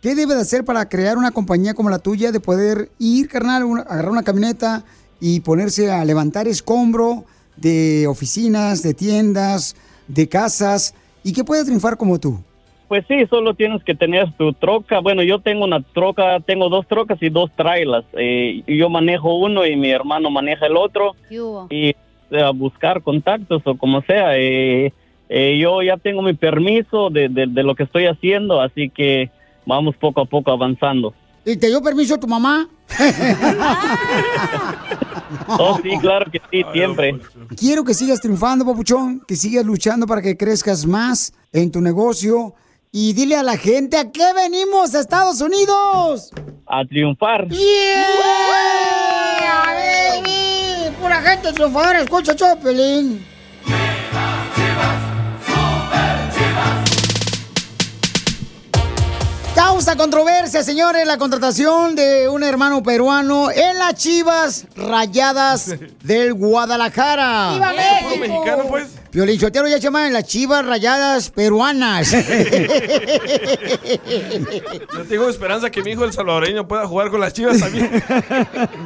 ¿Qué 0.00 0.14
debe 0.14 0.34
de 0.34 0.40
hacer 0.40 0.64
para 0.64 0.88
crear 0.88 1.18
una 1.18 1.30
compañía 1.32 1.74
como 1.74 1.90
la 1.90 1.98
tuya, 1.98 2.32
de 2.32 2.40
poder 2.40 2.90
ir, 2.98 3.28
carnal, 3.28 3.64
una- 3.64 3.82
agarrar 3.82 4.10
una 4.12 4.22
camioneta 4.22 4.84
y 5.20 5.40
ponerse 5.40 5.90
a 5.90 6.04
levantar 6.04 6.48
escombro 6.48 7.24
de 7.60 8.06
oficinas, 8.06 8.82
de 8.82 8.94
tiendas, 8.94 9.76
de 10.06 10.28
casas, 10.28 10.94
y 11.24 11.32
que 11.32 11.44
pueda 11.44 11.64
triunfar 11.64 11.96
como 11.96 12.18
tú? 12.18 12.38
Pues 12.88 13.04
sí, 13.06 13.26
solo 13.28 13.52
tienes 13.52 13.84
que 13.84 13.94
tener 13.94 14.32
tu 14.38 14.52
troca. 14.54 15.00
Bueno, 15.00 15.22
yo 15.22 15.40
tengo 15.40 15.64
una 15.64 15.82
troca, 15.82 16.40
tengo 16.40 16.70
dos 16.70 16.86
trocas 16.88 17.18
y 17.20 17.28
dos 17.28 17.50
trailers. 17.54 18.06
Eh, 18.14 18.62
yo 18.66 18.88
manejo 18.88 19.34
uno 19.38 19.66
y 19.66 19.76
mi 19.76 19.90
hermano 19.90 20.30
maneja 20.30 20.66
el 20.66 20.76
otro. 20.76 21.14
¿Qué 21.28 21.38
hubo? 21.40 21.66
y 21.68 21.88
eh, 22.30 22.50
buscar 22.54 23.02
contactos 23.02 23.60
o 23.66 23.76
como 23.76 24.00
sea. 24.02 24.38
Eh, 24.38 24.92
eh, 25.28 25.58
yo 25.60 25.82
ya 25.82 25.98
tengo 25.98 26.22
mi 26.22 26.32
permiso 26.32 27.10
de, 27.10 27.28
de- 27.28 27.46
de 27.46 27.62
lo 27.62 27.74
que 27.74 27.82
estoy 27.82 28.06
haciendo, 28.06 28.58
así 28.62 28.88
que 28.88 29.30
vamos 29.66 29.94
poco 29.96 30.22
a 30.22 30.24
poco 30.24 30.50
avanzando. 30.50 31.12
¿Y 31.44 31.58
te 31.58 31.66
dio 31.66 31.82
permiso 31.82 32.18
tu 32.18 32.26
mamá? 32.26 32.68
Oh, 35.46 35.78
sí, 35.82 35.90
claro 36.00 36.30
que 36.30 36.40
sí, 36.50 36.62
siempre. 36.72 37.20
Quiero 37.56 37.84
que 37.84 37.94
sigas 37.94 38.20
triunfando, 38.20 38.64
papuchón, 38.64 39.20
que 39.26 39.36
sigas 39.36 39.64
luchando 39.64 40.06
para 40.06 40.22
que 40.22 40.36
crezcas 40.36 40.86
más 40.86 41.32
en 41.52 41.70
tu 41.70 41.80
negocio. 41.80 42.54
Y 42.90 43.12
dile 43.12 43.36
a 43.36 43.42
la 43.42 43.56
gente 43.58 43.98
a 43.98 44.10
qué 44.10 44.32
venimos 44.34 44.94
a 44.94 45.00
Estados 45.00 45.40
Unidos. 45.42 46.30
A 46.66 46.84
triunfar. 46.86 47.46
¡Yeah, 47.48 48.06
baby! 50.22 50.96
Pura 51.00 51.20
gente 51.20 51.52
triunfadora, 51.52 52.00
escucha, 52.00 52.34
Chopelín. 52.34 53.24
Causa 59.78 59.94
controversia, 59.94 60.64
señores, 60.64 61.06
la 61.06 61.18
contratación 61.18 61.94
de 61.94 62.28
un 62.28 62.42
hermano 62.42 62.82
peruano 62.82 63.48
en 63.52 63.78
las 63.78 63.94
Chivas 63.94 64.66
Rayadas 64.74 65.72
del 66.02 66.34
Guadalajara. 66.34 67.52
¡Viva 67.52 67.72
México! 67.72 68.08
¿Puro 68.08 68.16
mexicano, 68.16 68.64
pues? 68.68 68.88
Piolín 69.10 69.40
Sotelo 69.40 69.66
ya 69.68 69.76
se 69.76 69.82
llaman 69.82 70.12
las 70.12 70.24
Chivas 70.24 70.66
Rayadas 70.66 71.30
Peruanas. 71.30 72.10
Yo 74.92 75.04
tengo 75.08 75.30
esperanza 75.30 75.70
que 75.70 75.82
mi 75.82 75.92
hijo 75.92 76.04
el 76.04 76.12
salvadoreño 76.12 76.68
pueda 76.68 76.86
jugar 76.86 77.10
con 77.10 77.20
las 77.20 77.32
chivas 77.32 77.58
también. 77.58 77.90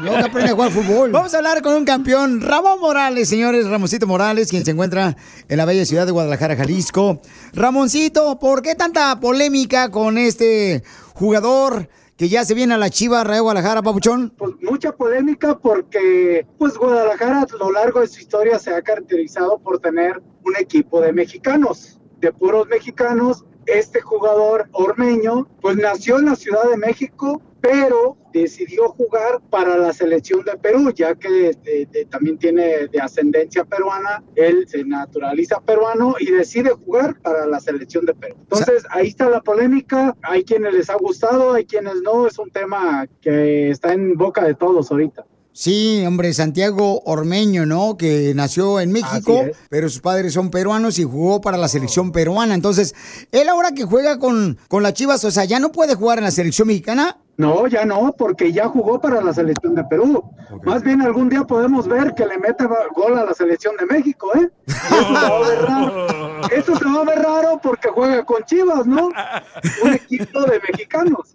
Luego 0.01 0.17
que 0.19 0.25
aprende 0.25 0.51
a 0.53 0.55
jugar 0.55 0.71
fútbol. 0.71 1.11
Vamos 1.11 1.35
a 1.35 1.39
hablar 1.39 1.61
con 1.61 1.75
un 1.75 1.85
campeón, 1.85 2.41
Ramón 2.41 2.79
Morales, 2.79 3.29
señores, 3.29 3.67
Ramoncito 3.67 4.07
Morales, 4.07 4.49
quien 4.49 4.65
se 4.65 4.71
encuentra 4.71 5.17
en 5.49 5.57
la 5.57 5.65
bella 5.65 5.85
ciudad 5.85 6.07
de 6.07 6.13
Guadalajara, 6.13 6.55
Jalisco. 6.55 7.21
Ramoncito, 7.53 8.39
¿por 8.39 8.63
qué 8.63 8.77
tanta 8.77 9.19
polémica 9.19 9.91
con 9.91 10.19
este 10.19 10.85
jugador 11.15 11.89
que 12.17 12.29
ya 12.29 12.45
se 12.45 12.55
viene 12.55 12.75
a 12.75 12.79
la 12.79 12.91
Chiva 12.91 13.25
Rayo 13.25 13.43
Guadalajara, 13.43 13.83
Papuchón? 13.83 14.33
Pues 14.37 14.53
mucha 14.61 14.93
polémica 14.93 15.59
porque 15.59 16.47
pues 16.59 16.77
Guadalajara 16.77 17.43
a 17.43 17.57
lo 17.57 17.73
largo 17.73 18.01
de 18.01 18.07
su 18.07 18.21
historia 18.21 18.59
se 18.59 18.75
ha 18.75 18.83
caracterizado 18.83 19.59
por 19.59 19.79
tener 19.81 20.23
un 20.45 20.57
equipo 20.57 21.01
de 21.01 21.13
mexicanos, 21.13 22.01
de 22.21 22.33
puros 22.33 22.69
mexicanos. 22.69 23.45
Este 23.67 24.01
jugador 24.01 24.69
ormeño 24.73 25.49
pues 25.61 25.77
nació 25.77 26.19
en 26.19 26.27
la 26.27 26.37
Ciudad 26.37 26.69
de 26.71 26.77
México, 26.77 27.41
pero 27.63 28.17
decidió 28.33 28.89
jugar 28.89 29.41
para 29.49 29.79
la 29.79 29.93
selección 29.93 30.45
de 30.45 30.57
Perú, 30.57 30.93
ya 30.93 31.15
que 31.15 31.57
eh, 31.65 32.07
también 32.11 32.37
tiene 32.37 32.89
de 32.89 33.01
ascendencia 33.01 33.65
peruana, 33.65 34.23
él 34.35 34.67
se 34.69 34.85
naturaliza 34.85 35.61
peruano 35.61 36.17
y 36.19 36.33
decide 36.33 36.71
jugar 36.71 37.21
para 37.21 37.47
la 37.47 37.61
selección 37.61 38.05
de 38.05 38.15
Perú. 38.15 38.35
Entonces, 38.41 38.83
ahí 38.91 39.09
está 39.09 39.31
la 39.31 39.41
polémica, 39.41 40.17
hay 40.23 40.43
quienes 40.43 40.75
les 40.75 40.91
ha 40.91 40.97
gustado, 40.97 41.53
hay 41.53 41.65
quienes 41.65 42.03
no, 42.03 42.27
es 42.27 42.37
un 42.39 42.51
tema 42.51 43.07
que 43.21 43.71
está 43.71 43.93
en 43.93 44.15
boca 44.15 44.45
de 44.45 44.55
todos 44.55 44.91
ahorita. 44.91 45.25
Sí, 45.55 46.03
hombre, 46.07 46.33
Santiago 46.33 47.03
Ormeño, 47.05 47.67
¿no? 47.67 47.99
Que 47.99 48.33
nació 48.35 48.81
en 48.81 48.91
México, 48.91 49.45
pero 49.69 49.91
sus 49.91 50.01
padres 50.01 50.33
son 50.33 50.51
peruanos 50.51 50.99
y 50.99 51.05
jugó 51.05 51.43
para 51.43 51.59
la 51.59 51.69
selección 51.69 52.11
peruana. 52.11 52.55
Entonces, 52.55 52.95
él 53.33 53.51
ahora 53.51 53.73
que 53.73 53.85
juega 53.85 54.19
con, 54.19 54.59
con 54.69 54.83
las 54.83 54.95
Chivas, 54.95 55.23
o 55.25 55.31
sea, 55.31 55.45
¿ya 55.45 55.61
no 55.61 55.71
puede 55.71 55.95
jugar 55.95 56.17
en 56.17 56.25
la 56.25 56.31
selección 56.31 56.69
mexicana? 56.69 57.19
No, 57.39 57.67
ya 57.67 57.85
no, 57.85 58.13
porque 58.13 58.53
ya 58.53 58.69
jugó 58.69 59.01
para 59.01 59.23
la 59.23 59.33
selección 59.33 59.75
de 59.75 59.85
Perú. 59.85 60.23
Más 60.65 60.83
bien 60.83 61.01
algún 61.01 61.29
día 61.29 61.45
podemos 61.45 61.89
ver 61.89 62.15
que 62.15 62.27
le 62.27 62.39
mete 62.39 62.65
gol 62.95 63.19
a 63.19 63.25
la 63.25 63.33
selección 63.33 63.75
de 63.79 63.87
México, 63.87 64.31
¿eh? 64.37 64.51
Eso 64.67 64.87
se 64.87 65.13
va 65.15 65.37
a 65.37 65.49
ver 65.49 65.63
raro. 65.63 66.07
Eso 66.53 66.77
se 66.77 66.85
va 66.85 67.01
a 67.01 67.05
ver 67.05 67.19
raro 67.21 67.61
porque 67.63 67.89
juega 67.89 68.25
con 68.25 68.43
Chivas, 68.45 68.87
¿no? 68.87 69.09
Un 69.83 69.93
equipo 69.95 70.43
de 70.43 70.61
mexicanos. 70.61 71.35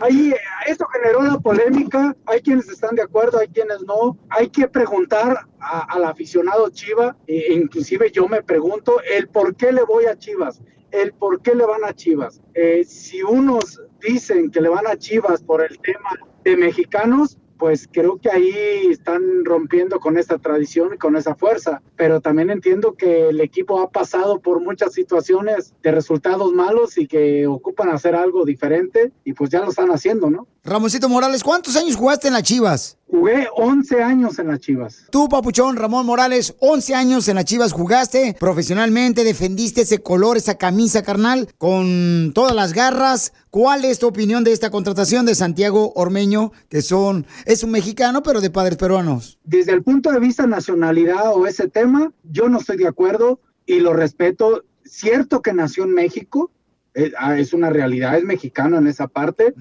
Ahí, 0.00 0.34
esto 0.66 0.86
generó 0.92 1.22
la 1.22 1.38
polémica. 1.38 2.14
Hay 2.26 2.40
quienes 2.42 2.68
están 2.68 2.94
de 2.94 3.02
acuerdo, 3.02 3.38
hay 3.38 3.48
quienes 3.48 3.82
no. 3.82 4.18
Hay 4.28 4.48
que 4.50 4.68
preguntar 4.68 5.46
al 5.58 6.04
aficionado 6.04 6.68
Chiva, 6.70 7.16
e 7.26 7.54
inclusive 7.54 8.10
yo 8.10 8.28
me 8.28 8.42
pregunto 8.42 9.00
el 9.00 9.28
por 9.28 9.54
qué 9.54 9.72
le 9.72 9.82
voy 9.84 10.06
a 10.06 10.18
Chivas 10.18 10.60
el 10.92 11.12
por 11.12 11.42
qué 11.42 11.54
le 11.54 11.64
van 11.64 11.84
a 11.84 11.94
Chivas. 11.94 12.40
Eh, 12.54 12.84
si 12.86 13.22
unos 13.22 13.80
dicen 14.00 14.50
que 14.50 14.60
le 14.60 14.68
van 14.68 14.86
a 14.86 14.96
Chivas 14.96 15.42
por 15.42 15.62
el 15.62 15.78
tema 15.78 16.10
de 16.44 16.56
mexicanos, 16.56 17.38
pues 17.62 17.88
creo 17.92 18.18
que 18.18 18.28
ahí 18.28 18.88
están 18.90 19.44
rompiendo 19.44 20.00
con 20.00 20.18
esta 20.18 20.36
tradición 20.38 20.94
y 20.94 20.98
con 20.98 21.14
esa 21.14 21.36
fuerza. 21.36 21.80
Pero 21.96 22.20
también 22.20 22.50
entiendo 22.50 22.94
que 22.94 23.28
el 23.28 23.40
equipo 23.40 23.80
ha 23.80 23.90
pasado 23.90 24.40
por 24.40 24.60
muchas 24.60 24.92
situaciones 24.92 25.72
de 25.80 25.92
resultados 25.92 26.52
malos 26.52 26.98
y 26.98 27.06
que 27.06 27.46
ocupan 27.46 27.90
hacer 27.90 28.16
algo 28.16 28.44
diferente 28.44 29.12
y 29.24 29.32
pues 29.34 29.50
ya 29.50 29.60
lo 29.60 29.70
están 29.70 29.92
haciendo, 29.92 30.28
¿no? 30.28 30.48
Ramoncito 30.64 31.08
Morales, 31.08 31.44
¿cuántos 31.44 31.76
años 31.76 31.94
jugaste 31.94 32.26
en 32.26 32.34
las 32.34 32.42
Chivas? 32.42 32.98
Jugué 33.12 33.46
11 33.54 34.02
años 34.02 34.38
en 34.38 34.48
las 34.48 34.60
Chivas. 34.60 35.04
Tú, 35.10 35.28
papuchón, 35.28 35.76
Ramón 35.76 36.06
Morales, 36.06 36.56
11 36.60 36.94
años 36.94 37.28
en 37.28 37.34
las 37.34 37.44
Chivas 37.44 37.74
jugaste 37.74 38.34
profesionalmente, 38.40 39.22
defendiste 39.22 39.82
ese 39.82 39.98
color, 39.98 40.38
esa 40.38 40.56
camisa 40.56 41.02
carnal, 41.02 41.46
con 41.58 42.32
todas 42.34 42.56
las 42.56 42.72
garras. 42.72 43.34
¿Cuál 43.50 43.84
es 43.84 43.98
tu 43.98 44.06
opinión 44.06 44.44
de 44.44 44.52
esta 44.52 44.70
contratación 44.70 45.26
de 45.26 45.34
Santiago 45.34 45.92
Ormeño, 45.94 46.52
que 46.70 46.80
son, 46.80 47.26
es 47.44 47.62
un 47.62 47.72
mexicano, 47.72 48.22
pero 48.22 48.40
de 48.40 48.48
padres 48.48 48.78
peruanos? 48.78 49.38
Desde 49.44 49.72
el 49.72 49.82
punto 49.82 50.10
de 50.10 50.18
vista 50.18 50.46
nacionalidad 50.46 51.34
o 51.34 51.46
ese 51.46 51.68
tema, 51.68 52.12
yo 52.22 52.48
no 52.48 52.60
estoy 52.60 52.78
de 52.78 52.88
acuerdo 52.88 53.40
y 53.66 53.80
lo 53.80 53.92
respeto. 53.92 54.64
Cierto 54.86 55.42
que 55.42 55.52
nació 55.52 55.84
en 55.84 55.92
México, 55.92 56.50
es, 56.94 57.12
es 57.36 57.52
una 57.52 57.68
realidad, 57.68 58.16
es 58.16 58.24
mexicano 58.24 58.78
en 58.78 58.86
esa 58.86 59.06
parte 59.06 59.52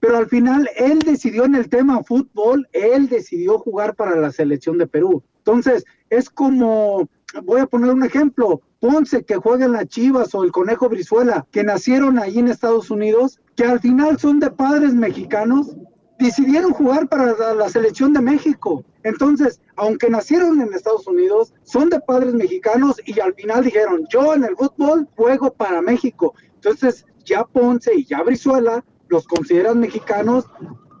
pero 0.00 0.16
al 0.16 0.28
final 0.28 0.68
él 0.76 0.98
decidió 1.00 1.44
en 1.44 1.54
el 1.54 1.68
tema 1.68 2.02
fútbol, 2.02 2.66
él 2.72 3.08
decidió 3.08 3.58
jugar 3.58 3.94
para 3.94 4.16
la 4.16 4.32
selección 4.32 4.78
de 4.78 4.86
Perú. 4.86 5.22
Entonces, 5.38 5.84
es 6.08 6.30
como, 6.30 7.08
voy 7.44 7.60
a 7.60 7.66
poner 7.66 7.92
un 7.92 8.04
ejemplo, 8.04 8.62
Ponce 8.80 9.24
que 9.24 9.36
juega 9.36 9.66
en 9.66 9.72
la 9.72 9.86
Chivas 9.86 10.34
o 10.34 10.42
el 10.42 10.52
Conejo 10.52 10.88
Brizuela, 10.88 11.46
que 11.50 11.62
nacieron 11.62 12.18
ahí 12.18 12.38
en 12.38 12.48
Estados 12.48 12.90
Unidos, 12.90 13.38
que 13.54 13.64
al 13.64 13.80
final 13.80 14.18
son 14.18 14.40
de 14.40 14.50
padres 14.50 14.94
mexicanos, 14.94 15.76
decidieron 16.18 16.72
jugar 16.72 17.08
para 17.08 17.54
la 17.54 17.68
selección 17.68 18.12
de 18.14 18.20
México. 18.20 18.84
Entonces, 19.02 19.60
aunque 19.76 20.08
nacieron 20.08 20.60
en 20.60 20.72
Estados 20.72 21.06
Unidos, 21.06 21.54
son 21.62 21.90
de 21.90 22.00
padres 22.00 22.34
mexicanos 22.34 23.00
y 23.04 23.18
al 23.20 23.34
final 23.34 23.64
dijeron, 23.64 24.06
yo 24.10 24.34
en 24.34 24.44
el 24.44 24.56
fútbol 24.56 25.08
juego 25.16 25.52
para 25.52 25.80
México. 25.82 26.34
Entonces, 26.54 27.06
ya 27.24 27.44
Ponce 27.44 27.94
y 27.94 28.04
ya 28.04 28.22
Brizuela 28.22 28.84
los 29.10 29.26
consideran 29.26 29.80
mexicanos 29.80 30.46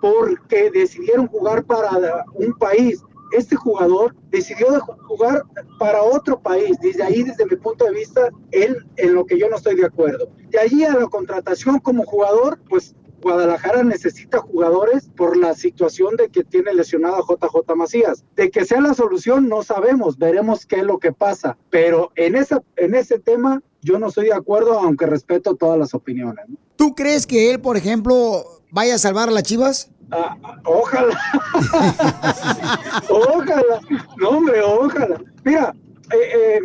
porque 0.00 0.70
decidieron 0.70 1.26
jugar 1.28 1.64
para 1.64 2.24
un 2.34 2.52
país. 2.54 3.02
Este 3.32 3.54
jugador 3.54 4.14
decidió 4.30 4.80
jugar 4.80 5.44
para 5.78 6.02
otro 6.02 6.40
país. 6.40 6.76
Desde 6.82 7.02
ahí, 7.02 7.22
desde 7.22 7.46
mi 7.46 7.56
punto 7.56 7.84
de 7.84 7.92
vista, 7.92 8.30
él 8.50 8.84
en 8.96 9.14
lo 9.14 9.24
que 9.24 9.38
yo 9.38 9.48
no 9.48 9.56
estoy 9.56 9.76
de 9.76 9.86
acuerdo. 9.86 10.28
De 10.48 10.58
allí 10.58 10.84
a 10.84 10.94
la 10.94 11.06
contratación 11.06 11.78
como 11.78 12.04
jugador, 12.04 12.58
pues 12.68 12.96
Guadalajara 13.22 13.82
necesita 13.84 14.38
jugadores 14.38 15.10
por 15.16 15.36
la 15.36 15.54
situación 15.54 16.16
de 16.16 16.30
que 16.30 16.42
tiene 16.42 16.74
lesionado 16.74 17.16
a 17.16 17.20
JJ 17.20 17.76
Macías. 17.76 18.24
De 18.34 18.50
que 18.50 18.64
sea 18.64 18.80
la 18.80 18.94
solución, 18.94 19.48
no 19.48 19.62
sabemos, 19.62 20.18
veremos 20.18 20.66
qué 20.66 20.76
es 20.76 20.84
lo 20.84 20.98
que 20.98 21.12
pasa. 21.12 21.56
Pero 21.70 22.10
en, 22.16 22.34
esa, 22.34 22.62
en 22.76 22.94
ese 22.94 23.18
tema, 23.18 23.62
yo 23.82 23.98
no 23.98 24.08
estoy 24.08 24.26
de 24.26 24.34
acuerdo, 24.34 24.78
aunque 24.78 25.06
respeto 25.06 25.54
todas 25.54 25.78
las 25.78 25.94
opiniones. 25.94 26.46
¿Tú 26.80 26.94
crees 26.94 27.26
que 27.26 27.50
él, 27.50 27.60
por 27.60 27.76
ejemplo, 27.76 28.42
vaya 28.70 28.94
a 28.94 28.98
salvar 28.98 29.28
a 29.28 29.32
las 29.32 29.42
chivas? 29.42 29.90
Ah, 30.10 30.34
ojalá. 30.64 31.14
ojalá. 33.10 33.80
No, 34.16 34.30
hombre, 34.30 34.62
ojalá. 34.62 35.20
Mira, 35.44 35.74
eh, 36.10 36.16
eh, 36.34 36.60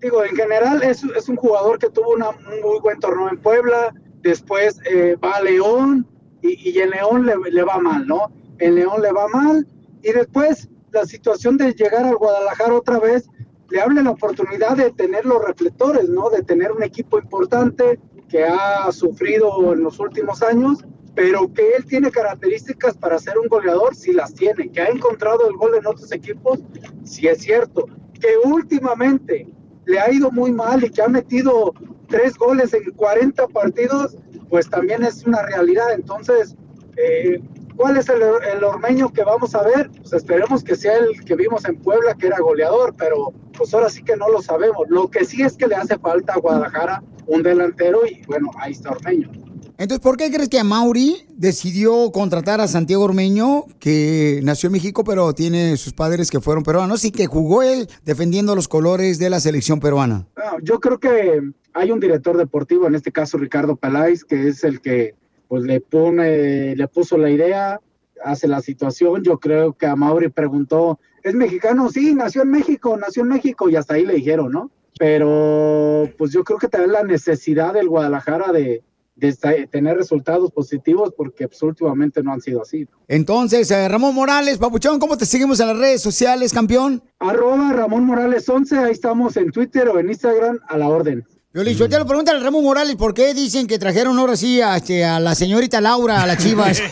digo, 0.00 0.24
en 0.24 0.34
general 0.34 0.82
es, 0.82 1.04
es, 1.04 1.28
un 1.28 1.36
jugador 1.36 1.78
que 1.78 1.88
tuvo 1.88 2.14
una, 2.14 2.30
un 2.30 2.60
muy 2.64 2.80
buen 2.80 2.98
torneo 2.98 3.28
en 3.28 3.40
Puebla, 3.40 3.94
después 4.22 4.80
eh, 4.90 5.16
va 5.22 5.36
a 5.36 5.42
León 5.42 6.04
y, 6.42 6.70
y 6.70 6.80
en 6.80 6.90
León 6.90 7.26
le, 7.26 7.36
le, 7.52 7.62
va 7.62 7.78
mal, 7.78 8.04
¿no? 8.08 8.32
En 8.58 8.74
León 8.74 9.00
le 9.00 9.12
va 9.12 9.28
mal 9.28 9.68
y 10.02 10.10
después 10.10 10.68
la 10.90 11.04
situación 11.04 11.56
de 11.56 11.74
llegar 11.74 12.04
al 12.06 12.16
Guadalajara 12.16 12.74
otra 12.74 12.98
vez 12.98 13.30
le 13.70 13.80
abre 13.80 14.02
la 14.02 14.10
oportunidad 14.10 14.76
de 14.76 14.90
tener 14.90 15.24
los 15.24 15.44
reflectores, 15.44 16.08
¿no? 16.08 16.28
De 16.28 16.42
tener 16.42 16.72
un 16.72 16.82
equipo 16.82 17.20
importante 17.20 18.00
que 18.30 18.44
ha 18.44 18.90
sufrido 18.92 19.72
en 19.72 19.82
los 19.82 19.98
últimos 19.98 20.42
años, 20.42 20.78
pero 21.14 21.52
que 21.52 21.72
él 21.72 21.84
tiene 21.84 22.10
características 22.10 22.96
para 22.96 23.18
ser 23.18 23.36
un 23.38 23.48
goleador, 23.48 23.94
sí 23.94 24.12
las 24.12 24.32
tiene, 24.34 24.70
que 24.70 24.80
ha 24.80 24.88
encontrado 24.88 25.48
el 25.48 25.56
gol 25.56 25.74
en 25.74 25.86
otros 25.86 26.12
equipos, 26.12 26.60
sí 27.04 27.26
es 27.26 27.38
cierto, 27.42 27.86
que 28.20 28.28
últimamente 28.44 29.48
le 29.86 29.98
ha 29.98 30.12
ido 30.12 30.30
muy 30.30 30.52
mal 30.52 30.84
y 30.84 30.90
que 30.90 31.02
ha 31.02 31.08
metido 31.08 31.74
tres 32.08 32.36
goles 32.36 32.72
en 32.74 32.90
40 32.92 33.48
partidos, 33.48 34.16
pues 34.48 34.70
también 34.70 35.02
es 35.04 35.26
una 35.26 35.42
realidad. 35.42 35.92
Entonces, 35.92 36.54
eh, 36.96 37.40
¿cuál 37.80 37.96
es 37.96 38.10
el, 38.10 38.20
el, 38.22 38.62
ormeño 38.62 39.10
que 39.10 39.24
vamos 39.24 39.54
a 39.54 39.62
ver? 39.62 39.90
Pues 39.90 40.12
esperemos 40.12 40.62
que 40.62 40.76
sea 40.76 40.98
el 40.98 41.24
que 41.24 41.34
vimos 41.34 41.64
en 41.64 41.76
Puebla, 41.76 42.14
que 42.14 42.26
era 42.26 42.38
goleador, 42.38 42.94
pero 42.98 43.32
pues 43.56 43.72
ahora 43.72 43.88
sí 43.88 44.02
que 44.02 44.18
no 44.18 44.28
lo 44.28 44.42
sabemos. 44.42 44.86
Lo 44.90 45.08
que 45.08 45.24
sí 45.24 45.40
es 45.40 45.56
que 45.56 45.66
le 45.66 45.76
hace 45.76 45.98
falta 45.98 46.34
a 46.34 46.38
Guadalajara 46.38 47.02
un 47.26 47.42
delantero 47.42 48.04
y 48.04 48.22
bueno, 48.26 48.50
ahí 48.58 48.72
está 48.72 48.90
Ormeño. 48.90 49.30
Entonces, 49.78 50.00
¿por 50.00 50.18
qué 50.18 50.30
crees 50.30 50.50
que 50.50 50.58
a 50.58 50.64
Mauri 50.64 51.24
decidió 51.30 52.12
contratar 52.12 52.60
a 52.60 52.68
Santiago 52.68 53.04
Ormeño, 53.04 53.64
que 53.78 54.40
nació 54.42 54.66
en 54.66 54.72
México, 54.72 55.02
pero 55.02 55.32
tiene 55.32 55.78
sus 55.78 55.94
padres 55.94 56.30
que 56.30 56.38
fueron 56.38 56.64
peruanos 56.64 57.06
y 57.06 57.10
que 57.10 57.26
jugó 57.26 57.62
él 57.62 57.88
defendiendo 58.04 58.54
los 58.54 58.68
colores 58.68 59.18
de 59.18 59.30
la 59.30 59.40
selección 59.40 59.80
peruana? 59.80 60.26
Bueno, 60.36 60.58
yo 60.62 60.80
creo 60.80 61.00
que 61.00 61.40
hay 61.72 61.90
un 61.92 62.00
director 62.00 62.36
deportivo, 62.36 62.86
en 62.88 62.94
este 62.94 63.10
caso 63.10 63.38
Ricardo 63.38 63.76
Peláez, 63.76 64.22
que 64.22 64.48
es 64.48 64.64
el 64.64 64.82
que 64.82 65.14
pues 65.50 65.64
le 65.64 65.80
pone, 65.80 66.76
le 66.76 66.86
puso 66.86 67.18
la 67.18 67.28
idea, 67.28 67.80
hace 68.24 68.46
la 68.46 68.60
situación. 68.60 69.24
Yo 69.24 69.40
creo 69.40 69.72
que 69.72 69.84
a 69.84 69.96
Mauri 69.96 70.28
preguntó, 70.28 71.00
¿es 71.24 71.34
mexicano? 71.34 71.90
Sí, 71.90 72.14
nació 72.14 72.42
en 72.42 72.52
México, 72.52 72.96
nació 72.96 73.24
en 73.24 73.30
México, 73.30 73.68
y 73.68 73.74
hasta 73.74 73.94
ahí 73.94 74.06
le 74.06 74.14
dijeron, 74.14 74.52
¿no? 74.52 74.70
Pero 74.96 76.08
pues 76.16 76.30
yo 76.30 76.44
creo 76.44 76.56
que 76.56 76.68
también 76.68 76.92
la 76.92 77.02
necesidad 77.02 77.74
del 77.74 77.88
Guadalajara 77.88 78.52
de, 78.52 78.84
de 79.16 79.66
tener 79.66 79.96
resultados 79.96 80.52
positivos 80.52 81.12
porque 81.16 81.48
pues, 81.48 81.60
últimamente 81.64 82.22
no 82.22 82.32
han 82.32 82.40
sido 82.40 82.62
así. 82.62 82.86
Entonces, 83.08 83.68
eh, 83.72 83.88
Ramón 83.88 84.14
Morales, 84.14 84.58
Papuchón, 84.58 85.00
¿cómo 85.00 85.16
te 85.16 85.26
seguimos 85.26 85.58
en 85.58 85.66
las 85.66 85.78
redes 85.78 86.00
sociales, 86.00 86.52
campeón? 86.52 87.02
Arroba 87.18 87.72
Ramón 87.72 88.04
Morales 88.04 88.48
11, 88.48 88.78
ahí 88.78 88.92
estamos 88.92 89.36
en 89.36 89.50
Twitter 89.50 89.88
o 89.88 89.98
en 89.98 90.10
Instagram 90.10 90.60
a 90.68 90.78
la 90.78 90.88
orden. 90.88 91.26
Violín, 91.52 91.76
yo 91.76 91.88
te 91.88 91.98
lo 91.98 92.06
pregunto 92.06 92.30
al 92.30 92.44
Ramón 92.44 92.62
Morales, 92.62 92.94
¿por 92.94 93.12
qué 93.12 93.34
dicen 93.34 93.66
que 93.66 93.76
trajeron 93.76 94.16
ahora 94.16 94.36
sí 94.36 94.60
a, 94.60 94.76
este, 94.76 95.04
a 95.04 95.18
la 95.18 95.34
señorita 95.34 95.80
Laura 95.80 96.22
a 96.22 96.26
las 96.28 96.38
chivas? 96.38 96.78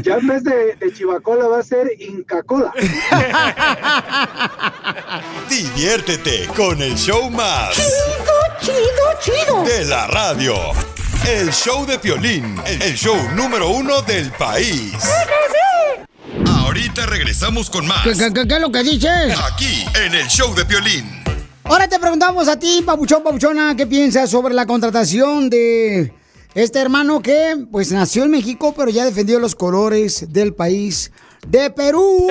ya 0.00 0.14
en 0.14 0.26
vez 0.28 0.44
de, 0.44 0.76
de 0.78 0.92
chivacola 0.92 1.48
va 1.48 1.58
a 1.58 1.62
ser 1.64 1.88
incacola. 1.98 2.72
Diviértete 5.50 6.46
con 6.54 6.80
el 6.80 6.94
show 6.94 7.28
más... 7.30 7.74
Chido, 7.74 7.90
chido, 8.60 8.78
chido. 9.44 9.64
De 9.64 9.84
la 9.86 10.06
radio. 10.06 10.54
El 11.28 11.50
show 11.50 11.84
de 11.84 11.98
Piolín, 11.98 12.62
el 12.64 12.94
show 12.94 13.16
número 13.34 13.70
uno 13.70 14.02
del 14.02 14.30
país. 14.30 14.92
Ahorita 16.46 17.06
regresamos 17.06 17.68
con 17.70 17.86
más. 17.86 18.02
¿Qué, 18.04 18.12
qué- 18.12 18.32
qué- 18.32 18.48
qué 18.48 18.54
es 18.54 18.60
lo 18.60 18.72
que 18.72 18.82
dices? 18.82 19.38
Aquí, 19.52 19.84
en 20.04 20.14
el 20.14 20.26
show 20.28 20.54
de 20.54 20.64
Piolín. 20.64 21.04
Ahora 21.64 21.88
te 21.88 21.98
preguntamos 21.98 22.48
a 22.48 22.58
ti, 22.58 22.82
papuchón, 22.84 23.22
papuchona, 23.22 23.74
¿qué 23.76 23.86
piensas 23.86 24.30
sobre 24.30 24.54
la 24.54 24.66
contratación 24.66 25.48
de 25.50 26.12
este 26.54 26.80
hermano 26.80 27.20
que, 27.20 27.66
pues, 27.70 27.92
nació 27.92 28.24
en 28.24 28.30
México, 28.30 28.74
pero 28.76 28.90
ya 28.90 29.04
defendió 29.04 29.38
los 29.38 29.54
colores 29.54 30.32
del 30.32 30.54
país 30.54 31.12
de 31.46 31.70
Perú? 31.70 32.26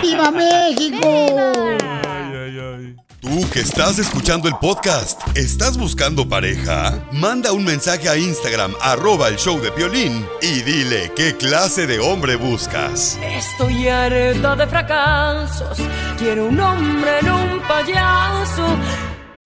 ¡Viva 0.02 0.32
México! 0.32 1.06
Tú 3.20 3.48
que 3.50 3.60
estás 3.60 3.98
escuchando 3.98 4.46
el 4.46 4.56
podcast, 4.56 5.20
¿estás 5.36 5.78
buscando 5.78 6.28
pareja? 6.28 7.02
Manda 7.12 7.52
un 7.52 7.64
mensaje 7.64 8.08
a 8.08 8.16
Instagram, 8.16 8.74
arroba 8.80 9.28
el 9.28 9.36
show 9.36 9.58
de 9.58 9.72
Piolín, 9.72 10.26
y 10.42 10.60
dile 10.62 11.10
qué 11.16 11.34
clase 11.34 11.86
de 11.86 11.98
hombre 11.98 12.36
buscas. 12.36 13.18
Estoy 13.22 13.88
harta 13.88 14.54
de 14.56 14.66
fracasos. 14.66 15.78
Quiero 16.18 16.46
un 16.46 16.60
hombre 16.60 17.20
en 17.20 17.30
un 17.32 17.60
payaso. 17.62 18.76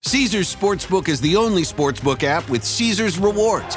Caesar's 0.03 0.49
Sportsbook 0.49 1.09
is 1.09 1.21
the 1.21 1.37
only 1.37 1.63
sportsbook 1.63 2.25
app 2.25 2.49
with 2.51 2.65
Caesar's 2.65 3.19
rewards. 3.19 3.77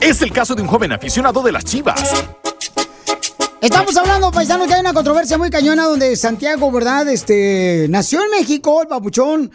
Es 0.00 0.20
el 0.22 0.32
caso 0.32 0.54
de 0.54 0.62
un 0.62 0.68
joven 0.68 0.92
aficionado 0.92 1.42
de 1.42 1.52
las 1.52 1.64
chivas. 1.64 2.02
Estamos 3.60 3.96
hablando, 3.96 4.30
paisanos, 4.30 4.66
que 4.66 4.74
hay 4.74 4.80
una 4.80 4.92
controversia 4.92 5.38
muy 5.38 5.48
cañona 5.48 5.84
donde 5.84 6.16
Santiago, 6.16 6.70
¿verdad? 6.70 7.08
Este, 7.08 7.86
nació 7.88 8.22
en 8.22 8.30
México, 8.30 8.82
el 8.82 8.88
papuchón, 8.88 9.50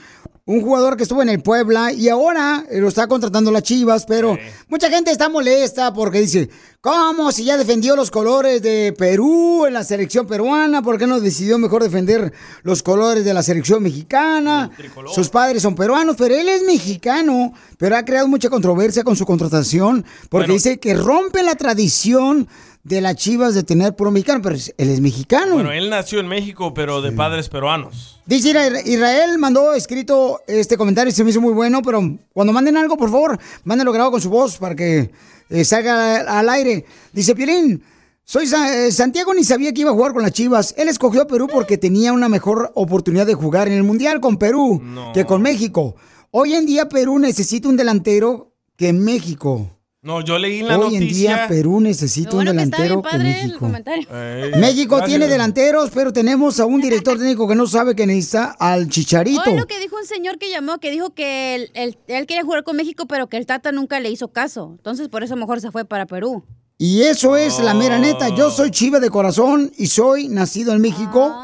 un 0.45 0.61
jugador 0.61 0.97
que 0.97 1.03
estuvo 1.03 1.21
en 1.21 1.29
el 1.29 1.43
Puebla 1.43 1.91
y 1.91 2.09
ahora 2.09 2.65
lo 2.71 2.87
está 2.87 3.07
contratando 3.07 3.51
las 3.51 3.61
Chivas, 3.61 4.05
pero 4.07 4.35
mucha 4.67 4.89
gente 4.89 5.11
está 5.11 5.29
molesta 5.29 5.93
porque 5.93 6.21
dice, 6.21 6.49
¿cómo 6.82 7.32
si 7.32 7.43
ya 7.43 7.57
defendió 7.57 7.95
los 7.95 8.09
colores 8.09 8.61
de 8.61 8.93
Perú 8.97 9.65
en 9.65 9.73
la 9.73 9.84
selección 9.84 10.25
peruana? 10.25 10.82
¿Por 10.82 10.97
qué 10.97 11.07
no 11.07 11.19
decidió 11.19 11.57
mejor 11.57 11.84
defender 11.84 12.32
los 12.63 12.84
colores 12.84 13.25
de 13.25 13.34
la 13.34 13.43
selección 13.43 13.84
mexicana? 13.84 14.71
Sus 15.13 15.30
padres 15.30 15.61
son 15.61 15.75
peruanos, 15.75 16.15
pero 16.17 16.36
él 16.36 16.47
es 16.47 16.63
mexicano, 16.63 17.53
pero 17.77 17.97
ha 17.97 18.05
creado 18.05 18.27
mucha 18.27 18.49
controversia 18.49 19.03
con 19.03 19.15
su 19.15 19.25
contratación 19.25 20.05
porque 20.30 20.47
Bueno. 20.47 20.53
dice 20.53 20.80
que 20.80 20.93
rompe 20.93 21.43
la 21.43 21.55
tradición 21.55 22.47
de 22.84 23.01
las 23.01 23.15
Chivas 23.17 23.53
de 23.53 23.63
tener 23.63 23.93
puro 23.95 24.09
mexicano, 24.09 24.39
pero 24.41 24.55
él 24.55 24.89
es 24.89 25.01
mexicano. 25.01 25.55
Bueno, 25.55 25.71
él 25.73 25.89
nació 25.89 26.21
en 26.21 26.27
México, 26.27 26.73
pero 26.73 27.01
de 27.01 27.11
padres 27.11 27.49
peruanos. 27.49 28.21
Dice 28.25 28.49
Israel 28.86 29.38
mandó 29.38 29.73
escrito 29.73 30.41
este 30.47 30.77
comentario 30.77 31.11
y 31.11 31.13
se 31.13 31.23
me 31.25 31.32
hizo 31.32 31.41
muy 31.41 31.53
bueno, 31.53 31.82
pero 31.82 32.01
cuando 32.32 32.53
manden 32.53 32.77
algo, 32.77 32.95
por 32.95 33.11
favor, 33.11 33.38
mándenlo 33.65 33.91
grabado 33.91 34.11
con 34.11 34.21
su 34.21 34.30
voz 34.30 34.57
para 34.57 34.75
que 34.75 35.11
eh, 35.50 35.66
salga 35.66 36.22
al, 36.39 36.50
aire. 36.50 36.86
Dice 37.14 37.36
Piolín, 37.36 37.84
soy 38.24 38.47
Sa- 38.47 38.74
eh, 38.86 38.91
Santiago 38.91 39.34
ni 39.34 39.43
sabía 39.43 39.74
que 39.74 39.82
iba 39.82 39.89
a 39.91 39.93
jugar 39.93 40.14
con 40.14 40.22
las 40.22 40.32
Chivas. 40.32 40.74
Él 40.78 40.88
escogió 40.89 41.24
a 41.24 41.28
Perú 41.28 41.47
porque 41.52 41.78
tenía 41.78 42.14
una 42.14 42.30
mejor 42.30 42.72
oportunidad 42.76 43.26
de 43.26 43.34
jugar 43.34 43.68
en 43.68 43.74
el 43.74 43.84
Mundial 43.84 44.20
con 44.22 44.38
Perú 44.38 44.82
que 45.14 45.26
con 45.26 45.41
México. 45.41 45.95
Hoy 46.32 46.54
en 46.54 46.66
día 46.66 46.88
Perú 46.89 47.18
necesita 47.20 47.68
un 47.70 47.76
delantero 47.78 48.54
que 48.76 48.93
México. 48.93 49.78
No, 50.02 50.22
yo 50.22 50.39
leí 50.39 50.62
la 50.62 50.80
Hoy 50.80 50.95
en 50.95 51.08
día 51.10 51.45
Perú 51.50 51.82
necesita 51.82 52.38
un 52.38 52.45
delantero 52.45 53.02
que 53.02 53.18
México. 53.18 53.70
Ey, 54.10 54.52
México 54.58 54.95
gracias. 54.95 55.10
tiene 55.10 55.28
delanteros, 55.28 55.89
pero 55.93 56.14
tenemos 56.14 56.58
a 56.62 56.66
un 56.66 56.80
director 56.80 57.18
técnico 57.18 57.50
que 57.50 57.56
no 57.56 57.68
sabe 57.68 57.95
que 57.95 58.06
necesita 58.06 58.56
al 58.60 58.88
chicharito. 58.88 59.41
Hoy 59.45 59.58
lo 59.58 59.68
que 59.68 59.78
dijo 59.78 59.97
un 59.97 60.06
señor 60.06 60.38
que 60.38 60.50
llamó, 60.50 60.80
que 60.80 60.89
dijo 60.91 61.14
que 61.14 61.56
él, 61.56 61.72
él- 61.74 61.97
él 62.08 62.26
quería 62.28 62.43
jugar 62.45 62.64
con 62.64 62.78
México, 62.78 63.08
pero 63.08 63.28
que 63.28 63.36
el 63.36 63.45
Tata 63.45 63.74
nunca 63.74 64.00
le 64.00 64.10
hizo 64.10 64.30
caso. 64.30 64.70
Entonces, 64.78 65.10
por 65.10 65.22
eso 65.24 65.36
mejor 65.36 65.60
se 65.60 65.70
fue 65.70 65.84
para 65.84 66.06
Perú. 66.06 66.45
Y 66.78 67.02
eso 67.02 67.36
es 67.36 67.60
la 67.60 67.74
mera 67.74 68.00
neta. 68.00 68.30
Yo 68.30 68.52
soy 68.52 68.72
chiva 68.72 69.02
de 69.02 69.10
corazón 69.10 69.70
y 69.78 69.88
soy 69.88 70.30
nacido 70.30 70.72
en 70.72 70.80
México. 70.80 71.36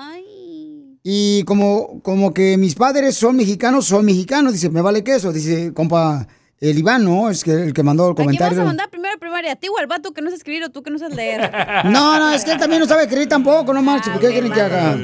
Y 1.03 1.43
como, 1.43 1.99
como 2.03 2.33
que 2.33 2.55
mis 2.57 2.73
padres 2.75 3.15
son 3.17 3.35
mexicanos, 3.35 3.85
soy 3.87 4.01
mexicano. 4.03 4.49
Dice, 4.53 4.69
me 4.69 4.79
vale 4.81 5.03
queso. 5.03 5.33
Dice, 5.33 5.73
compa, 5.73 6.25
el 6.61 6.79
Iván, 6.79 7.03
¿no? 7.03 7.29
Es 7.29 7.43
que 7.43 7.51
el 7.51 7.73
que 7.73 7.83
mandó 7.83 8.05
el 8.07 8.11
¿A 8.11 8.15
quién 8.15 8.25
vas 8.27 8.35
comentario. 8.37 8.61
a 8.61 8.65
mandar 8.65 8.89
primero 8.89 9.17
primaria? 9.19 9.51
¿A 9.51 9.55
ti 9.55 9.67
o 9.67 9.77
al 9.77 9.87
vato 9.87 10.13
que 10.13 10.21
no 10.21 10.27
sabes 10.29 10.39
escribir 10.39 10.63
o 10.63 10.69
tú 10.69 10.81
que 10.83 10.91
no 10.91 10.99
sabes 10.99 11.15
leer? 11.15 11.51
No, 11.85 12.17
no, 12.17 12.31
es 12.31 12.43
que 12.43 12.51
él 12.53 12.57
también 12.57 12.81
no 12.81 12.87
sabe 12.87 13.03
escribir 13.03 13.27
tampoco, 13.27 13.73
no 13.73 13.81
marches. 13.81 14.11
¿Por 14.11 14.21
qué 14.21 14.29
quieren 14.31 14.51
que 14.51 14.61
haga? 14.61 14.97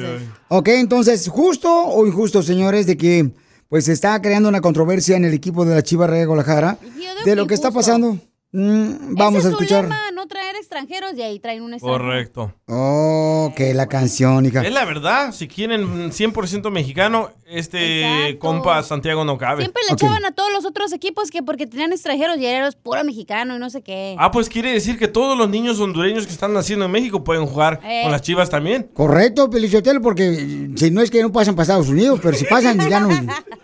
Ok, 0.47 0.67
entonces, 0.69 1.27
justo 1.27 1.69
o 1.71 2.05
injusto, 2.07 2.41
señores, 2.41 2.85
de 2.87 2.97
que 2.97 3.31
pues 3.69 3.85
se 3.85 3.93
está 3.93 4.21
creando 4.21 4.49
una 4.49 4.59
controversia 4.59 5.15
en 5.15 5.23
el 5.25 5.33
equipo 5.33 5.63
de 5.63 5.75
la 5.75 5.81
Chivas 5.81 6.09
Real 6.09 6.21
de 6.21 6.25
Guadalajara 6.25 6.77
de 7.23 7.35
lo 7.35 7.47
que 7.47 7.53
está 7.53 7.71
pasando. 7.71 8.17
Mm, 8.53 9.15
vamos 9.15 9.39
Ese 9.39 9.47
a 9.47 9.51
es 9.51 9.55
su 9.57 9.63
escuchar. 9.63 9.83
lema, 9.85 10.11
no 10.13 10.27
traer 10.27 10.57
extranjeros 10.57 11.13
y 11.15 11.21
ahí 11.21 11.39
traen 11.39 11.61
un 11.63 11.73
extranjero. 11.73 12.03
Correcto. 12.03 12.53
Oh, 12.67 13.53
que 13.55 13.73
la 13.73 13.87
canción, 13.87 14.45
hija. 14.45 14.61
Es 14.61 14.73
la 14.73 14.83
verdad, 14.83 15.31
si 15.31 15.47
quieren 15.47 16.11
100% 16.11 16.69
mexicano, 16.69 17.29
este 17.45 18.01
Exacto. 18.25 18.39
compa 18.39 18.83
Santiago 18.83 19.23
no 19.23 19.37
cabe. 19.37 19.61
Siempre 19.63 19.81
le 19.87 19.93
echaban 19.93 20.25
a 20.25 20.31
todos 20.31 20.51
los 20.51 20.65
otros 20.65 20.91
equipos 20.91 21.31
que 21.31 21.41
porque 21.43 21.65
tenían 21.65 21.93
extranjeros 21.93 22.37
y 22.39 22.45
eres 22.45 22.75
puro 22.75 23.01
mexicano 23.05 23.55
y 23.55 23.59
no 23.59 23.69
sé 23.69 23.81
qué. 23.83 24.15
Ah, 24.19 24.31
pues 24.31 24.49
quiere 24.49 24.73
decir 24.73 24.99
que 24.99 25.07
todos 25.07 25.37
los 25.37 25.49
niños 25.49 25.79
hondureños 25.79 26.25
que 26.27 26.33
están 26.33 26.51
naciendo 26.53 26.85
en 26.85 26.91
México 26.91 27.23
pueden 27.23 27.45
jugar 27.45 27.79
Eh. 27.85 28.01
con 28.03 28.11
las 28.11 28.21
chivas 28.21 28.49
también. 28.49 28.89
Correcto, 28.93 29.49
Pelichotelo, 29.49 30.01
porque 30.01 30.69
si 30.75 30.91
no 30.91 31.01
es 31.01 31.09
que 31.09 31.21
no 31.21 31.31
pasan 31.31 31.55
para 31.55 31.63
Estados 31.63 31.87
Unidos, 31.87 32.19
pero 32.21 32.35
si 32.35 32.43
pasan, 32.45 32.77
ya 32.89 32.99
no. 32.99 33.07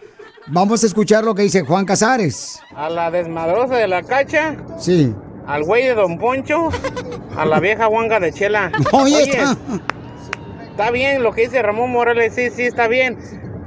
Vamos 0.50 0.84
a 0.84 0.88
escuchar 0.88 1.24
lo 1.24 1.36
que 1.36 1.42
dice 1.44 1.62
Juan 1.64 1.86
Casares. 1.86 2.62
A 2.76 2.90
la 2.90 3.12
desmadrosa 3.12 3.76
de 3.76 3.88
la 3.88 4.02
cacha, 4.04 4.56
Sí. 4.80 5.14
al 5.46 5.64
güey 5.64 5.84
de 5.86 5.94
Don 5.96 6.18
Poncho, 6.18 6.70
a 7.36 7.46
la 7.46 7.60
vieja 7.60 7.86
guanga 7.88 8.20
de 8.20 8.32
Chela. 8.32 8.72
Oye, 8.94 9.24
está- 9.24 9.58
está 10.72 10.92
bien 10.92 11.22
lo 11.24 11.34
que 11.34 11.42
dice 11.42 11.62
Ramón 11.62 11.92
Morales, 11.92 12.34
sí, 12.36 12.50
sí, 12.50 12.64
está 12.64 12.88
bien. 12.88 13.18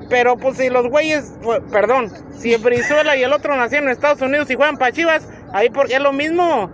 Pero 0.08 0.36
pues 0.36 0.56
si 0.56 0.70
los 0.70 0.88
güeyes, 0.88 1.34
perdón, 1.70 2.10
si 2.36 2.56
Brizuela 2.56 3.16
y 3.16 3.22
el 3.22 3.32
otro 3.32 3.56
nacieron 3.56 3.88
en 3.88 3.92
Estados 3.92 4.20
Unidos 4.22 4.50
y 4.50 4.54
juegan 4.56 4.76
para 4.76 4.90
Chivas, 4.92 5.28
ahí 5.52 5.70
porque 5.70 5.94
es 5.94 6.00
lo 6.00 6.12
mismo. 6.12 6.70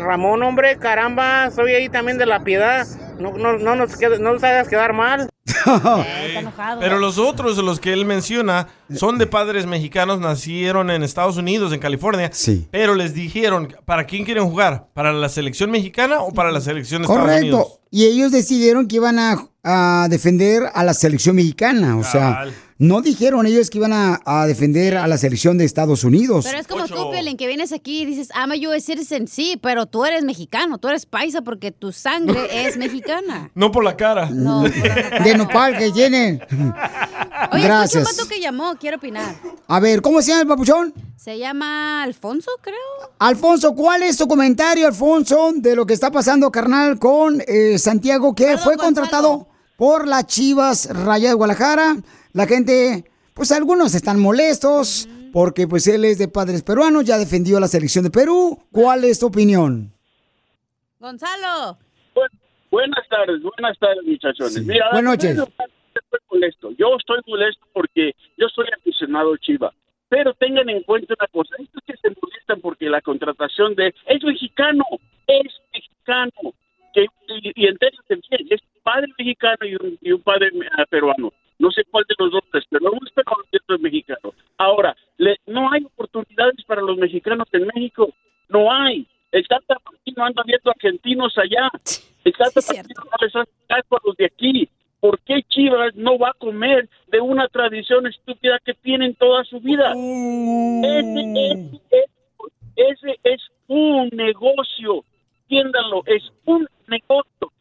Ramón, 0.00 0.42
hombre, 0.42 0.76
caramba, 0.78 1.50
soy 1.52 1.72
ahí 1.72 1.88
también 1.88 2.18
de 2.18 2.26
la 2.26 2.40
piedad. 2.40 2.86
No, 3.20 3.32
no, 3.38 3.56
no, 3.56 3.76
nos, 3.76 3.98
no 4.00 4.32
nos 4.32 4.44
hagas 4.44 4.68
quedar 4.68 4.92
mal. 4.92 5.28
Pero 6.80 6.98
los 6.98 7.18
otros, 7.18 7.56
los 7.58 7.80
que 7.80 7.92
él 7.92 8.04
menciona, 8.04 8.68
son 8.94 9.18
de 9.18 9.26
padres 9.26 9.66
mexicanos, 9.66 10.20
nacieron 10.20 10.90
en 10.90 11.02
Estados 11.02 11.36
Unidos, 11.36 11.72
en 11.72 11.80
California. 11.80 12.30
Pero 12.70 12.94
les 12.94 13.14
dijeron, 13.14 13.74
¿para 13.84 14.04
quién 14.04 14.24
quieren 14.24 14.44
jugar? 14.44 14.88
¿Para 14.94 15.12
la 15.12 15.28
selección 15.28 15.70
mexicana 15.70 16.20
o 16.20 16.32
para 16.32 16.50
la 16.52 16.60
selección 16.60 17.02
de 17.02 17.08
Estados 17.08 17.30
Unidos? 17.40 17.66
Correcto. 17.66 17.80
Y 17.90 18.04
ellos 18.04 18.32
decidieron 18.32 18.86
que 18.86 18.96
iban 18.96 19.18
a, 19.18 19.48
a 19.64 20.08
defender 20.10 20.64
a 20.74 20.84
la 20.84 20.94
selección 20.94 21.36
mexicana. 21.36 21.96
O 21.96 22.04
sea. 22.04 22.44
No 22.78 23.00
dijeron 23.02 23.44
ellos 23.46 23.70
que 23.70 23.78
iban 23.78 23.92
a, 23.92 24.20
a 24.24 24.46
defender 24.46 24.96
a 24.96 25.08
la 25.08 25.18
selección 25.18 25.58
de 25.58 25.64
Estados 25.64 26.04
Unidos. 26.04 26.44
Pero 26.46 26.58
es 26.58 26.66
como 26.68 26.86
tú, 26.86 27.10
Piolín, 27.10 27.36
que 27.36 27.48
vienes 27.48 27.72
aquí 27.72 28.02
y 28.02 28.06
dices, 28.06 28.28
ama 28.34 28.54
yo 28.54 28.70
decir 28.70 29.00
en 29.10 29.26
sí, 29.26 29.58
pero 29.60 29.86
tú 29.86 30.04
eres 30.04 30.22
mexicano, 30.24 30.78
tú 30.78 30.88
eres 30.88 31.04
paisa 31.04 31.42
porque 31.42 31.72
tu 31.72 31.90
sangre 31.90 32.38
es 32.66 32.76
mexicana. 32.76 33.50
No 33.54 33.72
por 33.72 33.82
la 33.82 33.96
cara. 33.96 34.30
No, 34.30 34.62
De 35.24 35.34
nopal 35.36 35.76
que 35.76 35.90
tienen. 35.90 36.40
Oye, 37.52 37.62
Gracias. 37.62 38.04
escucha 38.04 38.22
un 38.22 38.28
que 38.30 38.40
llamó, 38.40 38.76
quiero 38.78 38.98
opinar. 38.98 39.34
A 39.66 39.80
ver, 39.80 40.00
¿cómo 40.00 40.22
se 40.22 40.28
llama 40.28 40.42
el 40.42 40.48
papuchón? 40.48 40.94
Se 41.16 41.36
llama 41.36 42.04
Alfonso, 42.04 42.50
creo. 42.62 42.76
Alfonso, 43.18 43.74
¿cuál 43.74 44.04
es 44.04 44.16
tu 44.16 44.28
comentario, 44.28 44.86
Alfonso, 44.86 45.50
de 45.56 45.74
lo 45.74 45.84
que 45.84 45.94
está 45.94 46.12
pasando, 46.12 46.50
carnal, 46.52 46.98
con 46.98 47.42
eh, 47.46 47.76
Santiago, 47.76 48.34
que 48.36 48.56
fue 48.56 48.76
contratado 48.76 49.48
por 49.76 50.06
las 50.06 50.26
Chivas 50.26 50.86
Raya 50.90 51.30
de 51.30 51.34
Guadalajara? 51.34 51.96
La 52.38 52.46
gente, 52.46 53.02
pues 53.34 53.50
algunos 53.50 53.96
están 53.96 54.20
molestos 54.20 55.08
porque 55.32 55.66
pues 55.66 55.88
él 55.88 56.04
es 56.04 56.18
de 56.18 56.28
padres 56.28 56.62
peruanos, 56.62 57.04
ya 57.04 57.18
defendió 57.18 57.58
la 57.58 57.66
selección 57.66 58.04
de 58.04 58.12
Perú. 58.12 58.62
¿Cuál 58.70 59.02
es 59.02 59.18
tu 59.18 59.26
opinión? 59.26 59.90
Gonzalo. 61.00 61.76
Buenas 62.70 63.08
tardes, 63.10 63.42
buenas 63.42 63.76
tardes, 63.80 64.04
muchachones. 64.06 64.54
Sí. 64.54 64.60
Mira, 64.60 64.86
Buenas 64.92 65.14
noches. 65.16 65.36
yo 65.36 65.48
Estoy 65.48 66.20
molesto. 66.30 66.70
Yo 66.78 66.94
estoy 66.96 67.18
molesto 67.26 67.66
porque 67.72 68.12
yo 68.36 68.46
soy 68.54 68.66
aficionado 68.78 69.36
Chiva. 69.38 69.72
Pero 70.08 70.32
tengan 70.34 70.68
en 70.68 70.84
cuenta 70.84 71.14
una 71.18 71.26
cosa, 71.26 71.56
estos 71.58 71.82
que 71.84 71.96
se 71.96 72.14
molestan 72.22 72.60
porque 72.60 72.88
la 72.88 73.00
contratación 73.00 73.74
de 73.74 73.88
es 74.06 74.22
mexicano, 74.22 74.84
es 75.26 75.52
mexicano, 75.74 76.54
que, 76.94 77.02
y, 77.02 77.64
y 77.64 77.66
entérense 77.66 78.14
bien, 78.30 78.46
es 78.48 78.60
un 78.62 78.82
padre 78.84 79.08
mexicano 79.18 79.66
y 79.66 79.74
un, 79.74 79.98
y 80.00 80.12
un 80.12 80.22
padre 80.22 80.50
eh, 80.54 80.86
peruano. 80.88 81.32
No 81.58 81.70
sé 81.72 81.82
cuál 81.90 82.04
de 82.08 82.14
los 82.18 82.30
dos 82.32 82.42
es, 82.54 82.64
pero 82.70 82.90
es 83.04 83.12
peruano 83.12 83.44
y 83.50 83.56
otro 83.56 83.76
es 83.76 83.82
mexicano. 83.82 84.32
Ahora, 84.58 84.96
le- 85.16 85.38
no 85.46 85.70
hay 85.72 85.84
oportunidades 85.84 86.64
para 86.66 86.82
los 86.82 86.96
mexicanos 86.96 87.48
en 87.52 87.66
México, 87.74 88.08
no 88.48 88.70
hay. 88.72 89.06
El 89.32 89.46
Tata 89.46 89.76
Martino 89.84 90.24
anda 90.24 90.42
viendo 90.46 90.70
argentinos 90.70 91.36
allá. 91.36 91.68
El 92.24 92.32
Tata 92.32 92.60
Martino 92.76 93.02
no 93.04 93.26
les 93.26 93.36
hace 93.36 93.50
caso 93.66 93.96
a 93.96 94.00
los 94.04 94.16
de 94.16 94.24
aquí. 94.26 94.68
¿Por 95.00 95.20
qué 95.20 95.42
Chivas 95.48 95.94
no 95.94 96.18
va 96.18 96.30
a 96.30 96.34
comer 96.34 96.88
de 97.08 97.20
una 97.20 97.46
tradición 97.48 98.06
estúpida 98.06 98.58
que 98.64 98.74
tienen 98.74 99.14
toda 99.14 99.44
su 99.44 99.60
vida? 99.60 99.92
Ese, 100.84 101.20
ese- 101.52 101.80
ese- 101.90 102.10
ese 102.76 103.18
es 103.24 103.42
un 103.68 104.08
negocio. 104.12 105.04
Entiéndanlo, 105.42 106.02
es 106.06 106.22
un 106.46 106.66
negocio. 106.88 107.52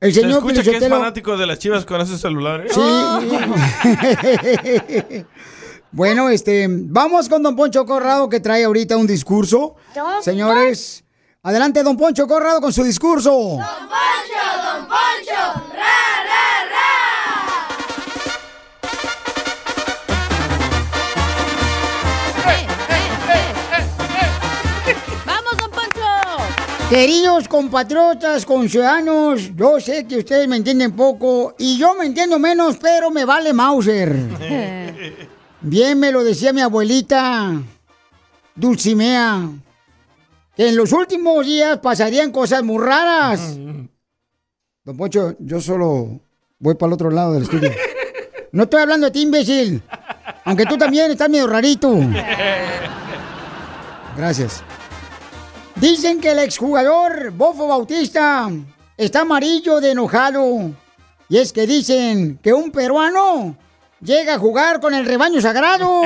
El 0.00 0.14
Se 0.14 0.20
señor 0.20 0.38
escucha 0.38 0.62
que 0.62 0.76
es 0.76 0.88
fanático 0.88 1.36
de 1.36 1.44
las 1.46 1.58
chivas 1.58 1.84
con 1.84 2.00
ese 2.00 2.16
celular. 2.18 2.64
¿eh? 2.66 2.68
Sí. 2.70 2.80
bueno, 5.92 6.28
este, 6.28 6.68
vamos 6.70 7.28
con 7.28 7.42
don 7.42 7.56
Poncho 7.56 7.84
Corrado 7.84 8.28
que 8.28 8.38
trae 8.38 8.62
ahorita 8.64 8.96
un 8.96 9.08
discurso. 9.08 9.74
Señores, 10.22 11.02
adelante 11.42 11.82
don 11.82 11.96
Poncho 11.96 12.28
Corrado 12.28 12.60
con 12.60 12.72
su 12.72 12.84
discurso. 12.84 13.30
Poncho, 13.30 13.58
Don 13.58 13.66
Poncho, 14.86 15.34
ra, 15.74 16.17
Queridos 26.90 27.48
compatriotas, 27.48 28.46
conciudadanos, 28.46 29.54
yo 29.54 29.78
sé 29.78 30.06
que 30.06 30.16
ustedes 30.16 30.48
me 30.48 30.56
entienden 30.56 30.92
poco 30.92 31.54
y 31.58 31.76
yo 31.76 31.94
me 31.94 32.06
entiendo 32.06 32.38
menos, 32.38 32.78
pero 32.78 33.10
me 33.10 33.26
vale 33.26 33.52
Mauser. 33.52 34.16
Bien 35.60 36.00
me 36.00 36.10
lo 36.10 36.24
decía 36.24 36.54
mi 36.54 36.62
abuelita, 36.62 37.60
Dulcimea, 38.54 39.50
que 40.56 40.70
en 40.70 40.76
los 40.76 40.90
últimos 40.92 41.44
días 41.44 41.76
pasarían 41.76 42.32
cosas 42.32 42.62
muy 42.62 42.82
raras. 42.82 43.54
Don 44.84 44.96
Poncho, 44.96 45.36
yo 45.40 45.60
solo 45.60 46.22
voy 46.58 46.74
para 46.74 46.88
el 46.88 46.94
otro 46.94 47.10
lado 47.10 47.34
del 47.34 47.42
estudio. 47.42 47.70
No 48.52 48.62
estoy 48.62 48.80
hablando 48.80 49.08
de 49.08 49.10
ti, 49.10 49.20
imbécil. 49.20 49.82
Aunque 50.42 50.64
tú 50.64 50.78
también 50.78 51.10
estás 51.10 51.28
medio 51.28 51.46
rarito. 51.46 51.94
Gracias. 54.16 54.64
Dicen 55.80 56.20
que 56.20 56.32
el 56.32 56.40
exjugador 56.40 57.30
Bofo 57.30 57.68
Bautista 57.68 58.50
está 58.96 59.20
amarillo 59.20 59.80
de 59.80 59.92
enojado. 59.92 60.72
Y 61.28 61.38
es 61.38 61.52
que 61.52 61.68
dicen 61.68 62.40
que 62.42 62.52
un 62.52 62.72
peruano 62.72 63.56
llega 64.00 64.34
a 64.34 64.38
jugar 64.40 64.80
con 64.80 64.92
el 64.92 65.06
rebaño 65.06 65.40
sagrado. 65.40 66.02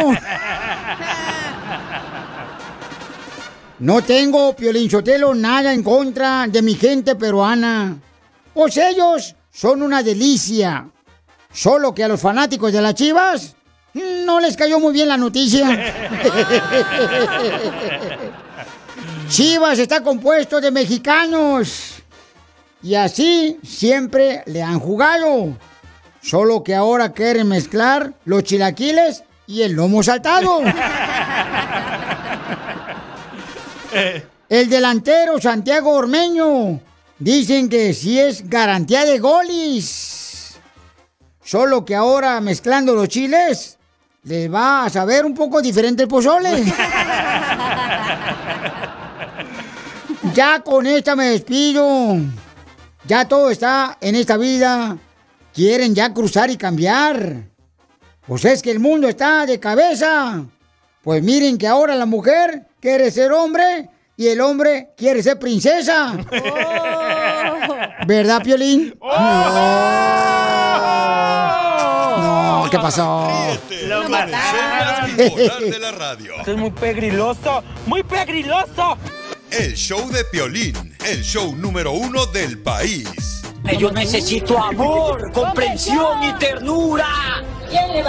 No 3.79 4.03
tengo, 4.03 4.55
Piolín 4.55 4.91
Sotelo, 4.91 5.35
nada 5.35 5.73
en 5.73 5.83
contra 5.83 6.47
de 6.47 6.61
mi 6.61 6.75
gente 6.75 7.17
peruana. 7.17 7.97
Pues 8.53 8.77
ellos 8.77 9.35
son 9.51 9.81
una 9.81 10.03
delicia. 10.03 10.87
Solo 11.51 11.95
que 11.95 12.05
a 12.05 12.09
los 12.09 12.21
fanáticos 12.21 12.73
de 12.73 12.83
las 12.83 12.95
chivas 12.95 13.57
no 13.95 14.39
les 14.39 14.57
cayó 14.57 14.79
muy 14.79 14.93
bien 14.93 15.09
la 15.09 15.17
noticia. 15.17 15.67
Chivas 19.33 19.79
está 19.79 20.03
compuesto 20.03 20.61
de 20.61 20.71
mexicanos. 20.71 22.03
Y 22.83 22.97
así 22.97 23.59
siempre 23.63 24.43
le 24.45 24.63
han 24.63 24.79
jugado. 24.79 25.57
Solo 26.21 26.63
que 26.63 26.75
ahora 26.75 27.15
quieren 27.15 27.49
mezclar 27.49 28.13
los 28.27 28.45
chilaquiles 28.45 29.25
y 29.47 29.63
el 29.63 29.73
lomo 29.73 30.03
saltado. 30.03 30.61
El 34.51 34.69
delantero 34.69 35.41
Santiago 35.41 35.93
Ormeño. 35.93 36.79
Dicen 37.19 37.71
que 37.71 37.95
sí 37.95 38.21
es 38.21 38.51
garantía 38.51 39.07
de 39.07 39.19
goles. 39.19 40.59
Solo 41.43 41.87
que 41.87 41.95
ahora 41.95 42.39
mezclando 42.43 42.95
los 42.95 43.09
chiles, 43.09 43.79
les 44.25 44.53
va 44.53 44.85
a 44.85 44.91
saber 44.91 45.25
un 45.25 45.35
poco 45.35 45.63
diferente 45.63 46.03
el 46.03 46.09
pozole. 46.11 46.65
Ya 50.35 50.61
con 50.61 50.87
esta 50.87 51.17
me 51.17 51.31
despido. 51.31 52.17
Ya 53.07 53.27
todo 53.27 53.51
está 53.51 53.99
en 54.01 54.15
esta 54.15 54.37
vida. 54.37 54.97
Quieren 55.53 55.95
ya 55.95 56.15
cruzar 56.15 56.49
y 56.51 56.57
cambiar. 56.57 57.49
Pues 58.27 58.45
es 58.45 58.63
que 58.63 58.71
el 58.71 58.79
mundo 58.79 59.09
está 59.09 59.45
de 59.47 59.59
cabeza. 59.59 60.45
Pues 61.03 61.23
miren 61.23 61.59
que 61.59 61.67
ahora 61.67 61.97
la 61.97 62.07
mujer 62.07 62.69
quiere 62.81 63.11
ser 63.11 63.33
hombre 63.33 63.91
y 64.17 64.29
el 64.29 64.41
hombre 64.41 64.91
quiere 64.97 65.21
ser 65.23 65.41
princesa. 65.41 66.17
¿Verdad, 68.07 68.43
Piolín? 68.43 68.95
No, 72.21 72.69
¿qué 72.71 72.79
pasó? 72.79 73.29
Lo 73.89 74.09
mataron. 74.09 75.17
de 75.17 75.79
la 75.81 75.91
radio. 75.91 76.35
Esto 76.39 76.53
es 76.53 76.59
muy 76.59 76.71
pegriloso, 76.71 77.65
muy 77.87 78.05
pegriloso. 78.05 78.97
El 79.53 79.75
show 79.75 80.11
de 80.11 80.25
Piolín, 80.25 80.97
el 81.07 81.23
show 81.23 81.55
número 81.55 81.93
uno 81.93 82.25
del 82.25 82.59
país. 82.61 83.43
Yo 83.79 83.93
necesito 83.93 84.59
amor, 84.59 85.31
comprensión 85.31 86.23
y 86.23 86.33
ternura. 86.39 87.45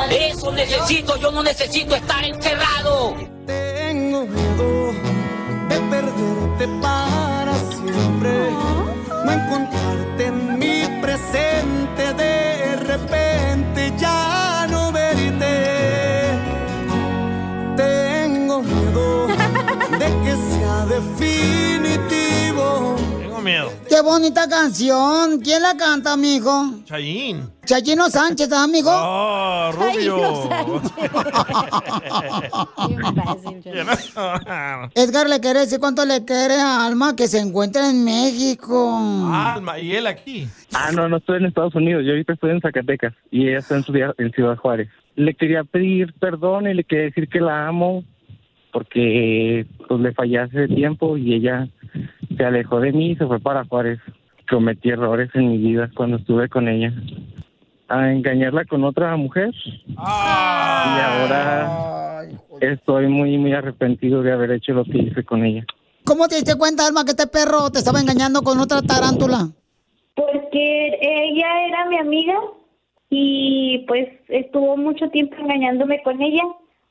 Eso 0.10 0.54
necesito, 0.54 1.18
yo 1.18 1.32
no 1.32 1.44
necesito 1.44 1.96
estar 1.96 2.24
encerrado. 2.24 3.18
Tengo 3.46 4.26
miedo 4.26 4.94
de 5.68 5.80
perderte 5.90 6.68
para 6.82 7.54
siempre. 7.72 8.50
No 9.26 9.32
encontrarte 9.34 10.26
en 10.26 10.60
mi 10.60 11.02
presente. 11.02 12.14
De 12.14 12.76
repente 12.78 13.94
ya 13.98 14.66
no 14.70 14.94
verte. 14.94 16.40
Tengo 17.76 18.62
miedo 18.62 19.43
de 20.00 20.08
que 20.24 20.34
definitivo. 20.96 22.96
Tengo 23.20 23.40
miedo. 23.42 23.70
Qué 23.90 24.02
bonita 24.02 24.48
canción. 24.48 25.40
¿Quién 25.42 25.62
la 25.62 25.76
canta, 25.78 26.14
amigo? 26.14 26.52
Chayín. 26.86 27.50
Chayino 27.66 28.10
Sánchez, 28.10 28.52
¿ah, 28.52 28.64
amigo? 28.64 28.92
Oh, 28.94 29.72
Rubio. 29.72 30.18
Edgar 34.96 35.30
le 35.30 35.40
quiere 35.40 35.60
decir 35.62 35.80
cuánto 35.80 36.06
le 36.06 36.26
quiere 36.26 36.56
a 36.56 36.86
Alma 36.86 37.16
que 37.16 37.28
se 37.28 37.40
encuentra 37.40 37.90
en 37.90 38.04
México. 38.04 38.98
Alma, 39.32 39.80
y 39.80 39.96
él 39.96 40.08
aquí. 40.08 40.48
Ah, 40.74 40.92
no, 40.92 41.08
no 41.08 41.18
estoy 41.18 41.38
en 41.38 41.46
Estados 41.46 41.76
Unidos. 41.76 42.04
Yo 42.06 42.12
ahorita 42.12 42.34
estoy 42.34 42.52
en 42.52 42.62
Zacatecas 42.62 43.14
y 43.32 43.48
ella 43.48 43.60
está 43.60 43.76
en, 43.76 43.84
Ciudad- 43.84 44.16
en 44.18 44.32
Ciudad 44.32 44.58
Juárez. 44.58 44.90
Le 45.16 45.36
quería 45.36 45.64
pedir 45.64 46.14
perdón 46.20 46.68
y 46.68 46.74
le 46.74 46.84
quería 46.84 47.06
decir 47.06 47.30
que 47.30 47.40
la 47.40 47.68
amo 47.68 48.04
porque 48.74 49.66
pues 49.88 50.02
le 50.02 50.12
fallé 50.14 50.40
hace 50.40 50.68
tiempo 50.68 51.16
y 51.16 51.36
ella 51.36 51.68
se 52.36 52.44
alejó 52.44 52.80
de 52.80 52.92
mí 52.92 53.12
y 53.12 53.16
se 53.16 53.28
fue 53.28 53.40
para 53.40 53.64
Juárez. 53.66 54.00
Cometí 54.50 54.90
errores 54.90 55.30
en 55.36 55.50
mi 55.50 55.58
vida 55.58 55.90
cuando 55.96 56.18
estuve 56.18 56.50
con 56.50 56.68
ella. 56.68 56.92
A 57.88 58.12
engañarla 58.12 58.66
con 58.66 58.84
otra 58.84 59.16
mujer. 59.16 59.52
Y 59.88 59.96
ahora 59.96 62.24
estoy 62.60 63.08
muy, 63.08 63.38
muy 63.38 63.54
arrepentido 63.54 64.24
de 64.24 64.34
haber 64.34 64.52
hecho 64.52 64.74
lo 64.74 64.84
que 64.84 64.98
hice 64.98 65.24
con 65.24 65.46
ella. 65.46 65.66
¿Cómo 66.04 66.28
te 66.28 66.36
diste 66.36 66.58
cuenta, 66.58 66.86
Alma, 66.86 67.06
que 67.06 67.12
este 67.12 67.28
perro 67.28 67.70
te 67.72 67.80
estaba 67.80 68.00
engañando 68.00 68.42
con 68.42 68.60
otra 68.60 68.82
tarántula? 68.82 69.50
Porque 70.16 70.98
ella 71.00 71.68
era 71.68 71.90
mi 71.90 71.98
amiga 71.98 72.36
y 73.10 73.86
pues 73.88 74.10
estuvo 74.28 74.76
mucho 74.76 75.08
tiempo 75.10 75.36
engañándome 75.38 76.02
con 76.04 76.22
ella. 76.22 76.44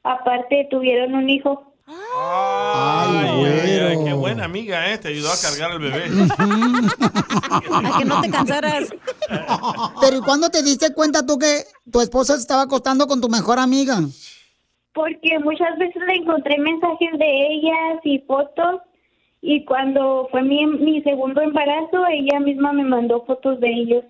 Aparte 0.05 0.69
tuvieron 0.71 1.15
un 1.15 1.29
hijo. 1.29 1.72
Ay, 2.15 3.45
ay, 3.45 3.79
ay, 3.81 4.05
qué 4.05 4.13
buena 4.13 4.45
amiga, 4.45 4.93
¿eh? 4.93 4.99
Te 4.99 5.09
ayudó 5.09 5.29
a 5.31 5.37
cargar 5.41 5.73
al 5.73 5.79
bebé. 5.79 6.05
A 7.73 7.99
que 7.99 8.05
no 8.05 8.21
te 8.21 8.31
cansaras. 8.31 8.91
Pero 10.01 10.17
¿y 10.17 10.21
cuándo 10.21 10.49
te 10.51 10.63
diste 10.63 10.93
cuenta 10.95 11.25
tú 11.27 11.39
que 11.39 11.65
tu 11.91 12.01
esposa 12.01 12.35
se 12.35 12.41
estaba 12.41 12.63
acostando 12.63 13.07
con 13.07 13.21
tu 13.21 13.29
mejor 13.29 13.59
amiga? 13.59 13.99
Porque 14.95 15.39
muchas 15.43 15.77
veces 15.79 16.03
le 16.07 16.15
encontré 16.17 16.59
mensajes 16.59 17.19
de 17.19 17.47
ellas 17.55 18.01
y 18.05 18.19
fotos 18.21 18.81
y 19.41 19.65
cuando 19.65 20.29
fue 20.31 20.43
mi, 20.43 20.67
mi 20.67 21.03
segundo 21.03 21.41
embarazo 21.41 22.07
ella 22.11 22.41
misma 22.41 22.73
me 22.73 22.85
mandó 22.85 23.25
fotos 23.25 23.59
de 23.61 23.69
ellos 23.71 24.05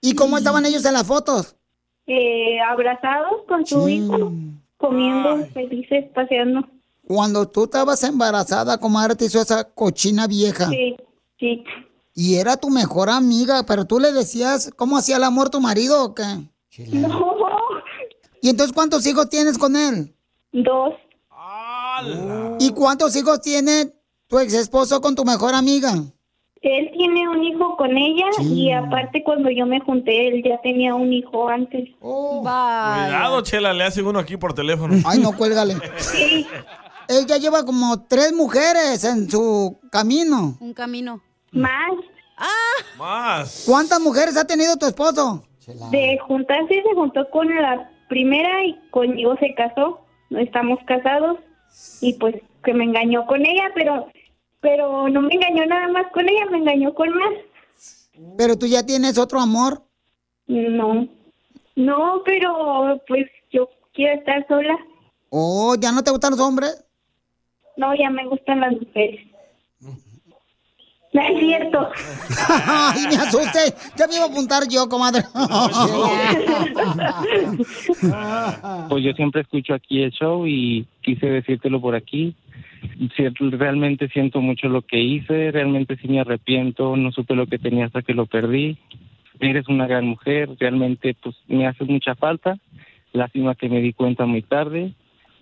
¿Y 0.00 0.14
cómo 0.14 0.36
estaban 0.36 0.64
ellos 0.66 0.84
en 0.84 0.94
las 0.94 1.06
fotos? 1.06 1.56
eh, 2.06 2.58
abrazados 2.60 3.42
con 3.48 3.64
su 3.64 3.88
hijo, 3.88 4.32
comiendo, 4.76 5.46
felices, 5.54 6.04
paseando. 6.14 6.66
Cuando 7.06 7.46
tú 7.48 7.64
estabas 7.64 8.02
embarazada, 8.04 8.78
comadre, 8.78 9.14
te 9.14 9.26
hizo 9.26 9.40
esa 9.40 9.64
cochina 9.64 10.26
vieja. 10.26 10.68
Sí, 10.70 10.96
sí. 11.38 11.64
Y 12.14 12.36
era 12.36 12.56
tu 12.56 12.70
mejor 12.70 13.10
amiga, 13.10 13.64
pero 13.66 13.84
tú 13.84 13.98
le 13.98 14.12
decías 14.12 14.70
cómo 14.76 14.96
hacía 14.96 15.16
el 15.16 15.24
amor 15.24 15.50
tu 15.50 15.60
marido 15.60 16.04
o 16.04 16.14
qué? 16.14 16.22
No, 16.92 17.28
¿Y 18.40 18.48
entonces 18.48 18.72
cuántos 18.74 19.06
hijos 19.06 19.28
tienes 19.28 19.58
con 19.58 19.76
él? 19.76 20.14
dos. 20.52 20.94
¿Y 22.58 22.70
cuántos 22.70 23.14
hijos 23.16 23.40
tiene 23.40 23.92
tu 24.26 24.38
ex 24.38 24.52
esposo 24.54 25.00
con 25.00 25.14
tu 25.14 25.24
mejor 25.24 25.54
amiga? 25.54 25.92
Él 26.62 26.90
tiene 26.96 27.28
un 27.28 27.44
hijo 27.44 27.76
con 27.76 27.96
ella 27.96 28.26
y 28.40 28.72
aparte 28.72 29.22
cuando 29.22 29.50
yo 29.50 29.66
me 29.66 29.80
junté 29.80 30.28
él 30.28 30.42
ya 30.42 30.58
tenía 30.62 30.94
un 30.94 31.12
hijo 31.12 31.48
antes. 31.48 31.90
Cuidado, 32.00 33.42
Chela, 33.42 33.74
le 33.74 33.84
hacen 33.84 34.06
uno 34.06 34.18
aquí 34.18 34.36
por 34.36 34.54
teléfono. 34.54 34.94
Ay, 35.04 35.18
no, 35.18 35.36
cuélgale. 35.36 35.76
Sí. 35.98 36.46
Él 37.08 37.26
ya 37.26 37.36
lleva 37.38 37.64
como 37.64 38.02
tres 38.02 38.32
mujeres 38.32 39.04
en 39.04 39.30
su 39.30 39.78
camino. 39.90 40.56
Un 40.60 40.74
camino. 40.74 41.20
Más. 41.52 41.92
Más. 42.98 43.64
¿Cuántas 43.66 44.00
mujeres 44.00 44.36
ha 44.36 44.46
tenido 44.46 44.76
tu 44.76 44.86
esposo? 44.86 45.44
De 45.90 46.18
juntarse 46.26 46.82
se 46.82 46.94
juntó 46.94 47.28
con 47.30 47.48
la 47.54 47.90
primera 48.08 48.64
y 48.64 48.78
conmigo 48.90 49.36
se 49.38 49.54
casó. 49.54 50.00
No 50.30 50.38
estamos 50.38 50.78
casados 50.86 51.38
y 52.00 52.14
pues 52.14 52.36
que 52.64 52.74
me 52.74 52.84
engañó 52.84 53.26
con 53.26 53.44
ella, 53.44 53.70
pero 53.74 54.08
pero 54.60 55.08
no 55.10 55.20
me 55.20 55.34
engañó 55.34 55.66
nada 55.66 55.88
más 55.88 56.06
con 56.12 56.26
ella, 56.26 56.46
me 56.50 56.58
engañó 56.58 56.94
con 56.94 57.10
más. 57.10 57.34
Pero 58.38 58.56
tú 58.56 58.66
ya 58.66 58.84
tienes 58.84 59.18
otro 59.18 59.40
amor. 59.40 59.82
No. 60.46 61.06
No, 61.76 62.22
pero 62.24 63.00
pues 63.06 63.26
yo 63.52 63.68
quiero 63.92 64.18
estar 64.18 64.46
sola. 64.48 64.74
Oh, 65.30 65.74
¿ya 65.74 65.92
no 65.92 66.02
te 66.02 66.10
gustan 66.10 66.30
los 66.30 66.40
hombres? 66.40 66.83
No, 67.76 67.94
ya 67.94 68.10
me 68.10 68.26
gustan 68.26 68.60
las 68.60 68.72
mujeres. 68.72 69.20
No 71.14 71.22
es 71.22 71.38
cierto. 71.38 71.78
Ay, 72.66 73.02
me 73.08 73.16
asusté. 73.16 73.72
Ya 73.96 74.08
me 74.08 74.16
iba 74.16 74.24
a 74.24 74.28
apuntar 74.28 74.64
yo, 74.68 74.88
comadre. 74.88 75.22
Pues 78.88 79.04
yo 79.04 79.12
siempre 79.12 79.42
escucho 79.42 79.74
aquí 79.74 80.02
el 80.02 80.10
show 80.10 80.46
y 80.46 80.86
quise 81.02 81.26
decírtelo 81.26 81.80
por 81.80 81.94
aquí. 81.94 82.34
Realmente 83.38 84.08
siento 84.08 84.40
mucho 84.40 84.68
lo 84.68 84.82
que 84.82 85.00
hice, 85.00 85.50
realmente 85.52 85.96
sí 85.96 86.08
me 86.08 86.20
arrepiento, 86.20 86.96
no 86.96 87.12
supe 87.12 87.34
lo 87.34 87.46
que 87.46 87.58
tenía 87.58 87.86
hasta 87.86 88.02
que 88.02 88.12
lo 88.12 88.26
perdí. 88.26 88.76
Eres 89.40 89.68
una 89.68 89.86
gran 89.86 90.06
mujer, 90.06 90.50
realmente 90.58 91.16
pues 91.22 91.36
me 91.46 91.66
hace 91.66 91.84
mucha 91.84 92.14
falta. 92.14 92.56
Lástima 93.12 93.54
que 93.54 93.68
me 93.68 93.80
di 93.80 93.92
cuenta 93.92 94.26
muy 94.26 94.42
tarde. 94.42 94.92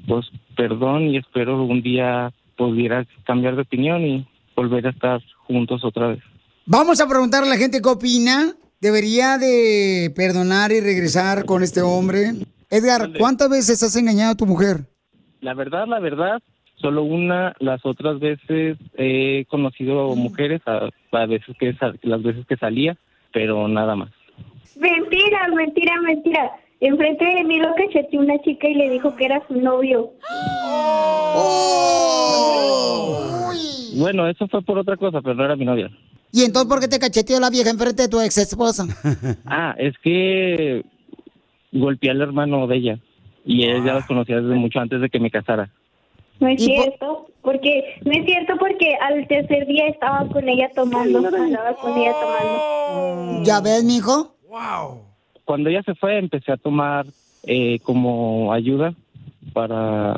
Pues 0.06 0.26
perdón 0.56 1.08
y 1.08 1.16
espero 1.18 1.62
un 1.64 1.82
día 1.82 2.32
pudieras 2.56 3.06
cambiar 3.24 3.56
de 3.56 3.62
opinión 3.62 4.02
y 4.02 4.26
volver 4.56 4.86
a 4.86 4.90
estar 4.90 5.20
juntos 5.46 5.84
otra 5.84 6.08
vez. 6.08 6.20
Vamos 6.66 7.00
a 7.00 7.08
preguntarle 7.08 7.48
a 7.48 7.50
la 7.54 7.56
gente 7.56 7.80
qué 7.82 7.88
opina. 7.88 8.52
¿Debería 8.80 9.38
de 9.38 10.12
perdonar 10.16 10.72
y 10.72 10.80
regresar 10.80 11.44
con 11.44 11.62
este 11.62 11.82
hombre? 11.82 12.32
Edgar, 12.68 13.10
¿cuántas 13.18 13.48
veces 13.48 13.82
has 13.82 13.94
engañado 13.96 14.32
a 14.32 14.36
tu 14.36 14.44
mujer? 14.46 14.86
La 15.40 15.54
verdad, 15.54 15.86
la 15.86 16.00
verdad, 16.00 16.40
solo 16.76 17.04
una. 17.04 17.54
Las 17.60 17.84
otras 17.84 18.18
veces 18.18 18.78
he 18.96 19.44
conocido 19.48 20.14
mujeres, 20.16 20.62
a, 20.66 20.88
a 21.12 21.26
veces 21.26 21.54
que 21.60 21.74
sa- 21.74 21.92
las 22.02 22.22
veces 22.22 22.44
que 22.46 22.56
salía, 22.56 22.96
pero 23.32 23.68
nada 23.68 23.94
más. 23.94 24.10
Mentira, 24.76 25.48
mentira, 25.54 26.00
mentira. 26.00 26.50
Enfrente 26.84 27.24
de 27.24 27.44
mí 27.44 27.60
lo 27.60 27.72
cacheteó 27.76 28.20
una 28.20 28.36
chica 28.40 28.68
y 28.68 28.74
le 28.74 28.90
dijo 28.90 29.14
que 29.14 29.26
era 29.26 29.40
su 29.46 29.54
novio. 29.54 30.10
Bueno, 33.94 34.26
eso 34.26 34.48
fue 34.48 34.62
por 34.62 34.78
otra 34.78 34.96
cosa, 34.96 35.20
pero 35.20 35.36
no 35.36 35.44
era 35.44 35.54
mi 35.54 35.64
novia. 35.64 35.88
¿Y 36.32 36.42
entonces 36.42 36.68
por 36.68 36.80
qué 36.80 36.88
te 36.88 36.98
cacheteó 36.98 37.38
la 37.38 37.50
vieja 37.50 37.70
enfrente 37.70 38.02
de 38.02 38.08
tu 38.08 38.20
ex 38.20 38.36
esposa? 38.36 38.86
Ah, 39.46 39.76
es 39.78 39.94
que 40.02 40.84
golpeé 41.70 42.10
al 42.10 42.20
hermano 42.20 42.66
de 42.66 42.76
ella 42.76 42.98
y 43.44 43.62
él 43.62 43.84
ya 43.84 43.94
los 43.94 44.06
conocía 44.06 44.40
desde 44.40 44.56
mucho 44.56 44.80
antes 44.80 45.00
de 45.00 45.08
que 45.08 45.20
me 45.20 45.30
casara. 45.30 45.70
No 46.40 46.48
es 46.48 46.64
cierto, 46.64 47.28
porque 47.42 47.94
no 48.04 48.10
es 48.10 48.24
cierto 48.24 48.54
porque 48.58 48.96
al 48.96 49.28
tercer 49.28 49.68
día 49.68 49.86
estaba 49.86 50.26
con 50.26 50.48
ella 50.48 50.68
tomando, 50.74 51.18
andaba 51.18 51.76
con 51.76 51.96
ella 51.96 52.12
tomando. 52.20 53.44
¿Ya 53.44 53.60
ves, 53.60 53.84
mijo? 53.84 54.34
Cuando 55.44 55.70
ella 55.70 55.82
se 55.82 55.94
fue, 55.94 56.18
empecé 56.18 56.52
a 56.52 56.56
tomar 56.56 57.06
eh, 57.44 57.80
como 57.80 58.52
ayuda 58.52 58.94
para 59.52 60.14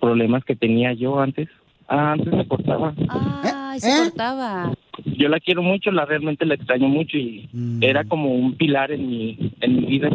problemas 0.00 0.44
que 0.44 0.56
tenía 0.56 0.92
yo 0.92 1.20
antes. 1.20 1.48
Ah, 1.88 2.12
antes 2.12 2.32
me 2.32 2.46
cortaba. 2.46 2.94
Ay, 3.08 3.80
se 3.80 3.96
cortaba. 3.96 4.72
Yo 5.04 5.28
la 5.28 5.40
quiero 5.40 5.62
mucho, 5.62 5.90
la 5.90 6.04
realmente 6.04 6.46
la 6.46 6.54
extraño 6.54 6.88
mucho 6.88 7.16
y 7.16 7.48
era 7.80 8.04
como 8.04 8.32
un 8.32 8.54
pilar 8.56 8.92
en 8.92 9.08
mi, 9.08 9.52
en 9.60 9.76
mi 9.76 9.86
vida. 9.86 10.08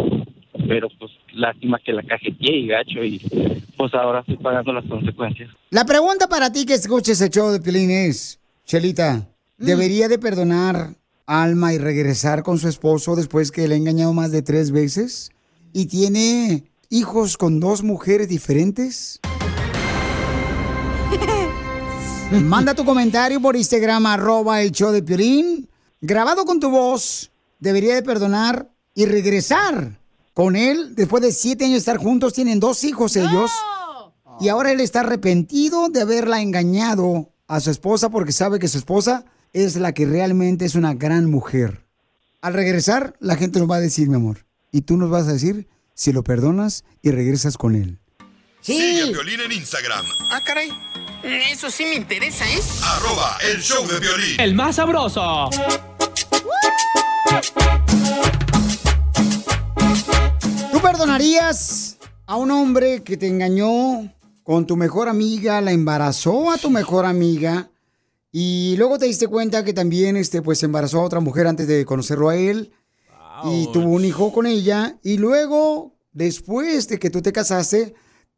Pero 0.68 0.90
pues 0.98 1.12
lástima 1.34 1.80
que 1.80 1.94
la 1.94 2.04
cajeteé 2.04 2.58
y 2.58 2.68
gacho 2.68 3.04
y 3.04 3.20
pues 3.78 3.94
ahora 3.94 4.20
estoy 4.22 4.38
pagando 4.38 4.74
las 4.74 4.86
consecuencias. 4.86 5.50
La 5.70 5.86
pregunta 5.86 6.28
para 6.28 6.52
ti 6.52 6.66
que 6.66 6.74
escuches 6.74 7.22
el 7.22 7.30
show 7.30 7.50
de 7.52 7.60
Pilín 7.60 7.92
es, 7.92 8.40
Chelita, 8.66 9.28
¿debería 9.58 10.08
de 10.08 10.20
perdonar 10.20 10.96
Alma 11.30 11.74
y 11.74 11.78
regresar 11.78 12.42
con 12.42 12.58
su 12.58 12.68
esposo 12.68 13.16
después 13.16 13.52
que 13.52 13.68
le 13.68 13.76
ha 13.76 13.78
engañado 13.78 14.14
más 14.14 14.32
de 14.32 14.42
tres 14.42 14.72
veces? 14.72 15.30
¿Y 15.74 15.86
tiene 15.86 16.64
hijos 16.90 17.38
con 17.38 17.60
dos 17.60 17.84
mujeres 17.84 18.28
diferentes? 18.28 19.20
Manda 22.32 22.74
tu 22.74 22.84
comentario 22.84 23.40
por 23.40 23.56
Instagram, 23.56 24.08
arroba 24.08 24.64
el 24.64 24.72
show 24.72 24.92
de 24.92 25.04
Piolín. 25.04 25.70
Grabado 26.02 26.46
con 26.46 26.60
tu 26.60 26.72
voz, 26.72 27.30
debería 27.60 27.94
de 27.94 28.02
perdonar 28.02 28.72
y 28.96 29.06
regresar 29.06 30.00
con 30.34 30.56
él. 30.56 30.96
Después 30.96 31.22
de 31.22 31.32
siete 31.32 31.66
años 31.66 31.74
de 31.74 31.80
estar 31.80 31.98
juntos, 31.98 32.34
tienen 32.34 32.60
dos 32.60 32.84
hijos 32.84 33.16
ellos. 33.16 33.52
Y 34.40 34.48
ahora 34.48 34.72
él 34.72 34.80
está 34.80 35.02
arrepentido 35.02 35.90
de 35.90 36.02
haberla 36.02 36.42
engañado 36.42 37.30
a 37.48 37.60
su 37.60 37.70
esposa 37.70 38.10
porque 38.10 38.32
sabe 38.32 38.58
que 38.58 38.68
su 38.68 38.80
esposa 38.80 39.26
es 39.54 39.76
la 39.76 39.93
que 39.93 40.06
realmente 40.06 40.66
es 40.66 40.76
una 40.76 40.93
gran 40.93 41.30
mujer. 41.30 41.86
Al 42.41 42.54
regresar, 42.54 43.16
la 43.20 43.36
gente 43.36 43.60
nos 43.60 43.70
va 43.70 43.78
a 43.78 43.82
decir, 43.82 44.08
mi 44.08 44.16
amor, 44.16 44.45
y 44.72 44.82
tú 44.82 44.97
nos 44.97 45.10
vas 45.10 45.28
a 45.28 45.34
decir 45.34 45.68
si 45.93 46.14
lo 46.14 46.24
perdonas 46.24 46.86
y 47.02 47.12
regresas 47.12 47.58
con 47.58 47.76
él. 47.76 48.00
Sigue 48.62 49.04
a 49.04 49.08
Piolín 49.08 49.39
en 49.41 49.52
Instagram. 49.52 50.06
Ah, 50.32 50.41
caray. 50.45 50.70
Eso 51.52 51.70
sí 51.70 51.84
me 51.84 51.95
interesa, 51.95 52.45
¿eh? 52.45 52.60
Arroba 52.84 53.38
el 53.52 53.62
show 53.62 53.86
de 53.88 54.00
violín. 54.00 54.39
El 54.39 54.56
más 54.56 54.78
sabroso. 54.78 55.50
¿Tú 60.72 60.80
perdonarías 60.82 61.97
a 62.26 62.36
un 62.38 62.52
hombre 62.52 63.04
que 63.04 63.18
te 63.18 63.28
engañó 63.28 64.14
con 64.43 64.66
tu 64.66 64.78
mejor 64.78 65.10
amiga, 65.10 65.60
la 65.62 65.72
embarazó 65.72 66.52
a 66.52 66.58
tu 66.58 66.70
mejor 66.70 67.06
amiga 67.06 67.70
y 68.32 68.76
luego 68.78 69.00
te 69.00 69.06
diste 69.06 69.28
cuenta 69.28 69.64
que 69.64 69.74
también 69.74 70.16
este, 70.18 70.42
pues, 70.42 70.62
embarazó 70.64 71.00
a 71.02 71.06
otra 71.06 71.20
mujer 71.20 71.48
antes 71.48 71.68
de 71.68 71.86
conocerlo 71.86 72.30
a 72.30 72.36
él 72.36 72.72
y 73.46 73.72
tuvo 73.72 73.90
un 73.90 74.04
hijo 74.06 74.32
con 74.34 74.46
ella 74.46 75.00
y 75.02 75.18
luego, 75.18 75.96
después 76.12 76.88
de 76.90 77.00
que 77.00 77.10
tú 77.10 77.22
te 77.22 77.32
casaste, 77.32 77.94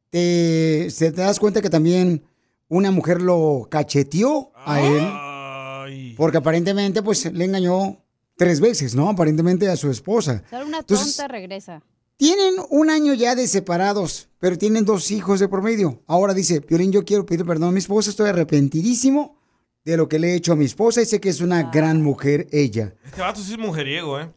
te, 0.10 0.90
se 0.92 1.12
te 1.12 1.22
das 1.22 1.40
cuenta 1.40 1.62
que 1.62 1.70
también 1.70 2.24
una 2.70 2.92
mujer 2.92 3.22
lo 3.22 3.68
cacheteó 3.70 4.52
a 4.56 4.82
él 4.82 6.16
porque 6.16 6.38
aparentemente 6.38 7.02
pues 7.02 7.32
le 7.34 7.46
engañó 7.46 7.98
tres 8.38 8.60
veces, 8.62 8.96
¿no? 8.96 9.10
Aparentemente 9.10 9.68
a 9.68 9.76
su 9.76 9.90
esposa. 9.90 10.44
Solo 10.50 10.66
una 10.68 10.80
Entonces, 10.80 11.18
tonta 11.18 11.28
regresa. 11.28 11.82
tienen 12.18 12.56
un 12.70 12.90
año 12.90 13.14
ya 13.14 13.36
de 13.36 13.48
separados, 13.48 14.30
pero 14.40 14.58
tienen 14.58 14.86
dos 14.86 15.12
hijos 15.12 15.40
de 15.40 15.48
por 15.48 15.62
medio. 15.62 16.02
Ahora 16.08 16.34
dice, 16.34 16.62
Piolín, 16.62 16.92
yo 16.92 17.04
quiero 17.04 17.26
pedir 17.26 17.46
perdón 17.46 17.70
a 17.70 17.72
mi 17.72 17.80
esposa, 17.80 18.10
estoy 18.10 18.30
arrepentidísimo 18.30 19.41
de 19.84 19.98
lo 19.98 20.08
que 20.08 20.20
le 20.20 20.32
he 20.32 20.36
hecho 20.36 20.54
a 20.54 20.56
mi 20.56 20.66
esposa 20.66 21.02
y 21.02 21.06
sé 21.06 21.20
que 21.20 21.30
es 21.30 21.42
una 21.42 21.64
gran 21.64 22.02
mujer 22.02 22.48
ella. 22.52 22.94
Este 23.06 23.22
vato 23.22 23.42
sí 23.42 23.54
es 23.54 23.58
mujeriego, 23.58 24.20
¿eh? 24.20 24.30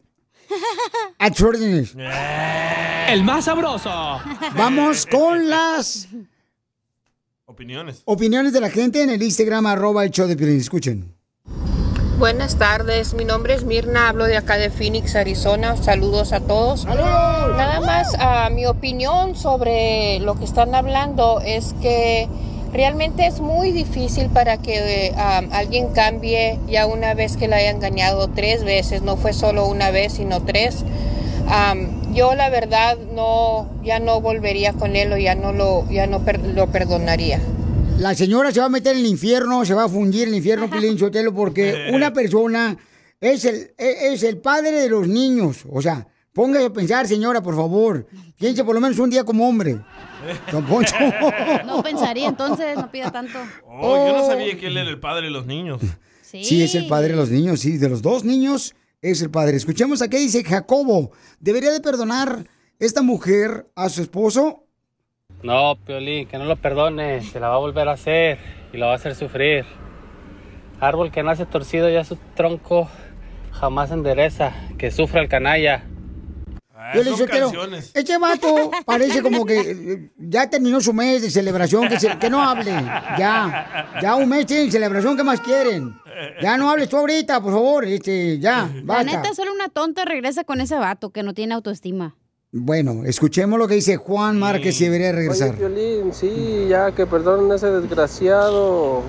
Extraordinary. 1.19 1.91
El 3.09 3.25
más 3.25 3.45
sabroso. 3.47 3.91
Vamos 4.57 5.07
con 5.11 5.49
las 5.49 6.09
Opiniones. 7.47 8.03
opiniones 8.07 8.53
de 8.53 8.61
la 8.61 8.71
gente 8.71 9.03
en 9.03 9.11
el 9.11 9.23
Instagram, 9.23 9.67
arroba 9.67 10.05
el 10.05 10.11
show 10.11 10.27
de 10.27 10.37
Piolín. 10.37 10.59
Escuchen. 10.59 11.15
Buenas 12.19 12.57
tardes, 12.59 13.13
mi 13.15 13.25
nombre 13.25 13.55
es 13.55 13.65
Mirna, 13.65 14.09
hablo 14.09 14.25
de 14.25 14.37
acá 14.37 14.57
de 14.57 14.71
Phoenix, 14.71 15.15
Arizona. 15.17 15.77
Saludos 15.77 16.33
a 16.33 16.41
todos. 16.41 16.85
Nada 16.85 17.81
más, 17.81 18.15
ah, 18.19 18.49
mi 18.53 18.67
opinión 18.67 19.35
sobre 19.35 20.21
lo 20.21 20.39
que 20.39 20.45
están 20.45 20.75
hablando 20.75 21.41
es 21.41 21.75
que 21.83 22.29
realmente 22.75 23.27
es 23.27 23.41
muy 23.41 23.71
difícil 23.73 24.29
para 24.29 24.59
que 24.59 25.15
ah, 25.17 25.41
alguien 25.53 25.89
cambie 25.95 26.59
ya 26.69 26.87
una 26.87 27.15
vez 27.15 27.37
que 27.39 27.49
la 27.49 27.57
haya 27.57 27.71
engañado 27.71 28.29
tres 28.29 28.65
veces, 28.65 29.01
no 29.03 29.17
fue 29.17 29.33
solo 29.33 29.67
una 29.67 29.91
vez, 29.91 30.13
sino 30.15 30.43
tres. 30.45 30.85
Yo 32.13 32.35
la 32.35 32.49
verdad 32.49 32.97
no, 33.15 33.69
ya 33.85 33.99
no 33.99 34.21
volvería 34.21 34.73
con 34.73 34.95
él 34.97 35.13
o 35.13 35.17
ya 35.19 35.35
no 35.35 35.53
lo, 35.53 35.89
ya 35.91 36.07
no 36.07 36.25
per- 36.25 36.41
lo 36.41 36.69
perdonaría. 36.71 37.41
La 37.99 38.15
señora 38.15 38.51
se 38.53 38.61
va 38.61 38.67
a 38.67 38.71
meter 38.71 38.93
en 38.93 39.01
el 39.01 39.07
infierno, 39.07 39.65
se 39.65 39.75
va 39.75 39.85
a 39.85 39.89
fundir 39.89 40.23
en 40.25 40.29
el 40.31 40.35
infierno, 40.37 40.69
Piolín 40.71 40.99
Sotelo, 40.99 41.35
porque 41.35 41.91
una 41.93 42.13
persona 42.13 42.77
es 43.21 43.45
el, 43.45 43.73
e- 43.79 44.13
es 44.13 44.23
el 44.23 44.39
padre 44.39 44.73
de 44.73 44.89
los 44.89 45.07
niños. 45.09 45.65
O 45.71 45.83
sea, 45.83 46.07
póngase 46.35 46.67
a 46.67 46.71
pensar, 46.71 47.07
señora, 47.07 47.41
por 47.43 47.57
favor. 47.57 48.07
Piense 48.39 48.65
por 48.65 48.75
lo 48.75 48.81
menos 48.81 48.99
un 48.99 49.09
día 49.09 49.25
como 49.25 49.49
hombre. 49.49 49.81
Don 50.53 50.65
Poncho. 50.67 50.95
No 51.67 51.83
pensaría 51.83 52.29
entonces, 52.29 52.77
no 52.77 52.91
pida 52.91 53.11
tanto. 53.11 53.39
Oh, 53.67 54.09
yo 54.09 54.17
no 54.19 54.27
sabía 54.27 54.59
que 54.59 54.67
él 54.67 54.77
era 54.77 54.91
el 54.91 55.01
padre 55.01 55.27
de 55.27 55.31
los 55.31 55.47
niños. 55.47 55.81
Sí, 56.23 56.63
es 56.63 56.75
el 56.75 56.89
padre 56.89 57.11
de 57.11 57.17
los 57.17 57.31
niños, 57.31 57.61
sí, 57.61 57.79
de 57.79 57.89
los 57.89 58.03
dos 58.03 58.25
niños 58.25 58.75
es 59.01 59.23
el 59.23 59.31
padre. 59.31 59.57
Escuchemos 59.57 60.03
a 60.03 60.09
qué 60.09 60.19
dice 60.19 60.43
Jacobo. 60.43 61.13
¿Debería 61.39 61.71
de 61.71 61.81
perdonar 61.81 62.49
esta 62.79 63.03
mujer 63.03 63.71
a 63.77 63.89
su 63.89 64.03
esposo? 64.03 64.65
No, 65.43 65.77
Piolín, 65.85 66.27
que 66.27 66.39
no 66.39 66.47
lo 66.47 66.57
perdone, 66.57 67.23
se 67.23 67.39
la 67.39 67.49
va 67.49 67.57
a 67.57 67.59
volver 67.59 67.87
a 67.89 67.93
hacer 67.93 68.39
y 68.73 68.79
lo 68.79 68.87
va 68.87 68.93
a 68.93 68.97
hacer 68.97 69.15
sufrir. 69.15 69.65
Árbol 70.81 71.13
que 71.13 71.23
nace 71.23 71.45
torcido 71.47 71.89
ya 71.91 72.03
su 72.03 72.17
tronco 72.35 72.89
jamás 73.53 73.91
endereza, 73.91 74.53
que 74.79 74.91
sufra 74.91 75.21
el 75.21 75.29
canalla. 75.29 75.85
Yo 76.95 77.03
le 77.03 77.11
dije, 77.11 77.27
"Pero, 77.31 77.53
este 77.95 78.19
vato 78.19 78.71
parece 78.87 79.23
como 79.23 79.45
que 79.45 79.61
eh, 79.61 80.11
ya 80.19 80.49
terminó 80.49 80.81
su 80.81 80.93
mes 80.93 81.23
de 81.23 81.31
celebración, 81.31 81.89
que, 81.89 81.99
se- 82.01 82.19
que 82.19 82.31
no 82.31 82.43
hable. 82.43 82.71
Ya, 83.19 83.97
ya 84.01 84.15
un 84.15 84.29
mes 84.29 84.47
tienen 84.47 84.71
celebración, 84.71 85.17
¿qué 85.17 85.23
más 85.25 85.41
quieren? 85.41 85.95
Ya 86.41 86.57
no 86.57 86.71
hables 86.71 86.89
tú 86.89 86.97
ahorita, 86.97 87.41
por 87.41 87.53
favor, 87.53 87.85
este, 87.85 88.39
ya, 88.39 88.71
La 88.75 88.83
basta. 88.85 89.05
neta, 89.05 89.35
solo 89.35 89.53
una 89.53 89.69
tonta 89.69 90.05
regresa 90.05 90.45
con 90.45 90.61
ese 90.61 90.77
vato 90.77 91.11
que 91.11 91.23
no 91.23 91.35
tiene 91.35 91.55
autoestima. 91.55 92.17
Bueno, 92.53 93.03
escuchemos 93.05 93.59
lo 93.59 93.67
que 93.67 93.75
dice 93.75 93.97
Juan 93.97 94.39
Márquez 94.39 94.77
si 94.77 94.85
debería 94.85 95.11
regresar. 95.11 95.49
Oye, 95.51 95.59
Piolín, 95.59 96.13
sí, 96.15 96.67
ya 96.69 96.93
que 96.93 97.05
perdonen 97.05 97.51
a 97.51 97.57
ese 97.57 97.67
desgraciado. 97.69 99.03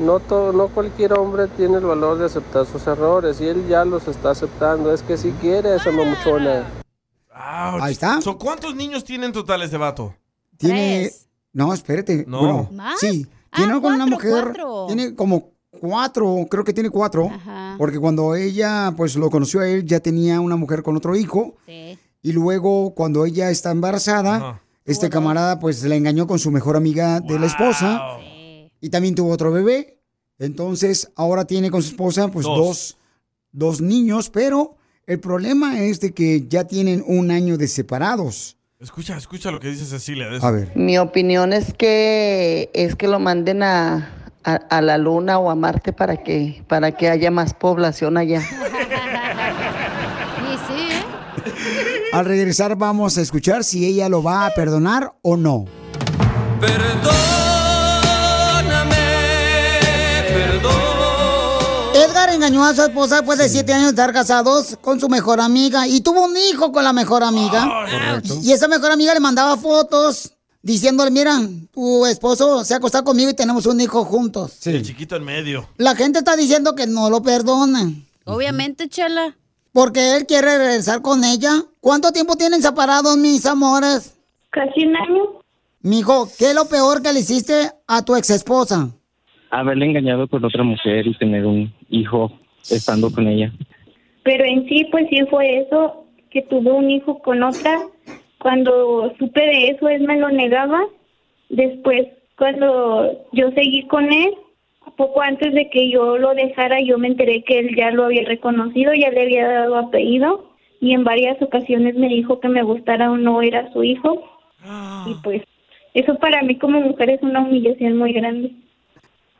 No, 0.00 0.18
to- 0.20 0.52
no 0.52 0.68
cualquier 0.68 1.12
hombre 1.14 1.46
tiene 1.56 1.78
el 1.78 1.84
valor 1.84 2.18
de 2.18 2.26
aceptar 2.26 2.66
sus 2.66 2.86
errores 2.86 3.40
y 3.40 3.46
él 3.46 3.64
ya 3.68 3.84
los 3.84 4.06
está 4.08 4.30
aceptando. 4.32 4.92
Es 4.92 5.02
que 5.02 5.16
si 5.16 5.30
quiere 5.40 5.70
a 5.70 5.76
esa 5.76 5.92
mamuchona. 5.92 6.64
Ahí 7.34 7.92
está. 7.92 8.20
So, 8.20 8.38
¿Cuántos 8.38 8.74
niños 8.76 9.04
tienen 9.04 9.32
totales 9.32 9.70
de 9.70 9.76
vato? 9.78 10.14
Tiene. 10.56 11.10
No, 11.52 11.72
espérate. 11.74 12.24
No. 12.28 12.38
Bueno, 12.38 12.68
¿Más? 12.72 13.00
Sí. 13.00 13.26
Ah, 13.50 13.56
Tiene 13.56 13.80
con 13.80 13.92
una 13.94 14.06
mujer. 14.06 14.30
cuatro. 14.44 14.84
Tiene 14.86 15.14
como 15.14 15.50
cuatro, 15.80 16.46
creo 16.50 16.64
que 16.64 16.72
tiene 16.72 16.90
cuatro. 16.90 17.30
Porque 17.78 17.98
cuando 17.98 18.34
ella, 18.36 18.92
pues 18.96 19.16
lo 19.16 19.30
conoció 19.30 19.60
a 19.60 19.68
él, 19.68 19.84
ya 19.84 20.00
tenía 20.00 20.40
una 20.40 20.56
mujer 20.56 20.82
con 20.82 20.96
otro 20.96 21.16
hijo. 21.16 21.56
Y 21.66 22.32
luego, 22.32 22.94
cuando 22.94 23.24
ella 23.26 23.50
está 23.50 23.70
embarazada, 23.70 24.60
este 24.84 25.10
camarada, 25.10 25.58
pues 25.58 25.82
la 25.84 25.94
engañó 25.96 26.26
con 26.26 26.38
su 26.38 26.50
mejor 26.50 26.76
amiga 26.76 27.20
de 27.20 27.38
la 27.38 27.46
esposa. 27.46 28.00
Y 28.80 28.90
también 28.90 29.14
tuvo 29.14 29.30
otro 29.32 29.50
bebé. 29.50 29.98
Entonces, 30.38 31.10
ahora 31.16 31.44
tiene 31.46 31.70
con 31.70 31.82
su 31.82 31.90
esposa, 31.90 32.28
pues 32.28 32.44
Dos. 32.46 32.58
dos, 32.58 32.96
dos 33.52 33.80
niños. 33.80 34.30
Pero 34.30 34.76
el 35.06 35.20
problema 35.20 35.80
es 35.80 36.00
de 36.00 36.12
que 36.12 36.46
ya 36.48 36.64
tienen 36.64 37.02
un 37.06 37.30
año 37.30 37.56
de 37.58 37.68
separados. 37.68 38.56
Escucha, 38.80 39.16
escucha 39.16 39.50
lo 39.50 39.60
que 39.60 39.68
dice 39.68 39.84
Cecilia. 39.86 40.28
de 40.28 40.36
eso. 40.38 40.46
A 40.46 40.50
ver. 40.50 40.72
Mi 40.74 40.98
opinión 40.98 41.52
es 41.52 41.72
que 41.72 42.70
es 42.74 42.96
que 42.96 43.08
lo 43.08 43.18
manden 43.18 43.62
a, 43.62 44.10
a, 44.44 44.54
a 44.54 44.82
la 44.82 44.98
luna 44.98 45.38
o 45.38 45.50
a 45.50 45.54
Marte 45.54 45.92
para 45.92 46.16
que 46.18 46.62
para 46.68 46.92
que 46.92 47.08
haya 47.08 47.30
más 47.30 47.54
población 47.54 48.16
allá. 48.16 48.42
Y 50.44 50.56
sí, 50.68 50.88
¿eh? 50.90 51.02
Al 52.12 52.26
regresar 52.26 52.76
vamos 52.76 53.16
a 53.16 53.22
escuchar 53.22 53.64
si 53.64 53.86
ella 53.86 54.08
lo 54.08 54.22
va 54.22 54.46
a 54.46 54.54
perdonar 54.54 55.14
o 55.22 55.36
no. 55.36 55.64
Engañó 62.32 62.64
a 62.64 62.74
su 62.74 62.82
esposa 62.82 63.16
después 63.16 63.38
de 63.38 63.48
siete 63.48 63.72
años 63.72 63.86
de 63.86 63.90
estar 63.90 64.12
casados 64.12 64.76
con 64.80 64.98
su 64.98 65.08
mejor 65.08 65.40
amiga 65.40 65.86
y 65.86 66.00
tuvo 66.00 66.24
un 66.24 66.36
hijo 66.36 66.72
con 66.72 66.82
la 66.82 66.92
mejor 66.92 67.22
amiga. 67.22 67.64
Correcto. 67.64 68.38
Y 68.42 68.52
esa 68.52 68.66
mejor 68.66 68.90
amiga 68.90 69.14
le 69.14 69.20
mandaba 69.20 69.56
fotos 69.56 70.32
diciéndole, 70.60 71.10
mira, 71.10 71.38
tu 71.72 72.04
esposo 72.06 72.64
se 72.64 72.74
ha 72.74 72.78
acostado 72.78 73.04
conmigo 73.04 73.30
y 73.30 73.34
tenemos 73.34 73.66
un 73.66 73.80
hijo 73.80 74.04
juntos. 74.04 74.66
El 74.66 74.82
chiquito 74.82 75.14
en 75.14 75.24
medio. 75.24 75.68
La 75.76 75.94
gente 75.94 76.18
está 76.18 76.34
diciendo 76.36 76.74
que 76.74 76.86
no 76.86 77.08
lo 77.08 77.22
perdonan. 77.22 78.04
Obviamente, 78.24 78.88
Chela. 78.88 79.36
Porque 79.72 80.16
él 80.16 80.26
quiere 80.26 80.58
regresar 80.58 81.02
con 81.02 81.22
ella. 81.24 81.62
¿Cuánto 81.80 82.10
tiempo 82.12 82.36
tienen 82.36 82.62
separados, 82.62 83.16
mis 83.16 83.46
amores? 83.46 84.14
Casi 84.50 84.86
un 84.86 84.96
año. 84.96 85.22
Mijo, 85.82 86.28
¿qué 86.38 86.50
es 86.50 86.54
lo 86.54 86.64
peor 86.64 87.02
que 87.02 87.12
le 87.12 87.20
hiciste 87.20 87.70
a 87.86 88.02
tu 88.02 88.16
ex 88.16 88.30
esposa? 88.30 88.88
Haberle 89.54 89.86
engañado 89.86 90.26
con 90.26 90.44
otra 90.44 90.64
mujer 90.64 91.06
y 91.06 91.14
tener 91.14 91.46
un 91.46 91.72
hijo 91.88 92.32
estando 92.70 93.12
con 93.12 93.28
ella. 93.28 93.52
Pero 94.24 94.44
en 94.44 94.66
sí, 94.68 94.86
pues 94.90 95.06
sí 95.10 95.20
fue 95.30 95.58
eso, 95.60 96.06
que 96.30 96.42
tuvo 96.42 96.74
un 96.74 96.90
hijo 96.90 97.20
con 97.20 97.42
otra. 97.42 97.78
Cuando 98.38 99.14
supe 99.18 99.40
de 99.40 99.68
eso, 99.68 99.88
él 99.88 100.02
me 100.02 100.18
lo 100.18 100.28
negaba. 100.30 100.80
Después, 101.50 102.08
cuando 102.36 103.26
yo 103.32 103.50
seguí 103.52 103.86
con 103.86 104.12
él, 104.12 104.34
poco 104.96 105.20
antes 105.20 105.54
de 105.54 105.70
que 105.70 105.90
yo 105.90 106.18
lo 106.18 106.34
dejara, 106.34 106.80
yo 106.80 106.98
me 106.98 107.08
enteré 107.08 107.44
que 107.44 107.60
él 107.60 107.76
ya 107.76 107.90
lo 107.90 108.06
había 108.06 108.24
reconocido, 108.24 108.92
ya 108.94 109.10
le 109.10 109.22
había 109.22 109.46
dado 109.46 109.76
apellido. 109.76 110.50
Y 110.80 110.92
en 110.94 111.04
varias 111.04 111.40
ocasiones 111.40 111.94
me 111.94 112.08
dijo 112.08 112.40
que 112.40 112.48
me 112.48 112.62
gustara 112.62 113.10
o 113.10 113.16
no 113.16 113.40
era 113.40 113.72
su 113.72 113.84
hijo. 113.84 114.22
Y 115.06 115.14
pues, 115.22 115.42
eso 115.94 116.16
para 116.16 116.42
mí 116.42 116.56
como 116.56 116.80
mujer 116.80 117.10
es 117.10 117.22
una 117.22 117.40
humillación 117.40 117.96
muy 117.96 118.12
grande. 118.12 118.50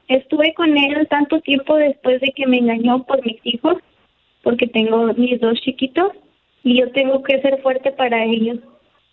Estuve 0.09 0.55
con 0.55 0.77
él 0.77 1.07
tanto 1.09 1.41
tiempo 1.41 1.77
después 1.77 2.21
de 2.21 2.33
que 2.37 2.47
me 2.47 2.59
engañó 2.59 3.05
por 3.05 3.25
mis 3.25 3.39
hijos, 3.45 3.77
porque 4.43 4.67
tengo 4.67 5.13
mis 5.15 5.41
dos 5.41 5.61
chiquitos 5.61 6.13
y 6.63 6.79
yo 6.81 6.91
tengo 6.93 7.23
que 7.23 7.41
ser 7.41 7.61
fuerte 7.63 7.93
para 7.93 8.25
ellos. 8.25 8.59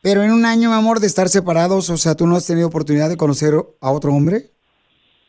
Pero 0.02 0.24
en 0.24 0.32
un 0.32 0.46
año, 0.46 0.70
mi 0.70 0.76
amor, 0.76 1.00
de 1.00 1.08
estar 1.08 1.28
separados, 1.28 1.90
o 1.90 1.98
sea, 1.98 2.16
¿tú 2.16 2.26
no 2.26 2.36
has 2.36 2.48
tenido 2.48 2.68
oportunidad 2.68 3.10
de 3.10 3.18
conocer 3.18 3.54
a 3.82 3.92
otro 3.92 4.14
hombre? 4.14 4.50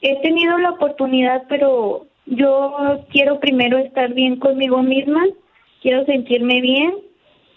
He 0.01 0.20
tenido 0.22 0.56
la 0.59 0.70
oportunidad, 0.70 1.44
pero 1.48 2.06
yo 2.26 3.05
quiero 3.10 3.39
primero 3.39 3.78
estar 3.78 4.14
bien 4.14 4.36
conmigo 4.36 4.82
misma, 4.82 5.24
quiero 5.82 6.05
sentirme 6.06 6.60
bien, 6.60 6.94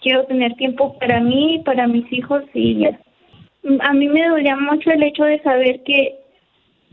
quiero 0.02 0.26
tener 0.26 0.54
tiempo 0.54 0.98
para 0.98 1.20
mí, 1.20 1.62
para 1.64 1.88
mis 1.88 2.10
hijos 2.12 2.42
y 2.54 2.80
ya. 2.80 3.00
A 3.80 3.92
mí 3.94 4.08
me 4.08 4.28
dolía 4.28 4.56
mucho 4.56 4.90
el 4.90 5.02
hecho 5.02 5.24
de 5.24 5.42
saber 5.42 5.82
que 5.84 6.20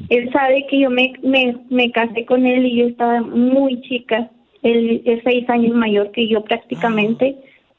Él 0.10 0.32
sabe 0.32 0.66
que 0.68 0.80
yo 0.80 0.90
me, 0.90 1.14
me, 1.24 1.56
me 1.70 1.92
casé 1.92 2.26
con 2.26 2.46
él 2.46 2.66
y 2.66 2.78
yo 2.78 2.88
estaba 2.88 3.22
muy 3.22 3.82
chica. 3.82 4.30
Él 4.62 5.02
es 5.06 5.22
seis 5.24 5.50
años 5.50 5.76
mayor 5.76 6.12
que 6.12 6.28
yo 6.28 6.44
prácticamente. 6.44 7.36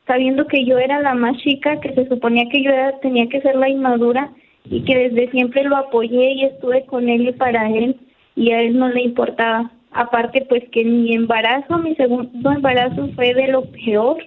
Sabiendo 0.07 0.47
que 0.47 0.65
yo 0.65 0.79
era 0.79 1.01
la 1.01 1.15
más 1.15 1.37
chica, 1.39 1.81
que 1.81 1.95
se 1.95 2.09
suponía 2.09 2.49
que 2.51 2.63
yo 2.63 2.71
era, 2.71 2.99
tenía 3.01 3.27
que 3.29 3.41
ser 3.41 3.57
la 3.57 3.69
inmadura 3.69 4.31
y 4.69 4.83
que 4.83 5.09
desde 5.09 5.31
siempre 5.31 5.65
lo 5.65 5.77
apoyé 5.77 6.33
y 6.33 6.45
estuve 6.45 6.85
con 6.87 7.09
él 7.09 7.29
y 7.29 7.33
para 7.33 7.71
él 7.71 7.97
y 8.37 8.51
a 8.51 8.63
él 8.63 8.79
no 8.79 8.89
le 8.89 9.03
importaba. 9.03 9.71
Aparte, 9.93 10.45
pues 10.49 10.65
que 10.71 10.85
mi 10.85 11.15
embarazo, 11.15 11.79
mi 11.79 11.95
segundo 11.95 12.51
embarazo 12.51 13.09
fue 13.15 13.33
de 13.33 13.49
lo 13.49 13.65
peor. 13.71 14.19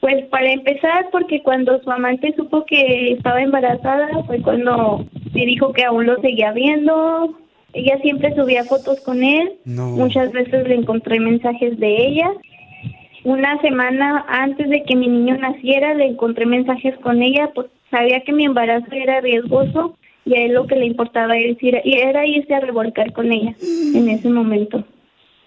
Pues 0.00 0.24
para 0.26 0.50
empezar, 0.50 1.08
porque 1.10 1.42
cuando 1.42 1.80
su 1.82 1.90
amante 1.90 2.34
supo 2.36 2.64
que 2.64 3.12
estaba 3.12 3.42
embarazada, 3.42 4.08
fue 4.26 4.40
cuando 4.42 5.04
me 5.32 5.46
dijo 5.46 5.72
que 5.72 5.84
aún 5.84 6.06
lo 6.06 6.20
seguía 6.20 6.52
viendo. 6.52 7.36
Ella 7.72 7.98
siempre 8.02 8.34
subía 8.34 8.64
fotos 8.64 9.00
con 9.00 9.22
él. 9.22 9.52
Muchas 9.64 10.30
veces 10.32 10.68
le 10.68 10.74
encontré 10.74 11.18
mensajes 11.20 11.78
de 11.78 12.06
ella. 12.06 12.30
Una 13.24 13.60
semana 13.60 14.24
antes 14.28 14.68
de 14.68 14.82
que 14.82 14.96
mi 14.96 15.08
niño 15.08 15.38
naciera, 15.38 15.94
le 15.94 16.06
encontré 16.06 16.44
mensajes 16.44 16.96
con 16.98 17.22
ella, 17.22 17.50
pues 17.54 17.68
sabía 17.90 18.20
que 18.22 18.32
mi 18.32 18.44
embarazo 18.44 18.86
era 18.90 19.20
riesgoso 19.20 19.96
y 20.24 20.34
a 20.34 20.44
él 20.44 20.54
lo 20.54 20.66
que 20.66 20.76
le 20.76 20.86
importaba 20.86 21.38
y 21.38 21.56
era 21.84 22.26
irse 22.26 22.54
a 22.54 22.60
revolcar 22.60 23.12
con 23.12 23.32
ella 23.32 23.54
en 23.60 24.08
ese 24.08 24.28
momento. 24.28 24.84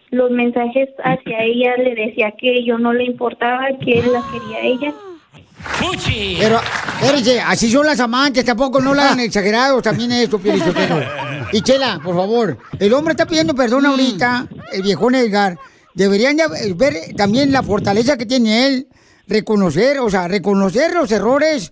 Los 0.09 0.31
mensajes 0.31 0.89
hacia 1.03 1.43
ella 1.43 1.75
le 1.77 1.95
decía 1.95 2.31
que 2.31 2.63
yo 2.63 2.77
no 2.77 2.93
le 2.93 3.03
importaba, 3.03 3.67
que 3.79 3.99
él 3.99 4.13
la 4.13 4.23
quería 4.31 4.57
a 4.57 4.65
ella. 4.65 4.93
Pero, 6.39 6.59
espérense, 7.01 7.39
así 7.41 7.69
son 7.71 7.85
las 7.85 7.99
amantes, 7.99 8.45
tampoco 8.45 8.79
no 8.81 8.93
la 8.93 9.11
han 9.11 9.19
exagerado, 9.21 9.81
también 9.81 10.11
esto, 10.11 10.39
Pielichotero. 10.39 10.99
Y 11.51 11.61
Chela, 11.61 11.99
por 12.03 12.15
favor, 12.15 12.57
el 12.79 12.93
hombre 12.93 13.11
está 13.13 13.25
pidiendo 13.25 13.53
perdón 13.55 13.85
ahorita, 13.85 14.47
el 14.73 14.81
viejón 14.81 15.15
Edgar. 15.15 15.57
Deberían 15.93 16.35
de 16.37 16.43
ver 16.75 16.93
también 17.15 17.51
la 17.51 17.63
fortaleza 17.63 18.17
que 18.17 18.25
tiene 18.25 18.65
él, 18.67 18.87
reconocer, 19.27 19.99
o 19.99 20.09
sea, 20.09 20.27
reconocer 20.27 20.93
los 20.93 21.11
errores 21.11 21.71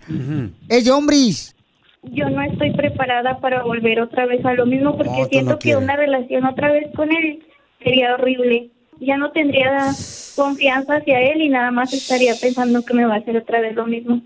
es 0.70 0.86
de 0.86 0.91
hombres. 0.91 1.56
Yo 2.03 2.30
no 2.30 2.41
estoy 2.44 2.72
preparada 2.76 3.40
para 3.40 3.64
volver 3.64 4.02
otra 4.02 4.26
vez 4.26 4.44
a 4.45 4.53
lo 4.53 4.65
mismo 4.65 4.98
porque 4.98 5.10
No, 5.22 5.26
siento 5.30 5.52
no 5.52 5.60
que 5.60 5.64
quieres. 5.64 5.84
una 5.84 5.95
relación 5.95 6.45
otra 6.45 6.72
vez 6.72 6.88
con 6.95 7.10
él 7.11 7.45
sería 7.84 8.14
horrible. 8.15 8.72
Ya 8.99 9.18
no 9.18 9.32
tendría 9.32 9.91
confianza 10.36 10.95
hacia 10.95 11.22
él 11.22 11.41
y 11.41 11.49
nada 11.49 11.72
más 11.72 11.94
estaría 11.94 12.34
pensando 12.36 12.84
que 12.84 12.94
me 12.94 13.06
va 13.06 13.15
a 13.15 13.18
hacer 13.18 13.38
otra 13.38 13.61
vez 13.61 13.76
lo 13.76 13.86
mismo. 13.86 14.22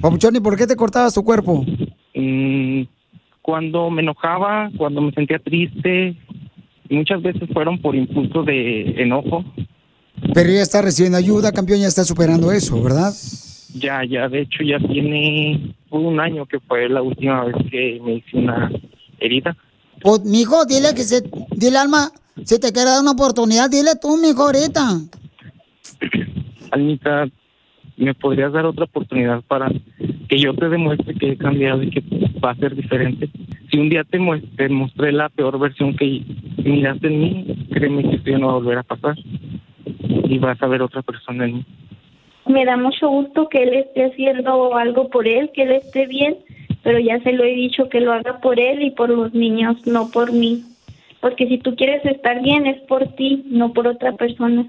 Papuchón, 0.00 0.36
¿y 0.36 0.40
por 0.40 0.56
qué 0.56 0.66
te 0.66 0.76
cortabas 0.76 1.14
tu 1.14 1.24
cuerpo? 1.24 1.64
Mm, 2.14 2.82
cuando 3.42 3.90
me 3.90 4.02
enojaba, 4.02 4.70
cuando 4.76 5.00
me 5.00 5.12
sentía 5.12 5.38
triste, 5.38 6.14
muchas 6.88 7.22
veces 7.22 7.48
fueron 7.52 7.78
por 7.78 7.96
impulso 7.96 8.42
de 8.42 9.02
enojo. 9.02 9.44
Pero 10.34 10.50
ya 10.50 10.62
está 10.62 10.82
recibiendo 10.82 11.18
ayuda, 11.18 11.52
campeón, 11.52 11.80
ya 11.80 11.88
está 11.88 12.04
superando 12.04 12.52
eso, 12.52 12.80
¿verdad? 12.82 13.12
Ya, 13.74 14.04
ya, 14.04 14.28
de 14.28 14.42
hecho 14.42 14.62
ya 14.62 14.78
tiene 14.78 15.74
un 15.90 16.20
año 16.20 16.46
que 16.46 16.60
fue 16.60 16.88
la 16.88 17.02
última 17.02 17.44
vez 17.44 17.56
que 17.70 18.00
me 18.04 18.14
hice 18.14 18.36
una 18.36 18.70
herida. 19.18 19.56
Pues, 20.02 20.24
mijo, 20.24 20.64
dile 20.64 20.94
que 20.94 21.02
se, 21.02 21.22
dile 21.56 21.78
alma, 21.78 22.10
si 22.44 22.58
te 22.58 22.72
quiere 22.72 22.90
dar 22.90 23.02
una 23.02 23.12
oportunidad, 23.12 23.70
dile 23.70 23.92
tú, 24.00 24.16
mijo, 24.16 24.42
ahorita. 24.42 25.00
Almita, 26.70 27.26
¿me 27.96 28.14
podrías 28.14 28.52
dar 28.52 28.66
otra 28.66 28.84
oportunidad 28.84 29.42
para 29.42 29.70
que 30.28 30.38
yo 30.38 30.54
te 30.54 30.68
demuestre 30.68 31.14
que 31.14 31.32
he 31.32 31.36
cambiado 31.36 31.82
y 31.82 31.90
que 31.90 32.02
va 32.42 32.52
a 32.52 32.56
ser 32.56 32.74
diferente? 32.74 33.28
Si 33.70 33.78
un 33.78 33.88
día 33.88 34.04
te, 34.04 34.18
te 34.56 34.68
mostré 34.68 35.12
la 35.12 35.28
peor 35.28 35.58
versión 35.58 35.96
que 35.96 36.22
miraste 36.64 37.06
en 37.08 37.20
mí, 37.20 37.66
créeme 37.72 38.02
que 38.02 38.16
esto 38.16 38.30
ya 38.30 38.38
no 38.38 38.46
va 38.48 38.52
a 38.52 38.56
volver 38.56 38.78
a 38.78 38.82
pasar. 38.82 39.16
Y 40.28 40.38
vas 40.38 40.60
a 40.62 40.66
ver 40.66 40.82
otra 40.82 41.02
persona 41.02 41.44
en 41.44 41.54
mí. 41.56 41.66
Me 42.46 42.64
da 42.64 42.76
mucho 42.76 43.08
gusto 43.08 43.48
que 43.48 43.62
él 43.62 43.74
esté 43.74 44.06
haciendo 44.06 44.74
algo 44.74 45.08
por 45.08 45.28
él, 45.28 45.50
que 45.54 45.62
él 45.62 45.72
esté 45.72 46.06
bien, 46.06 46.36
pero 46.82 46.98
ya 46.98 47.20
se 47.22 47.32
lo 47.32 47.44
he 47.44 47.54
dicho 47.54 47.88
que 47.88 48.00
lo 48.00 48.12
haga 48.12 48.40
por 48.40 48.58
él 48.58 48.82
y 48.82 48.90
por 48.90 49.10
los 49.10 49.32
niños, 49.34 49.86
no 49.86 50.10
por 50.10 50.32
mí. 50.32 50.64
Porque 51.20 51.46
si 51.46 51.58
tú 51.58 51.76
quieres 51.76 52.04
estar 52.04 52.40
bien 52.42 52.66
es 52.66 52.80
por 52.88 53.14
ti, 53.14 53.44
no 53.46 53.72
por 53.72 53.86
otra 53.86 54.12
persona. 54.12 54.66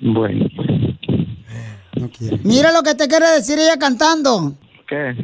Bueno, 0.00 0.46
Mira 2.44 2.72
lo 2.72 2.82
que 2.82 2.94
te 2.94 3.08
quiere 3.08 3.26
decir 3.30 3.58
ella 3.58 3.78
cantando. 3.78 4.54
¿qué? 4.88 5.14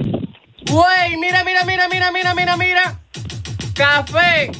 Güey, 0.70 1.16
mira, 1.20 1.44
mira, 1.44 1.64
mira, 1.64 1.88
mira, 1.88 2.12
mira, 2.12 2.34
mira, 2.34 2.56
mira. 2.56 3.00
Café. 3.74 4.50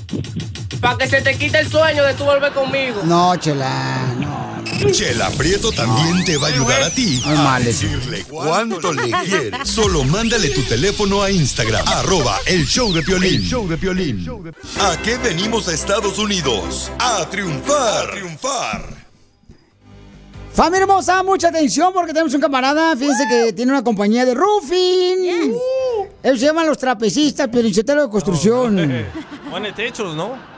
Para 0.81 0.99
que 0.99 1.07
se 1.07 1.23
te 1.23 1.37
quite 1.37 1.61
el 1.61 1.67
sueño 1.67 2.05
de 2.05 2.15
tú 2.15 2.25
volver 2.25 2.53
conmigo. 2.53 3.03
No, 3.05 3.37
chela, 3.37 4.15
no. 4.19 4.52
Chela 4.91 5.31
Prieto 5.31 5.71
también 5.73 6.25
te 6.25 6.37
va 6.37 6.49
a 6.49 6.51
ayudar 6.51 6.83
a 6.83 6.91
ti 6.91 7.23
a 7.25 7.61
decirle 7.61 8.25
cuánto 8.29 8.93
le 8.93 9.11
quieres. 9.25 9.69
Solo 9.69 10.05
mándale 10.05 10.51
tu 10.51 10.63
teléfono 10.63 11.23
a 11.23 11.31
Instagram, 11.31 11.87
arroba 11.87 12.39
el 12.47 12.67
show 12.67 12.93
de 12.93 13.03
Piolín. 13.03 13.43
Show 13.43 13.69
de 13.69 13.77
Piolín. 13.77 14.27
¿A 14.81 14.97
qué 15.03 15.19
venimos 15.19 15.69
a 15.69 15.73
Estados 15.75 16.19
Unidos? 16.19 16.91
A 16.99 17.29
triunfar. 17.31 18.09
A 18.09 18.11
triunfar. 18.13 19.03
Familia 20.55 20.83
hermosa, 20.83 21.23
mucha 21.23 21.49
atención 21.49 21.95
porque 21.95 22.13
tenemos 22.13 22.35
un 22.35 22.41
camarada, 22.41 22.95
fíjense 22.95 23.27
que 23.27 23.53
tiene 23.55 23.73
una 23.73 23.83
compañía 23.83 24.27
de 24.27 24.35
roofing. 24.35 25.55
Ellos 26.23 26.41
se 26.41 26.47
llaman 26.47 26.67
los 26.67 26.77
trapecistas, 26.77 27.49
perinchetero 27.49 28.03
de 28.03 28.11
construcción. 28.11 28.77
Pone 29.51 29.73
techos, 29.73 30.15
¿no? 30.15 30.52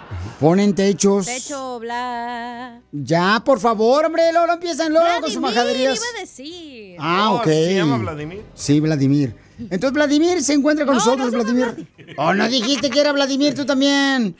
Ponen 0.44 0.74
techos. 0.74 1.24
Techo, 1.24 1.78
bla. 1.80 2.78
Ya, 2.92 3.40
por 3.42 3.58
favor, 3.60 4.04
hombre, 4.04 4.24
no 4.30 4.52
empiezan 4.52 4.92
luego 4.92 5.22
con 5.22 5.30
sus 5.30 5.40
Vladimir, 5.40 5.40
majaderías. 5.64 5.96
iba 5.96 6.18
a 6.18 6.20
decir. 6.20 6.96
Ah, 7.00 7.30
Oh, 7.32 7.36
ok. 7.36 7.44
¿se 7.44 7.74
llama 7.76 7.96
Vladimir? 7.96 8.42
Sí, 8.54 8.78
Vladimir. 8.78 9.34
Entonces, 9.58 9.92
Vladimir 9.92 10.42
se 10.42 10.52
encuentra 10.52 10.84
con 10.84 10.96
nosotros, 10.96 11.30
Vladimir. 11.30 11.88
Oh, 12.18 12.34
no 12.34 12.46
dijiste 12.46 12.90
que 12.90 13.00
era 13.00 13.12
Vladimir 13.12 13.54
tú 13.54 13.64
también. 13.64 14.36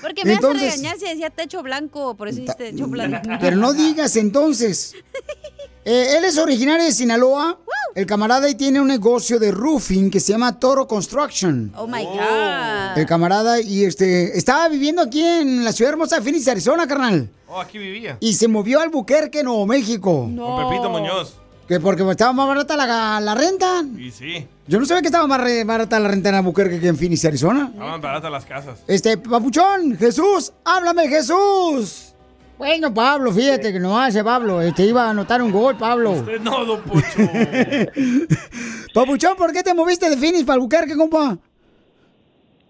Porque 0.00 0.24
me 0.24 0.32
Entonces- 0.32 0.68
hace 0.68 0.76
regañar 0.78 0.98
si 0.98 1.04
decía 1.08 1.28
techo 1.28 1.62
blanco, 1.62 2.16
por 2.16 2.28
eso 2.28 2.40
dice 2.40 2.54
techo 2.54 2.86
blanco. 2.86 3.20
Pero 3.38 3.56
no 3.56 3.74
digas 3.74 4.16
entonces. 4.16 4.94
Eh, 5.84 6.14
él 6.16 6.24
es 6.24 6.38
originario 6.38 6.84
de 6.84 6.92
Sinaloa. 6.92 7.58
El 7.94 8.06
camarada 8.06 8.48
y 8.48 8.54
tiene 8.54 8.80
un 8.80 8.86
negocio 8.88 9.38
de 9.38 9.50
roofing 9.50 10.10
que 10.10 10.20
se 10.20 10.32
llama 10.32 10.58
Toro 10.58 10.86
Construction. 10.86 11.72
Oh 11.76 11.86
my 11.86 12.04
God. 12.04 12.96
El 12.96 13.06
camarada 13.06 13.60
y 13.60 13.84
este 13.84 14.36
estaba 14.38 14.68
viviendo 14.68 15.02
aquí 15.02 15.22
en 15.22 15.64
la 15.64 15.72
ciudad 15.72 15.92
hermosa 15.92 16.16
de 16.16 16.22
Phoenix, 16.22 16.48
Arizona, 16.48 16.86
carnal. 16.86 17.28
Oh, 17.48 17.60
aquí 17.60 17.76
vivía. 17.78 18.16
Y 18.20 18.32
se 18.34 18.48
movió 18.48 18.78
al 18.78 18.84
Albuquerque, 18.84 19.42
Nuevo 19.42 19.66
México. 19.66 20.30
Con 20.34 20.68
Pepito 20.70 20.88
Muñoz. 20.88 21.34
Que 21.68 21.80
porque 21.80 22.08
estaba 22.10 22.32
más 22.32 22.48
barata 22.48 22.76
la, 22.76 23.20
la 23.20 23.34
renta. 23.34 23.82
Y 23.98 24.10
sí, 24.10 24.46
Yo 24.66 24.78
no 24.80 24.86
sabía 24.86 25.00
que 25.02 25.08
estaba 25.08 25.26
más 25.26 25.40
re- 25.40 25.64
barata 25.64 25.98
la 26.00 26.08
renta 26.08 26.28
en 26.30 26.36
Albuquerque 26.36 26.80
que 26.80 26.88
en 26.88 26.96
Phoenix, 26.96 27.24
Arizona. 27.24 27.70
estaban 27.72 28.00
baratas 28.00 28.30
las 28.32 28.44
casas. 28.46 28.78
Este, 28.86 29.16
papuchón, 29.18 29.96
Jesús, 29.98 30.52
háblame, 30.64 31.08
Jesús. 31.08 32.11
Bueno, 32.58 32.94
Pablo, 32.94 33.32
fíjate 33.32 33.72
que 33.72 33.80
no 33.80 33.98
hace 33.98 34.22
Pablo. 34.22 34.60
Este 34.62 34.84
iba 34.84 35.06
a 35.06 35.10
anotar 35.10 35.42
un 35.42 35.50
gol, 35.50 35.76
Pablo. 35.76 36.12
Usted 36.12 36.40
no, 36.40 36.64
don 36.64 36.80
Pocho. 36.82 37.06
Papuchón, 38.94 39.36
¿por 39.36 39.52
qué 39.52 39.62
te 39.62 39.74
moviste 39.74 40.08
de 40.08 40.16
Phoenix 40.16 40.44
para 40.44 40.54
Albuquerque, 40.54 40.94
compa? 40.96 41.38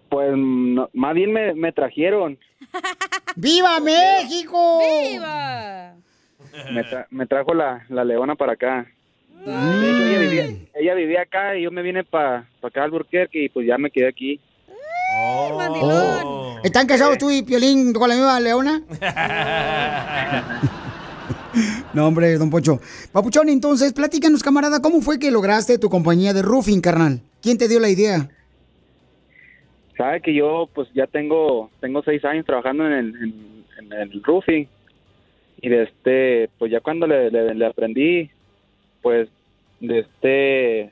Pues 0.08 0.32
no- 0.36 0.88
más 0.94 1.14
bien 1.14 1.32
me, 1.32 1.54
me 1.54 1.72
trajeron. 1.72 2.38
¡Viva 3.36 3.80
México! 3.80 4.80
¡Viva! 4.80 5.94
Me, 6.72 6.82
tra- 6.84 7.06
me 7.10 7.26
trajo 7.26 7.52
la, 7.54 7.84
la 7.88 8.04
leona 8.04 8.34
para 8.34 8.52
acá. 8.52 8.86
De 9.44 9.50
hecho, 9.90 10.04
ella 10.04 10.18
vivía, 10.20 10.46
ella 10.74 10.94
vivía 10.94 11.22
acá 11.22 11.56
y 11.56 11.62
yo 11.62 11.70
me 11.70 11.82
vine 11.82 12.04
para 12.04 12.46
acá 12.62 12.84
al 12.84 12.92
Albuquerque 12.92 13.44
y 13.44 13.48
pues 13.48 13.66
ya 13.66 13.76
me 13.78 13.90
quedé 13.90 14.06
aquí. 14.08 14.40
Oh. 15.14 16.56
¿Están 16.64 16.86
casados 16.86 17.18
tú 17.18 17.30
y 17.30 17.42
Piolín 17.42 17.92
con 17.92 18.08
la 18.08 18.14
misma 18.14 18.40
leona? 18.40 18.82
No, 21.92 22.06
hombre, 22.08 22.38
don 22.38 22.48
Pocho. 22.48 22.80
Papuchón, 23.12 23.50
entonces, 23.50 23.92
platícanos, 23.92 24.42
camarada, 24.42 24.80
¿cómo 24.80 25.02
fue 25.02 25.18
que 25.18 25.30
lograste 25.30 25.76
tu 25.76 25.90
compañía 25.90 26.32
de 26.32 26.40
roofing, 26.40 26.80
carnal? 26.80 27.20
¿Quién 27.42 27.58
te 27.58 27.68
dio 27.68 27.78
la 27.78 27.90
idea? 27.90 28.30
Sabe 29.98 30.22
que 30.22 30.32
yo 30.32 30.70
pues 30.74 30.88
ya 30.94 31.06
tengo 31.06 31.70
tengo 31.80 32.02
seis 32.04 32.24
años 32.24 32.46
trabajando 32.46 32.86
en 32.86 32.92
el, 32.94 33.08
en, 33.16 33.64
en 33.78 33.92
el 33.92 34.22
roofing 34.22 34.66
y 35.60 35.68
de 35.68 35.82
este 35.82 36.48
pues 36.58 36.72
ya 36.72 36.80
cuando 36.80 37.06
le, 37.06 37.30
le- 37.30 37.54
le 37.54 37.66
aprendí 37.66 38.30
pues 39.02 39.28
de 39.80 39.98
este 39.98 40.90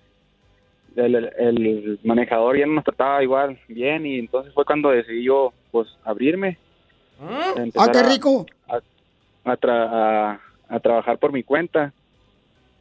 el, 0.96 1.14
el- 1.38 1.98
manejador 2.04 2.58
ya 2.58 2.66
no 2.66 2.74
nos 2.74 2.84
trataba 2.84 3.22
igual 3.22 3.58
bien 3.68 4.06
y 4.06 4.18
entonces 4.18 4.52
fue 4.54 4.64
cuando 4.64 4.90
decidí 4.90 5.24
yo 5.24 5.52
pues 5.70 5.88
abrirme 6.04 6.58
¡Ah, 7.20 7.52
empezar 7.56 7.92
qué 7.92 7.98
a- 7.98 8.08
rico! 8.08 8.46
a, 8.68 8.76
a 9.50 9.56
tra- 9.56 9.88
a- 9.92 10.40
a 10.68 10.80
trabajar 10.80 11.18
por 11.18 11.32
mi 11.32 11.42
cuenta 11.42 11.92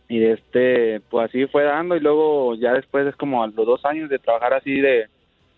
y 0.07 0.23
este 0.23 1.02
pues 1.10 1.30
así 1.30 1.45
fue 1.48 1.64
dando 1.64 1.95
y 1.95 1.99
luego 1.99 2.56
ya 2.56 2.73
después 2.73 3.06
es 3.07 3.15
como 3.15 3.44
a 3.44 3.48
los 3.48 3.65
dos 3.65 3.86
años 3.86 4.10
de 4.10 4.19
trabajar 4.19 4.53
así 4.53 4.80
de 4.80 5.07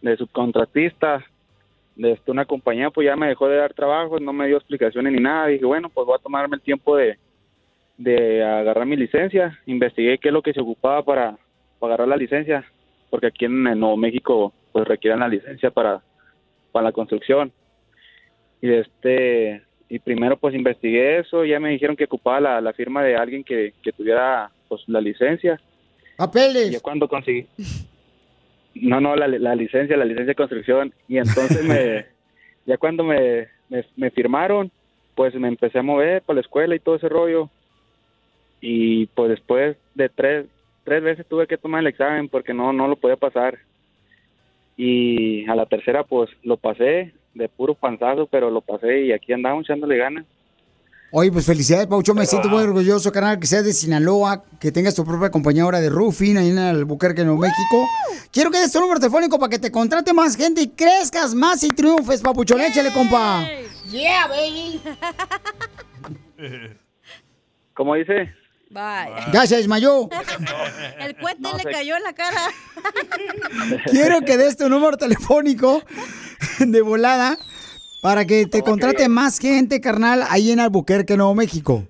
de 0.01 0.17
subcontratista 0.17 1.23
de 1.95 2.13
este, 2.13 2.31
una 2.31 2.45
compañía, 2.45 2.89
pues 2.89 3.05
ya 3.05 3.15
me 3.15 3.27
dejó 3.27 3.47
de 3.47 3.57
dar 3.57 3.73
trabajo, 3.73 4.19
no 4.19 4.33
me 4.33 4.47
dio 4.47 4.57
explicaciones 4.57 5.11
ni 5.13 5.19
nada. 5.19 5.47
Dije, 5.47 5.65
bueno, 5.65 5.89
pues 5.89 6.07
voy 6.07 6.15
a 6.17 6.23
tomarme 6.23 6.55
el 6.55 6.61
tiempo 6.61 6.95
de, 6.95 7.17
de 7.97 8.43
agarrar 8.43 8.85
mi 8.87 8.95
licencia. 8.95 9.59
Investigué 9.67 10.17
qué 10.17 10.29
es 10.29 10.33
lo 10.33 10.41
que 10.41 10.53
se 10.53 10.61
ocupaba 10.61 11.03
para 11.03 11.37
agarrar 11.89 12.07
la 12.07 12.17
licencia, 12.17 12.65
porque 13.09 13.27
aquí 13.27 13.45
en, 13.45 13.67
en 13.67 13.79
Nuevo 13.79 13.97
México 13.97 14.53
pues 14.71 14.87
requieren 14.87 15.19
la 15.19 15.27
licencia 15.27 15.71
para, 15.71 16.01
para 16.71 16.85
la 16.85 16.91
construcción. 16.91 17.51
Y 18.61 18.71
este 18.71 19.63
y 19.89 19.99
primero 19.99 20.37
pues 20.37 20.55
investigué 20.55 21.19
eso, 21.19 21.43
ya 21.43 21.59
me 21.59 21.69
dijeron 21.69 21.97
que 21.97 22.05
ocupaba 22.05 22.39
la, 22.39 22.61
la 22.61 22.71
firma 22.71 23.03
de 23.03 23.17
alguien 23.17 23.43
que, 23.43 23.73
que 23.83 23.91
tuviera 23.91 24.49
pues 24.69 24.81
la 24.87 25.01
licencia. 25.01 25.59
Papeles. 26.15 26.71
Y 26.73 26.79
cuando 26.79 27.09
conseguí. 27.09 27.45
No, 28.73 29.01
no, 29.01 29.17
la, 29.17 29.27
la 29.27 29.53
licencia, 29.53 29.97
la 29.97 30.05
licencia 30.05 30.31
de 30.31 30.35
construcción. 30.35 30.93
Y 31.09 31.17
entonces 31.17 31.65
me, 31.65 32.05
ya 32.65 32.77
cuando 32.77 33.03
me, 33.03 33.49
me, 33.67 33.83
me 33.97 34.11
firmaron, 34.11 34.71
pues 35.13 35.35
me 35.35 35.49
empecé 35.49 35.79
a 35.79 35.83
mover 35.83 36.21
para 36.21 36.35
la 36.35 36.41
escuela 36.41 36.73
y 36.73 36.79
todo 36.79 36.95
ese 36.95 37.09
rollo. 37.09 37.49
Y 38.61 39.07
pues 39.07 39.29
después 39.29 39.75
de 39.95 40.07
tres, 40.07 40.45
tres 40.83 41.03
veces 41.03 41.25
tuve 41.27 41.47
que 41.47 41.57
tomar 41.57 41.81
el 41.81 41.87
examen 41.87 42.29
porque 42.29 42.53
no, 42.53 42.73
no 42.73 42.87
lo 42.87 42.95
podía 42.95 43.17
pasar. 43.17 43.59
Y 44.77 45.47
a 45.49 45.55
la 45.55 45.65
tercera 45.65 46.03
pues 46.03 46.29
lo 46.43 46.57
pasé 46.57 47.13
de 47.33 47.49
puro 47.49 47.75
panzazo, 47.75 48.27
pero 48.27 48.49
lo 48.49 48.61
pasé 48.61 49.05
y 49.05 49.11
aquí 49.11 49.33
andamos 49.33 49.65
echándole 49.65 49.97
ganas. 49.97 50.25
Oye, 51.13 51.29
pues 51.29 51.45
felicidades, 51.45 51.87
Paucho. 51.87 52.13
Me 52.13 52.25
siento 52.25 52.47
muy 52.47 52.63
orgulloso, 52.63 53.11
canal, 53.11 53.37
que 53.37 53.45
seas 53.45 53.65
de 53.65 53.73
Sinaloa, 53.73 54.45
que 54.61 54.71
tengas 54.71 54.95
tu 54.95 55.03
propia 55.03 55.29
compañía 55.29 55.63
ahora 55.63 55.81
de 55.81 55.89
roofing 55.89 56.37
ahí 56.37 56.49
en 56.49 56.57
Albuquerque, 56.57 57.25
Nuevo 57.25 57.39
México. 57.39 57.85
Quiero 58.31 58.49
que 58.49 58.59
des 58.59 58.71
tu 58.71 58.79
número 58.79 58.97
telefónico 58.97 59.37
para 59.37 59.49
que 59.49 59.59
te 59.59 59.71
contrate 59.71 60.13
más 60.13 60.37
gente 60.37 60.61
y 60.61 60.69
crezcas 60.69 61.35
más 61.35 61.65
y 61.65 61.67
triunfes, 61.67 62.21
papuchón. 62.21 62.61
Échale, 62.61 62.93
compa. 62.93 63.45
Yeah, 63.89 64.27
baby. 64.29 64.81
¿Cómo 67.73 67.95
dice? 67.95 68.33
Bye. 68.71 69.11
Ya 69.33 69.45
se 69.45 69.57
desmayó. 69.57 70.07
El 70.99 71.15
cohete 71.17 71.41
No 71.41 71.57
le 71.57 71.63
cayó 71.63 71.97
en 71.97 72.03
la 72.03 72.13
cara. 72.13 72.39
Quiero 73.91 74.21
que 74.21 74.37
des 74.37 74.55
tu 74.55 74.69
número 74.69 74.95
telefónico 74.95 75.83
de 76.59 76.81
volada 76.81 77.37
para 78.01 78.23
que 78.25 78.45
te 78.45 78.61
contrate 78.61 79.09
más 79.09 79.39
gente, 79.39 79.81
carnal, 79.81 80.23
ahí 80.29 80.51
en 80.51 80.61
Albuquerque, 80.61 81.17
Nuevo 81.17 81.35
México. 81.35 81.85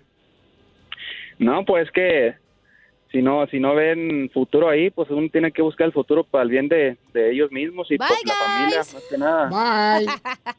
No, 1.39 1.65
pues 1.65 1.89
que 1.93 2.35
si 3.15 3.23
no 3.23 3.47
si 3.47 3.61
no 3.61 3.75
ven 3.75 4.29
futuro 4.35 4.69
ahí, 4.69 4.91
pues 4.91 5.09
uno 5.09 5.29
tiene 5.31 5.53
que 5.53 5.63
buscar 5.63 5.87
el 5.87 5.93
futuro 5.93 6.25
para 6.25 6.43
el 6.43 6.51
bien 6.51 6.69
de, 6.69 6.99
de 7.13 7.31
ellos 7.33 7.51
mismos 7.53 7.89
y 7.91 7.97
pues 7.97 8.11
la 8.27 8.35
familia, 8.35 8.79
más 8.81 9.03
que 9.09 9.17
nada. 9.19 9.49
Bye. 9.99 10.07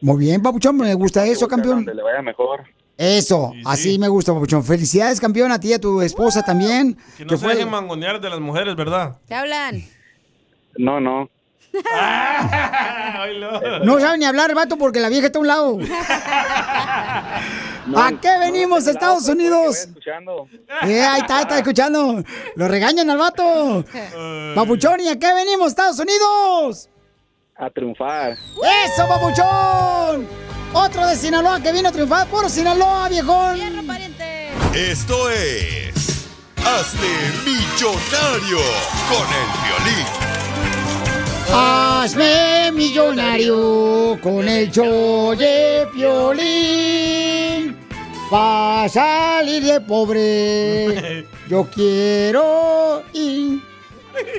Muy 0.00 0.18
bien, 0.24 0.42
Papuchón, 0.42 0.76
me 0.76 0.94
gusta 0.94 1.26
eso, 1.26 1.46
campeón. 1.48 1.76
Donde 1.76 1.94
le 1.94 2.02
vaya 2.02 2.22
mejor. 2.22 2.62
Eso, 2.96 3.52
así 3.64 3.98
me 3.98 4.08
gusta, 4.08 4.32
Papuchón. 4.32 4.64
Felicidades, 4.64 5.20
campeón, 5.20 5.50
a 5.52 5.58
ti 5.60 5.68
y 5.70 5.72
a 5.74 5.80
tu 5.80 6.00
esposa 6.02 6.42
también. 6.42 6.96
Que 7.16 7.24
no 7.24 7.30
que 7.30 7.36
se 7.36 7.44
fue- 7.44 7.54
dejen 7.54 7.70
mangonear 7.70 8.20
de 8.20 8.30
las 8.30 8.40
mujeres, 8.40 8.74
¿verdad? 8.76 9.18
¿Te 9.26 9.34
hablan? 9.34 9.82
No, 10.76 11.00
no. 11.00 11.28
No 13.84 13.98
sabe 14.00 14.18
ni 14.18 14.24
hablar 14.24 14.54
vato 14.54 14.76
porque 14.76 15.00
la 15.00 15.08
vieja 15.08 15.26
está 15.26 15.38
a 15.38 15.42
un 15.42 15.46
lado. 15.48 15.78
¿A 17.96 18.12
qué 18.20 18.38
venimos, 18.38 18.86
Estados 18.86 19.28
Unidos? 19.28 19.76
Escuchando. 19.78 20.48
Eh, 20.82 21.02
ahí 21.02 21.20
está, 21.20 21.40
está 21.42 21.58
escuchando. 21.58 22.22
Lo 22.56 22.68
regañan 22.68 23.10
al 23.10 23.18
vato. 23.18 23.84
Papuchón, 24.54 25.00
¿y 25.00 25.08
a 25.08 25.18
qué 25.18 25.34
venimos, 25.34 25.68
Estados 25.68 25.98
Unidos? 25.98 26.88
A 27.56 27.70
triunfar. 27.70 28.32
¡Eso, 28.32 29.08
papuchón! 29.08 30.26
Otro 30.72 31.06
de 31.06 31.16
Sinaloa 31.16 31.60
que 31.60 31.70
vino 31.72 31.88
a 31.88 31.92
triunfar. 31.92 32.26
¡Puro 32.28 32.48
Sinaloa, 32.48 33.08
viejón! 33.08 33.58
Esto 34.74 35.30
es. 35.30 36.28
Hazte 36.56 37.08
millonario 37.44 38.58
con 39.08 39.26
el 39.28 39.48
violín. 39.66 40.31
Hazme 41.54 42.72
millonario 42.72 44.18
con 44.22 44.48
el 44.48 44.70
show 44.70 45.34
de 45.36 45.86
Piolín. 45.92 47.76
Va 48.32 48.84
a 48.84 48.88
salir 48.88 49.62
de 49.62 49.80
pobre. 49.80 51.26
Yo 51.48 51.64
quiero 51.64 53.02
in, 53.12 53.62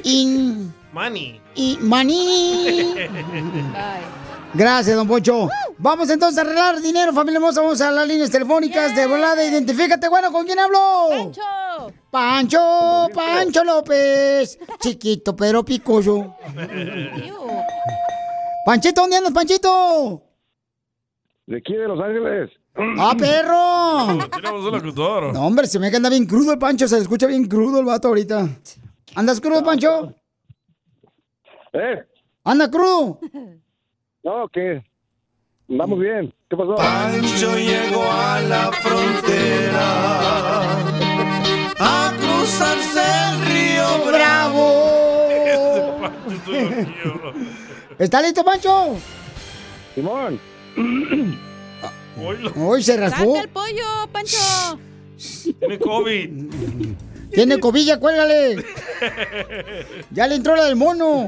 in, 0.04 0.74
Money. 0.92 1.40
y 1.56 1.78
maní. 1.80 2.96
Gracias, 4.54 4.96
don 4.96 5.08
Poncho. 5.08 5.50
Vamos 5.80 6.10
entonces 6.12 6.38
a 6.38 6.42
arreglar 6.42 6.80
dinero, 6.80 7.12
familia 7.12 7.38
hermosa. 7.38 7.62
Vamos 7.62 7.82
a 7.82 7.92
las 7.92 8.08
líneas 8.08 8.30
telefónicas 8.30 8.96
de 8.96 9.08
volada. 9.08 9.44
Identifícate, 9.44 10.08
bueno, 10.10 10.32
¿con 10.32 10.46
quién 10.46 10.60
hablo? 10.60 11.08
Pancho. 11.10 11.42
Pancho, 12.12 13.10
Pancho 13.14 13.64
López. 13.64 14.60
Chiquito, 14.80 15.36
pero 15.36 15.66
picoso. 15.66 16.36
Panchito, 18.66 19.02
¿dónde 19.02 19.18
andas, 19.18 19.34
Panchito? 19.34 20.22
De 21.48 21.58
aquí 21.58 21.74
de 21.74 21.88
Los 21.88 22.00
Ángeles. 22.00 22.52
¡Ah, 22.76 23.16
perro! 23.18 24.30
Tenemos 24.36 24.66
un 24.66 24.72
locutor. 24.72 25.34
No, 25.34 25.48
hombre, 25.48 25.66
se 25.66 25.80
me 25.80 25.88
anda 25.88 26.10
bien 26.10 26.28
crudo 26.28 26.54
el 26.54 26.60
Pancho. 26.60 26.88
Se 26.88 26.96
le 26.96 27.02
escucha 27.02 27.26
bien 27.26 27.48
crudo 27.48 27.80
el 27.80 27.86
vato 27.86 28.10
ahorita. 28.10 28.48
¿Andas 29.16 29.42
crudo, 29.42 29.64
Pancho? 29.64 30.14
¿Eh? 31.74 32.04
¿Anda 32.44 32.70
crudo? 32.70 33.20
No, 34.24 34.48
¿qué? 34.48 34.82
Andamos 35.70 36.00
bien. 36.00 36.34
¿Qué 36.50 36.56
pasó? 36.56 36.76
Pancho 36.76 37.58
llegó 37.58 38.04
a 38.10 38.40
la 38.42 38.72
frontera 38.72 40.62
a 41.78 42.14
cruzarse 42.18 43.02
el 43.30 43.46
río 43.46 44.06
¡Bravo! 44.06 44.94
¿Está 48.00 48.22
listo, 48.22 48.46
Pancho? 48.46 48.96
Simón. 49.94 50.40
Hoy 52.56 52.82
se 52.82 52.96
raspó. 52.96 53.36
¡Saca 53.36 53.44
el 53.44 53.50
pollo, 53.50 54.08
Pancho! 54.12 54.80
Tiene 55.60 55.80
COVID. 55.80 56.30
Tiene 57.34 57.60
cobilla, 57.60 58.00
cuélgale. 58.00 58.64
Ya 60.12 60.28
le 60.28 60.36
entró 60.36 60.56
la 60.56 60.66
del 60.66 60.76
mono. 60.76 61.28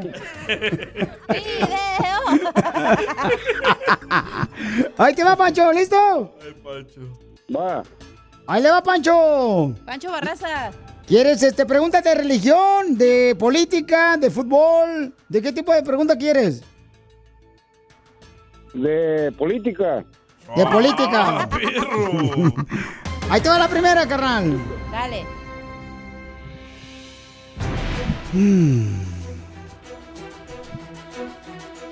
Ahí 4.98 5.14
te 5.14 5.24
va, 5.24 5.36
Pancho, 5.36 5.72
¿listo? 5.72 6.36
Va. 7.56 7.84
Ahí 8.48 8.62
le 8.62 8.70
va, 8.72 8.84
Pancho. 8.84 9.74
Pancho 9.86 10.12
Barraza. 10.12 10.72
¿Quieres, 11.08 11.44
este, 11.44 11.66
preguntas 11.66 12.04
de 12.04 12.16
religión, 12.16 12.98
de 12.98 13.36
política, 13.38 14.18
de 14.18 14.32
fútbol? 14.32 15.14
¿De 15.30 15.42
qué 15.42 15.52
tipo 15.52 15.74
de 15.74 15.84
pregunta 15.84 16.18
quieres? 16.18 16.64
De 18.74 19.32
política. 19.38 20.04
De 20.56 20.66
política. 20.66 21.48
Ahí 23.30 23.42
te 23.42 23.50
va 23.50 23.60
la 23.60 23.68
primera, 23.68 24.08
carnal. 24.08 24.60
Dale. 24.92 25.35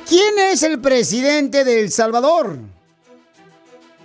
¿Quién 0.08 0.38
es 0.52 0.62
el 0.64 0.80
presidente 0.82 1.64
de 1.64 1.80
El 1.82 1.92
Salvador? 1.92 2.58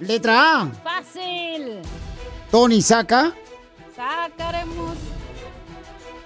Letra 0.01 0.60
A, 0.62 0.66
Fácil. 0.85 1.81
Tony 2.51 2.81
Saca. 2.81 3.32
Sacaremos. 3.97 4.97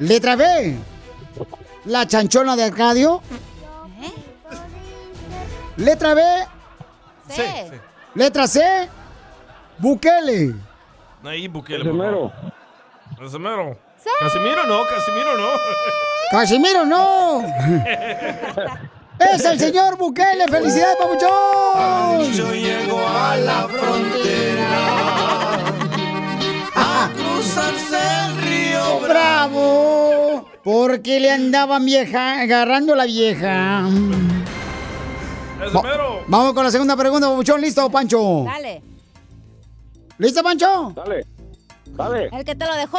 Letra 0.01 0.37
B, 0.37 0.77
la 1.87 2.07
chanchona 2.07 2.57
de 2.57 2.65
Arcadio. 2.65 3.23
Letra 5.79 6.13
B, 6.13 6.23
Sí. 7.31 7.43
letra 8.15 8.47
C, 8.47 8.89
Bukele. 9.79 10.55
Ahí, 11.25 11.49
Bukele. 11.49 11.85
Casimiro. 13.19 13.79
Casimiro. 14.03 14.19
Casimiro 14.21 14.67
no, 14.67 14.87
Casimiro 14.87 15.37
no. 15.39 15.49
Casimiro, 16.31 16.87
no. 16.87 17.45
Es 19.19 19.45
el 19.45 19.59
señor 19.59 19.97
Bukele. 19.97 20.49
¡Felicidades, 20.49 20.97
papuchón! 20.97 22.33
Yo 22.33 22.53
llego 22.53 23.07
a 23.07 23.37
la 23.37 23.69
frontera 23.69 24.79
a 26.75 27.11
cruzarse 27.15 27.99
el 28.27 28.43
río 28.43 29.01
¡Bravo! 29.01 30.49
Porque 30.65 31.21
le 31.21 31.31
andaban 31.31 31.85
vieja, 31.85 32.41
agarrando 32.41 32.95
la 32.97 33.05
vieja. 33.05 33.83
Vamos 36.27 36.53
con 36.55 36.65
la 36.65 36.71
segunda 36.71 36.97
pregunta, 36.97 37.29
papuchón. 37.29 37.61
¿Listo, 37.61 37.89
Pancho? 37.91 38.45
Dale. 38.45 38.83
¿Listo, 40.19 40.43
Pancho? 40.43 40.93
Dale. 40.97 41.27
Dale. 41.87 42.29
El 42.33 42.45
que 42.45 42.55
te 42.55 42.67
lo 42.67 42.75
dejó. 42.75 42.99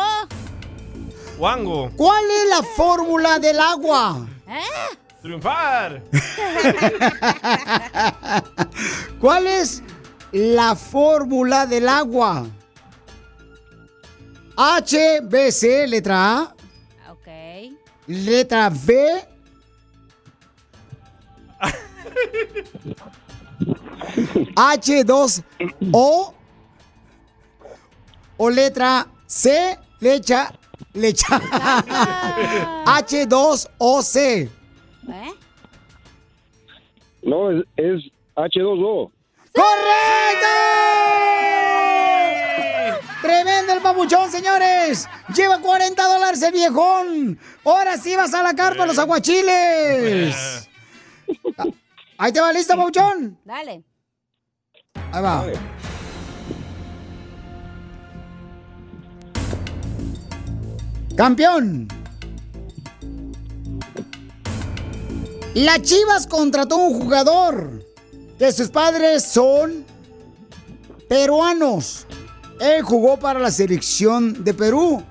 Wango. 1.44 1.92
¿Cuál 1.98 2.24
es 2.32 2.48
la 2.48 2.64
fórmula 2.64 3.38
del 3.38 3.60
agua? 3.60 4.26
¿Eh? 4.48 4.96
Triunfar. 5.22 6.02
¿Cuál 9.20 9.48
es 9.48 9.84
la 10.32 10.74
fórmula 10.74 11.66
del 11.66 11.90
agua? 11.90 12.48
H, 14.56 15.20
B, 15.24 15.52
C, 15.52 15.86
letra 15.86 16.38
A. 16.38 16.56
Ok. 17.12 17.28
Letra 18.08 18.70
B. 18.70 19.28
H2O. 24.56 26.34
O 28.38 28.50
letra 28.50 29.08
C, 29.28 29.78
lecha, 30.00 30.54
lecha. 30.94 31.40
H2OC. 32.86 34.50
¿Eh? 35.10 35.34
No, 37.24 37.52
es, 37.52 37.66
es 37.78 38.04
H2O. 38.36 39.12
¡Correcto! 39.54 40.48
Tremendo 43.22 43.74
el 43.74 43.82
papuchón, 43.82 44.32
señores. 44.32 45.08
Lleva 45.36 45.60
40 45.60 46.04
dólares 46.08 46.42
el 46.42 46.52
viejón. 46.52 47.40
Ahora 47.64 47.98
sí 47.98 48.16
vas 48.16 48.34
a 48.34 48.44
la 48.44 48.54
carpa 48.54 48.86
los 48.86 48.98
aguachiles. 48.98 50.70
Ahí 52.18 52.32
te 52.32 52.42
va 52.42 52.52
listo, 52.52 52.76
papuchón. 52.76 53.38
Dale. 53.46 53.84
Ahí 55.12 55.22
va. 55.24 55.46
Campeón. 61.16 61.88
La 65.54 65.80
Chivas 65.80 66.26
contrató 66.26 66.78
un 66.78 67.00
jugador 67.00 67.86
que 68.40 68.52
sus 68.52 68.70
padres 68.70 69.24
son 69.24 69.86
peruanos. 71.08 72.08
Él 72.60 72.82
jugó 72.82 73.20
para 73.20 73.40
la 73.40 73.52
selección 73.52 74.44
de 74.44 74.54
Perú. 74.54 75.04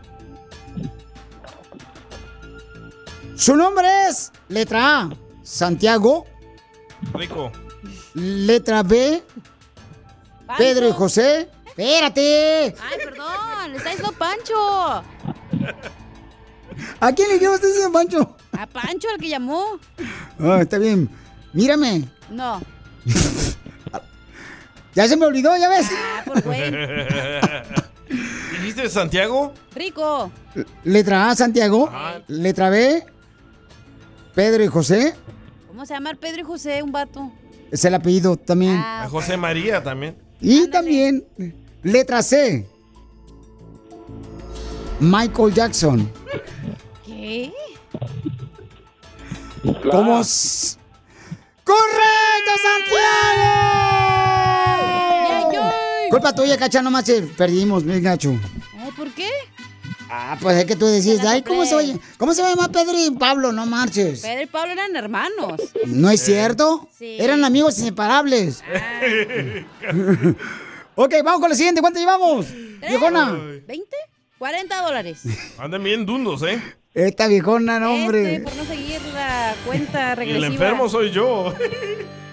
Su 3.37 3.57
nombre 3.57 3.87
es, 4.09 4.33
letra 4.49 5.01
A, 5.01 5.11
Santiago. 5.43 6.27
Rico. 7.15 7.53
Letra 8.15 8.83
B, 8.83 9.23
Pedro 10.59 10.89
y 10.89 10.93
José. 10.93 11.49
Espérate. 11.67 12.75
Ay, 12.81 12.99
perdón. 13.05 13.71
Le 13.71 13.77
está 13.79 13.91
diciendo 13.91 14.13
Pancho. 14.19 15.03
¿A 17.01 17.13
quién 17.13 17.29
le 17.29 17.39
llamas 17.39 17.63
ese 17.63 17.89
Pancho? 17.91 18.37
A 18.53 18.67
Pancho, 18.67 19.09
el 19.15 19.21
que 19.21 19.29
llamó. 19.29 19.79
Ah, 20.39 20.59
está 20.63 20.79
bien. 20.79 21.09
Mírame. 21.53 22.05
No. 22.31 22.61
Ya 24.95 25.09
se 25.09 25.17
me 25.17 25.25
olvidó, 25.25 25.57
ya 25.57 25.71
ves. 25.71 25.87
Ah, 25.91 26.23
por 26.27 26.43
güey. 26.43 26.61
¿Dijiste 28.61 28.91
Santiago? 28.91 29.55
Rico. 29.75 30.31
Letra 30.85 31.31
A, 31.31 31.35
Santiago. 31.35 31.91
Letra 32.29 32.69
B, 32.69 33.03
Pedro 34.35 34.63
y 34.63 34.67
José. 34.67 35.15
¿Cómo 35.69 35.87
se 35.87 35.95
llama 35.95 36.11
el 36.11 36.19
Pedro 36.19 36.43
y 36.43 36.45
José, 36.45 36.83
un 36.83 36.93
vato? 36.93 37.33
Es 37.71 37.85
el 37.87 37.95
apellido 37.95 38.37
también. 38.37 38.77
Ah, 38.77 39.05
A 39.05 39.09
José 39.09 39.39
María 39.39 39.83
también. 39.83 40.15
Y 40.41 40.69
también, 40.69 41.25
letra 41.83 42.23
C, 42.23 42.69
Michael 45.03 45.53
Jackson. 45.53 46.11
¿Qué? 47.05 47.53
¿Cómo? 49.91 50.23
¡Correcto, 51.65 52.53
Santiago! 52.63 53.43
Culpa 56.09 56.33
tuya, 56.33 56.57
cacha, 56.57 56.81
nomás 56.83 57.11
perdimos, 57.37 57.83
mi 57.83 58.01
gacho. 58.01 58.39
¿por 58.97 59.13
qué? 59.13 59.29
Ah, 60.09 60.39
pues 60.41 60.57
es 60.59 60.67
que 60.67 60.77
tú 60.77 60.87
decís, 60.87 61.19
ay, 61.27 61.43
¿cómo 61.43 61.65
se, 61.65 61.75
oye? 61.75 61.99
¿cómo 62.17 62.33
se 62.33 62.43
llama 62.43 62.69
Pedro 62.69 62.97
y 62.97 63.11
Pablo? 63.11 63.51
No 63.51 63.67
marches. 63.67 64.21
Pedro 64.21 64.43
y 64.43 64.47
Pablo 64.47 64.73
eran 64.73 64.95
hermanos. 64.95 65.61
¿No 65.87 66.11
es 66.11 66.23
cierto? 66.23 66.89
Sí. 66.97 67.17
Eran 67.19 67.45
amigos 67.45 67.77
inseparables. 67.79 68.63
ok, 70.95 71.15
vamos 71.25 71.41
con 71.41 71.51
la 71.51 71.57
siguiente. 71.57 71.81
¿Cuánto 71.81 71.99
llevamos? 71.99 72.47
Viejona. 72.89 73.33
¿20? 73.67 74.12
40 74.43 74.83
dólares. 74.83 75.23
Andan 75.57 75.85
bien 75.85 76.05
dundos, 76.05 76.43
¿eh? 76.43 76.61
Esta 76.95 77.29
viejona, 77.29 77.79
no, 77.79 77.93
Este, 77.93 78.03
hombre. 78.03 78.41
por 78.41 78.57
no 78.57 78.65
seguir 78.65 79.01
la 79.15 79.55
cuenta 79.65 80.15
regresiva. 80.17 80.47
el 80.47 80.53
enfermo 80.53 80.89
soy 80.89 81.13
yo. 81.13 81.55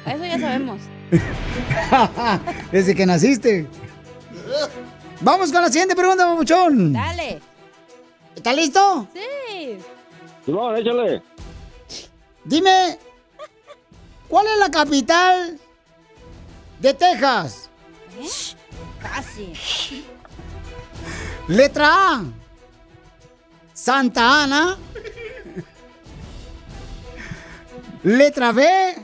Eso 0.07 0.25
ya 0.25 0.39
sabemos. 0.39 0.81
Desde 2.71 2.95
que 2.95 3.05
naciste. 3.05 3.67
Vamos 5.21 5.51
con 5.51 5.61
la 5.61 5.67
siguiente 5.67 5.95
pregunta, 5.95 6.25
mamuchón. 6.25 6.93
Dale. 6.93 7.41
¿Está 8.35 8.53
listo? 8.53 9.07
Sí. 9.13 9.77
No, 10.47 10.75
échale. 10.75 11.21
Dime, 12.43 12.97
¿cuál 14.27 14.47
es 14.47 14.57
la 14.57 14.71
capital 14.71 15.59
de 16.79 16.91
Texas? 16.95 17.69
Casi. 18.99 19.53
Letra 21.49 21.87
A. 21.87 22.23
Santa 23.73 24.43
Ana. 24.43 24.77
Letra 28.03 28.51
B. 28.51 28.95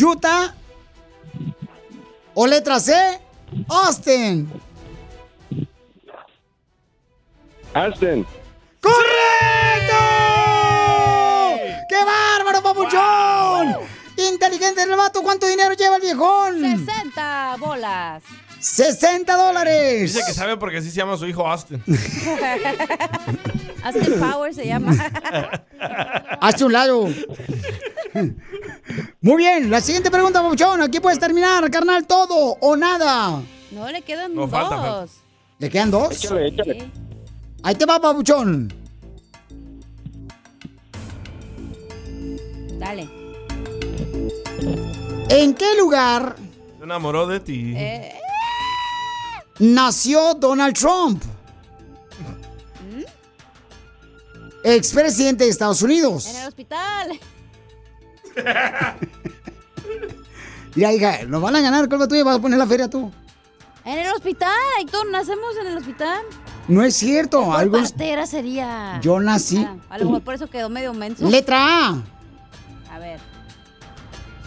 Utah. 0.00 0.54
O 2.34 2.46
letra 2.46 2.78
C. 2.78 2.94
Austin. 3.68 4.48
Aston. 7.74 8.24
¡Correcto! 8.80 9.96
¡Qué 11.88 12.04
bárbaro, 12.04 12.62
papuchón! 12.62 13.76
Inteligente 14.16 14.84
el 14.84 14.94
vato. 14.94 15.22
¿Cuánto 15.24 15.48
dinero 15.48 15.74
lleva 15.74 15.96
el 15.96 16.02
viejón? 16.02 16.60
60 16.60 17.56
bolas. 17.58 18.22
60 18.60 19.36
dólares. 19.36 20.14
Dice 20.14 20.26
que 20.26 20.32
sabe 20.34 20.56
porque 20.56 20.78
así 20.78 20.90
se 20.90 20.96
llama 20.96 21.16
su 21.16 21.26
hijo 21.26 21.46
Austin. 21.46 21.82
Austin 23.84 24.20
Power 24.20 24.54
se 24.54 24.66
llama. 24.66 24.92
Hazte 26.40 26.64
un 26.64 26.72
lado. 26.72 27.08
Muy 29.20 29.36
bien, 29.36 29.70
la 29.70 29.80
siguiente 29.80 30.10
pregunta, 30.10 30.42
Papuchón. 30.42 30.82
Aquí 30.82 30.98
puedes 31.00 31.18
terminar, 31.18 31.70
carnal, 31.70 32.06
todo 32.06 32.56
o 32.60 32.76
nada. 32.76 33.40
No, 33.70 33.90
le 33.90 34.02
quedan 34.02 34.34
No, 34.34 34.42
dos. 34.42 34.50
falta, 34.50 34.76
falta. 34.76 35.12
¿Le 35.58 35.70
quedan 35.70 35.90
dos? 35.90 36.12
Échale, 36.24 36.48
échale. 36.48 36.90
Ahí 37.62 37.74
te 37.74 37.86
va, 37.86 38.00
Papuchón. 38.00 38.72
Dale. 42.78 43.08
¿En 45.30 45.54
qué 45.54 45.76
lugar 45.78 46.36
Se 46.78 46.84
enamoró 46.84 47.26
de 47.26 47.40
ti. 47.40 47.74
Eh, 47.76 48.12
nació 49.58 50.34
Donald 50.34 50.74
Trump? 50.76 51.22
Expresidente 54.64 55.44
de 55.44 55.50
Estados 55.50 55.82
Unidos. 55.82 56.26
en 56.26 56.36
el 56.36 56.48
hospital. 56.48 57.20
Mira, 60.74 60.92
hija, 60.92 61.24
nos 61.26 61.40
van 61.40 61.56
a 61.56 61.60
ganar, 61.60 61.88
culpa 61.88 62.06
tuya, 62.08 62.24
vas 62.24 62.38
a 62.38 62.40
poner 62.40 62.58
la 62.58 62.66
feria 62.66 62.88
tú. 62.88 63.10
En 63.84 63.98
el 63.98 64.12
hospital, 64.12 64.52
Héctor, 64.80 65.10
nacemos 65.10 65.56
en 65.60 65.66
el 65.68 65.78
hospital. 65.78 66.22
No 66.66 66.82
es 66.84 66.94
cierto, 66.94 67.44
¿Cuál 67.44 67.60
algo. 67.60 67.78
partera 67.78 68.26
sería? 68.26 69.00
Yo 69.02 69.18
nací. 69.20 69.64
Ah, 69.66 69.76
a 69.88 69.98
lo 69.98 70.04
mejor 70.06 70.22
por 70.22 70.34
eso 70.34 70.48
quedó 70.48 70.68
medio 70.68 70.92
menso. 70.92 71.26
Letra 71.28 71.86
A, 71.88 72.02
A 72.92 72.98
ver. 72.98 73.18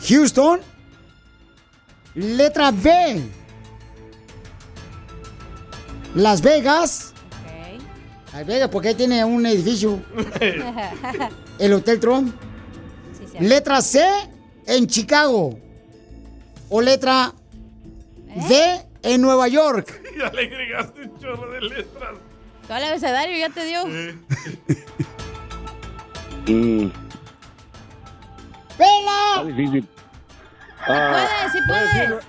Houston. 0.07 0.59
Letra 2.13 2.71
B, 2.71 3.23
Las 6.15 6.41
Vegas. 6.41 7.13
Las 8.33 8.45
Vegas, 8.45 8.69
porque 8.69 8.89
ahí 8.89 8.95
tiene 8.95 9.23
un 9.25 9.45
edificio. 9.45 9.99
El 11.59 11.73
Hotel 11.73 11.99
Trump. 11.99 12.33
Letra 13.39 13.81
C, 13.81 14.03
en 14.65 14.87
Chicago. 14.87 15.57
O 16.69 16.81
letra 16.81 17.33
D, 18.47 18.81
en 19.03 19.21
Nueva 19.21 19.47
York. 19.47 19.99
Ya 20.17 20.29
le 20.33 20.41
agregaste 20.45 21.01
un 21.01 21.19
chorro 21.19 21.49
de 21.51 21.61
letras. 21.61 22.09
Todo 22.67 22.77
el 22.77 22.83
abecedario 22.83 23.37
ya 23.37 23.49
te 23.49 23.65
dio. 23.65 23.83
Mm, 26.47 26.87
¡Pela! 28.77 29.31
está 29.35 29.43
difícil. 29.45 29.87
puedes, 30.87 31.01
Ah, 31.01 31.49
sí 31.51 31.57
¿puedo 31.67 31.81
decir 31.81 32.07
puedes. 32.09 32.25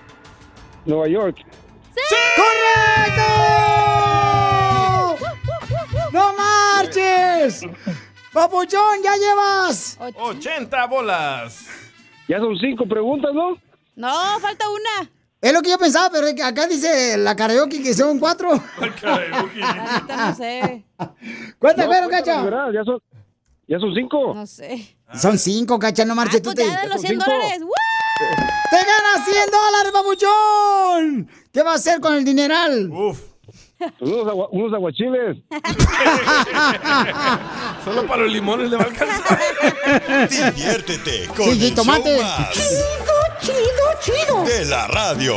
Nueva 0.85 1.07
York. 1.07 1.37
¡Correcto! 5.13 5.27
¡No 6.11 6.33
marches! 6.33 7.61
¡Papuchón, 8.31 9.01
ya 9.03 9.15
llevas! 9.15 9.97
80 9.99 10.85
bolas. 10.87 11.65
Ya 12.27 12.39
son 12.39 12.57
cinco 12.57 12.85
preguntas, 12.87 13.31
¿no? 13.33 13.57
No, 13.95 14.39
falta 14.39 14.65
una. 14.69 15.09
Es 15.41 15.51
lo 15.53 15.61
que 15.61 15.69
yo 15.71 15.77
pensaba, 15.77 16.09
pero 16.09 16.27
es 16.27 16.33
que 16.35 16.41
acá 16.43 16.65
dice 16.67 17.17
la 17.17 17.35
karaoke 17.35 17.83
que 17.83 17.93
son 17.93 18.17
cuatro. 18.17 18.49
Ahorita 18.79 20.15
no 20.29 20.35
sé. 20.35 20.83
¿Cuántas 21.59 21.85
No, 21.85 21.91
fueron, 21.91 22.09
cuéntanos, 22.09 22.09
Cacha? 22.09 22.41
¿verdad? 22.43 22.67
Ya 22.73 22.83
son, 22.85 22.99
ya 23.67 23.77
son 23.79 23.93
cinco. 23.93 24.33
No 24.33 24.47
sé. 24.47 24.97
Son 25.13 25.37
cinco, 25.37 25.77
Cacha, 25.77 26.05
no 26.05 26.15
marches. 26.15 26.41
tú 26.41 26.53
Pues 26.53 26.55
te... 26.55 26.65
ya 26.65 26.81
de 26.83 26.87
los 26.87 27.01
100 27.01 27.11
Cinco. 27.13 27.25
dólares. 27.29 27.61
¡Woo! 27.61 27.69
¡Te 28.69 28.77
ganas 28.77 29.25
100 29.25 29.35
dólares, 29.51 29.91
papuchón! 29.93 31.29
¿Qué 31.51 31.61
va 31.63 31.71
a 31.73 31.75
hacer 31.75 31.99
con 31.99 32.13
el 32.15 32.23
dineral? 32.25 32.89
Uf. 32.91 33.19
Unos, 33.99 34.27
agua- 34.27 34.47
unos 34.51 34.73
aguachiles. 34.73 35.37
Solo 37.83 38.07
para 38.07 38.21
los 38.23 38.31
limones 38.31 38.69
le 38.69 38.77
va 38.77 38.83
a 38.83 38.85
alcanzar. 38.85 39.39
Diviértete 40.29 41.27
con 41.35 41.51
Sí, 41.51 41.65
el 41.67 41.75
show 41.75 41.83
más 41.85 41.99
Chido, 43.41 43.59
chido. 44.01 44.43
de 44.45 44.65
la 44.65 44.87
radio. 44.87 45.35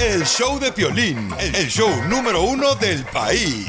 El 0.00 0.24
show 0.24 0.58
de 0.60 0.70
Piolín, 0.72 1.30
el 1.38 1.68
show 1.68 1.88
número 2.08 2.42
uno 2.42 2.74
del 2.74 3.04
país. 3.06 3.66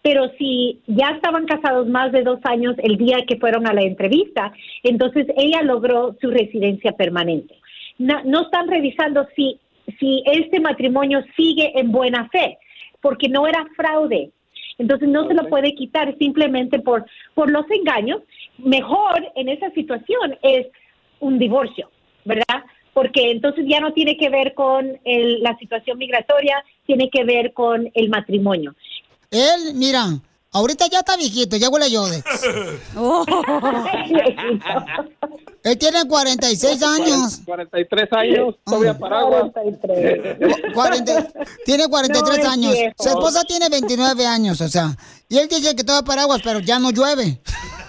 Pero 0.00 0.30
si 0.38 0.80
ya 0.86 1.10
estaban 1.10 1.44
casados 1.44 1.88
más 1.88 2.10
de 2.10 2.22
dos 2.22 2.40
años 2.44 2.74
el 2.78 2.96
día 2.96 3.18
que 3.28 3.36
fueron 3.36 3.66
a 3.66 3.74
la 3.74 3.82
entrevista, 3.82 4.50
entonces 4.82 5.26
ella 5.36 5.60
logró 5.62 6.16
su 6.22 6.30
residencia 6.30 6.92
permanente. 6.92 7.54
No, 7.98 8.22
no 8.24 8.44
están 8.44 8.68
revisando 8.68 9.28
si, 9.36 9.60
si 9.98 10.22
este 10.26 10.60
matrimonio 10.60 11.22
sigue 11.36 11.78
en 11.78 11.90
buena 11.92 12.28
fe, 12.28 12.58
porque 13.00 13.28
no 13.28 13.46
era 13.46 13.66
fraude. 13.76 14.30
Entonces 14.78 15.08
no 15.08 15.28
se 15.28 15.34
lo 15.34 15.48
puede 15.48 15.74
quitar 15.74 16.16
simplemente 16.18 16.78
por, 16.78 17.04
por 17.34 17.50
los 17.50 17.64
engaños. 17.70 18.22
Mejor 18.58 19.26
en 19.34 19.48
esa 19.48 19.70
situación 19.70 20.36
es 20.42 20.66
un 21.20 21.38
divorcio, 21.38 21.90
¿verdad? 22.24 22.64
Porque 22.94 23.30
entonces 23.30 23.64
ya 23.68 23.80
no 23.80 23.92
tiene 23.92 24.16
que 24.16 24.28
ver 24.28 24.54
con 24.54 24.98
el- 25.04 25.42
la 25.42 25.56
situación 25.58 25.98
migratoria, 25.98 26.62
tiene 26.86 27.10
que 27.10 27.24
ver 27.24 27.52
con 27.52 27.90
el 27.94 28.08
matrimonio. 28.08 28.74
Él, 29.30 29.74
mira, 29.74 30.04
ahorita 30.52 30.86
ya 30.86 31.00
está 31.00 31.16
viejito, 31.16 31.56
ya 31.56 31.68
huele 31.68 31.86
a 31.86 31.88
Yodex. 31.88 32.24
Él 35.64 35.78
tiene 35.78 36.06
46 36.08 36.82
años. 36.82 37.40
43 37.44 38.08
años, 38.12 38.56
todavía 38.64 38.98
paraguas. 38.98 39.52
40 40.74 41.28
tiene 41.64 41.88
43 41.88 42.44
No, 42.44 42.50
años. 42.50 42.72
viejo. 42.72 42.94
Su 42.98 43.08
esposa 43.10 43.44
tiene 43.44 43.68
29 43.68 44.26
años, 44.26 44.60
o 44.60 44.68
sea. 44.68 44.96
Y 45.28 45.38
él 45.38 45.46
dice 45.48 45.76
que 45.76 45.84
todavía 45.84 46.04
paraguas, 46.06 46.40
pero 46.42 46.58
ya 46.58 46.80
no 46.80 46.90
llueve. 46.90 47.40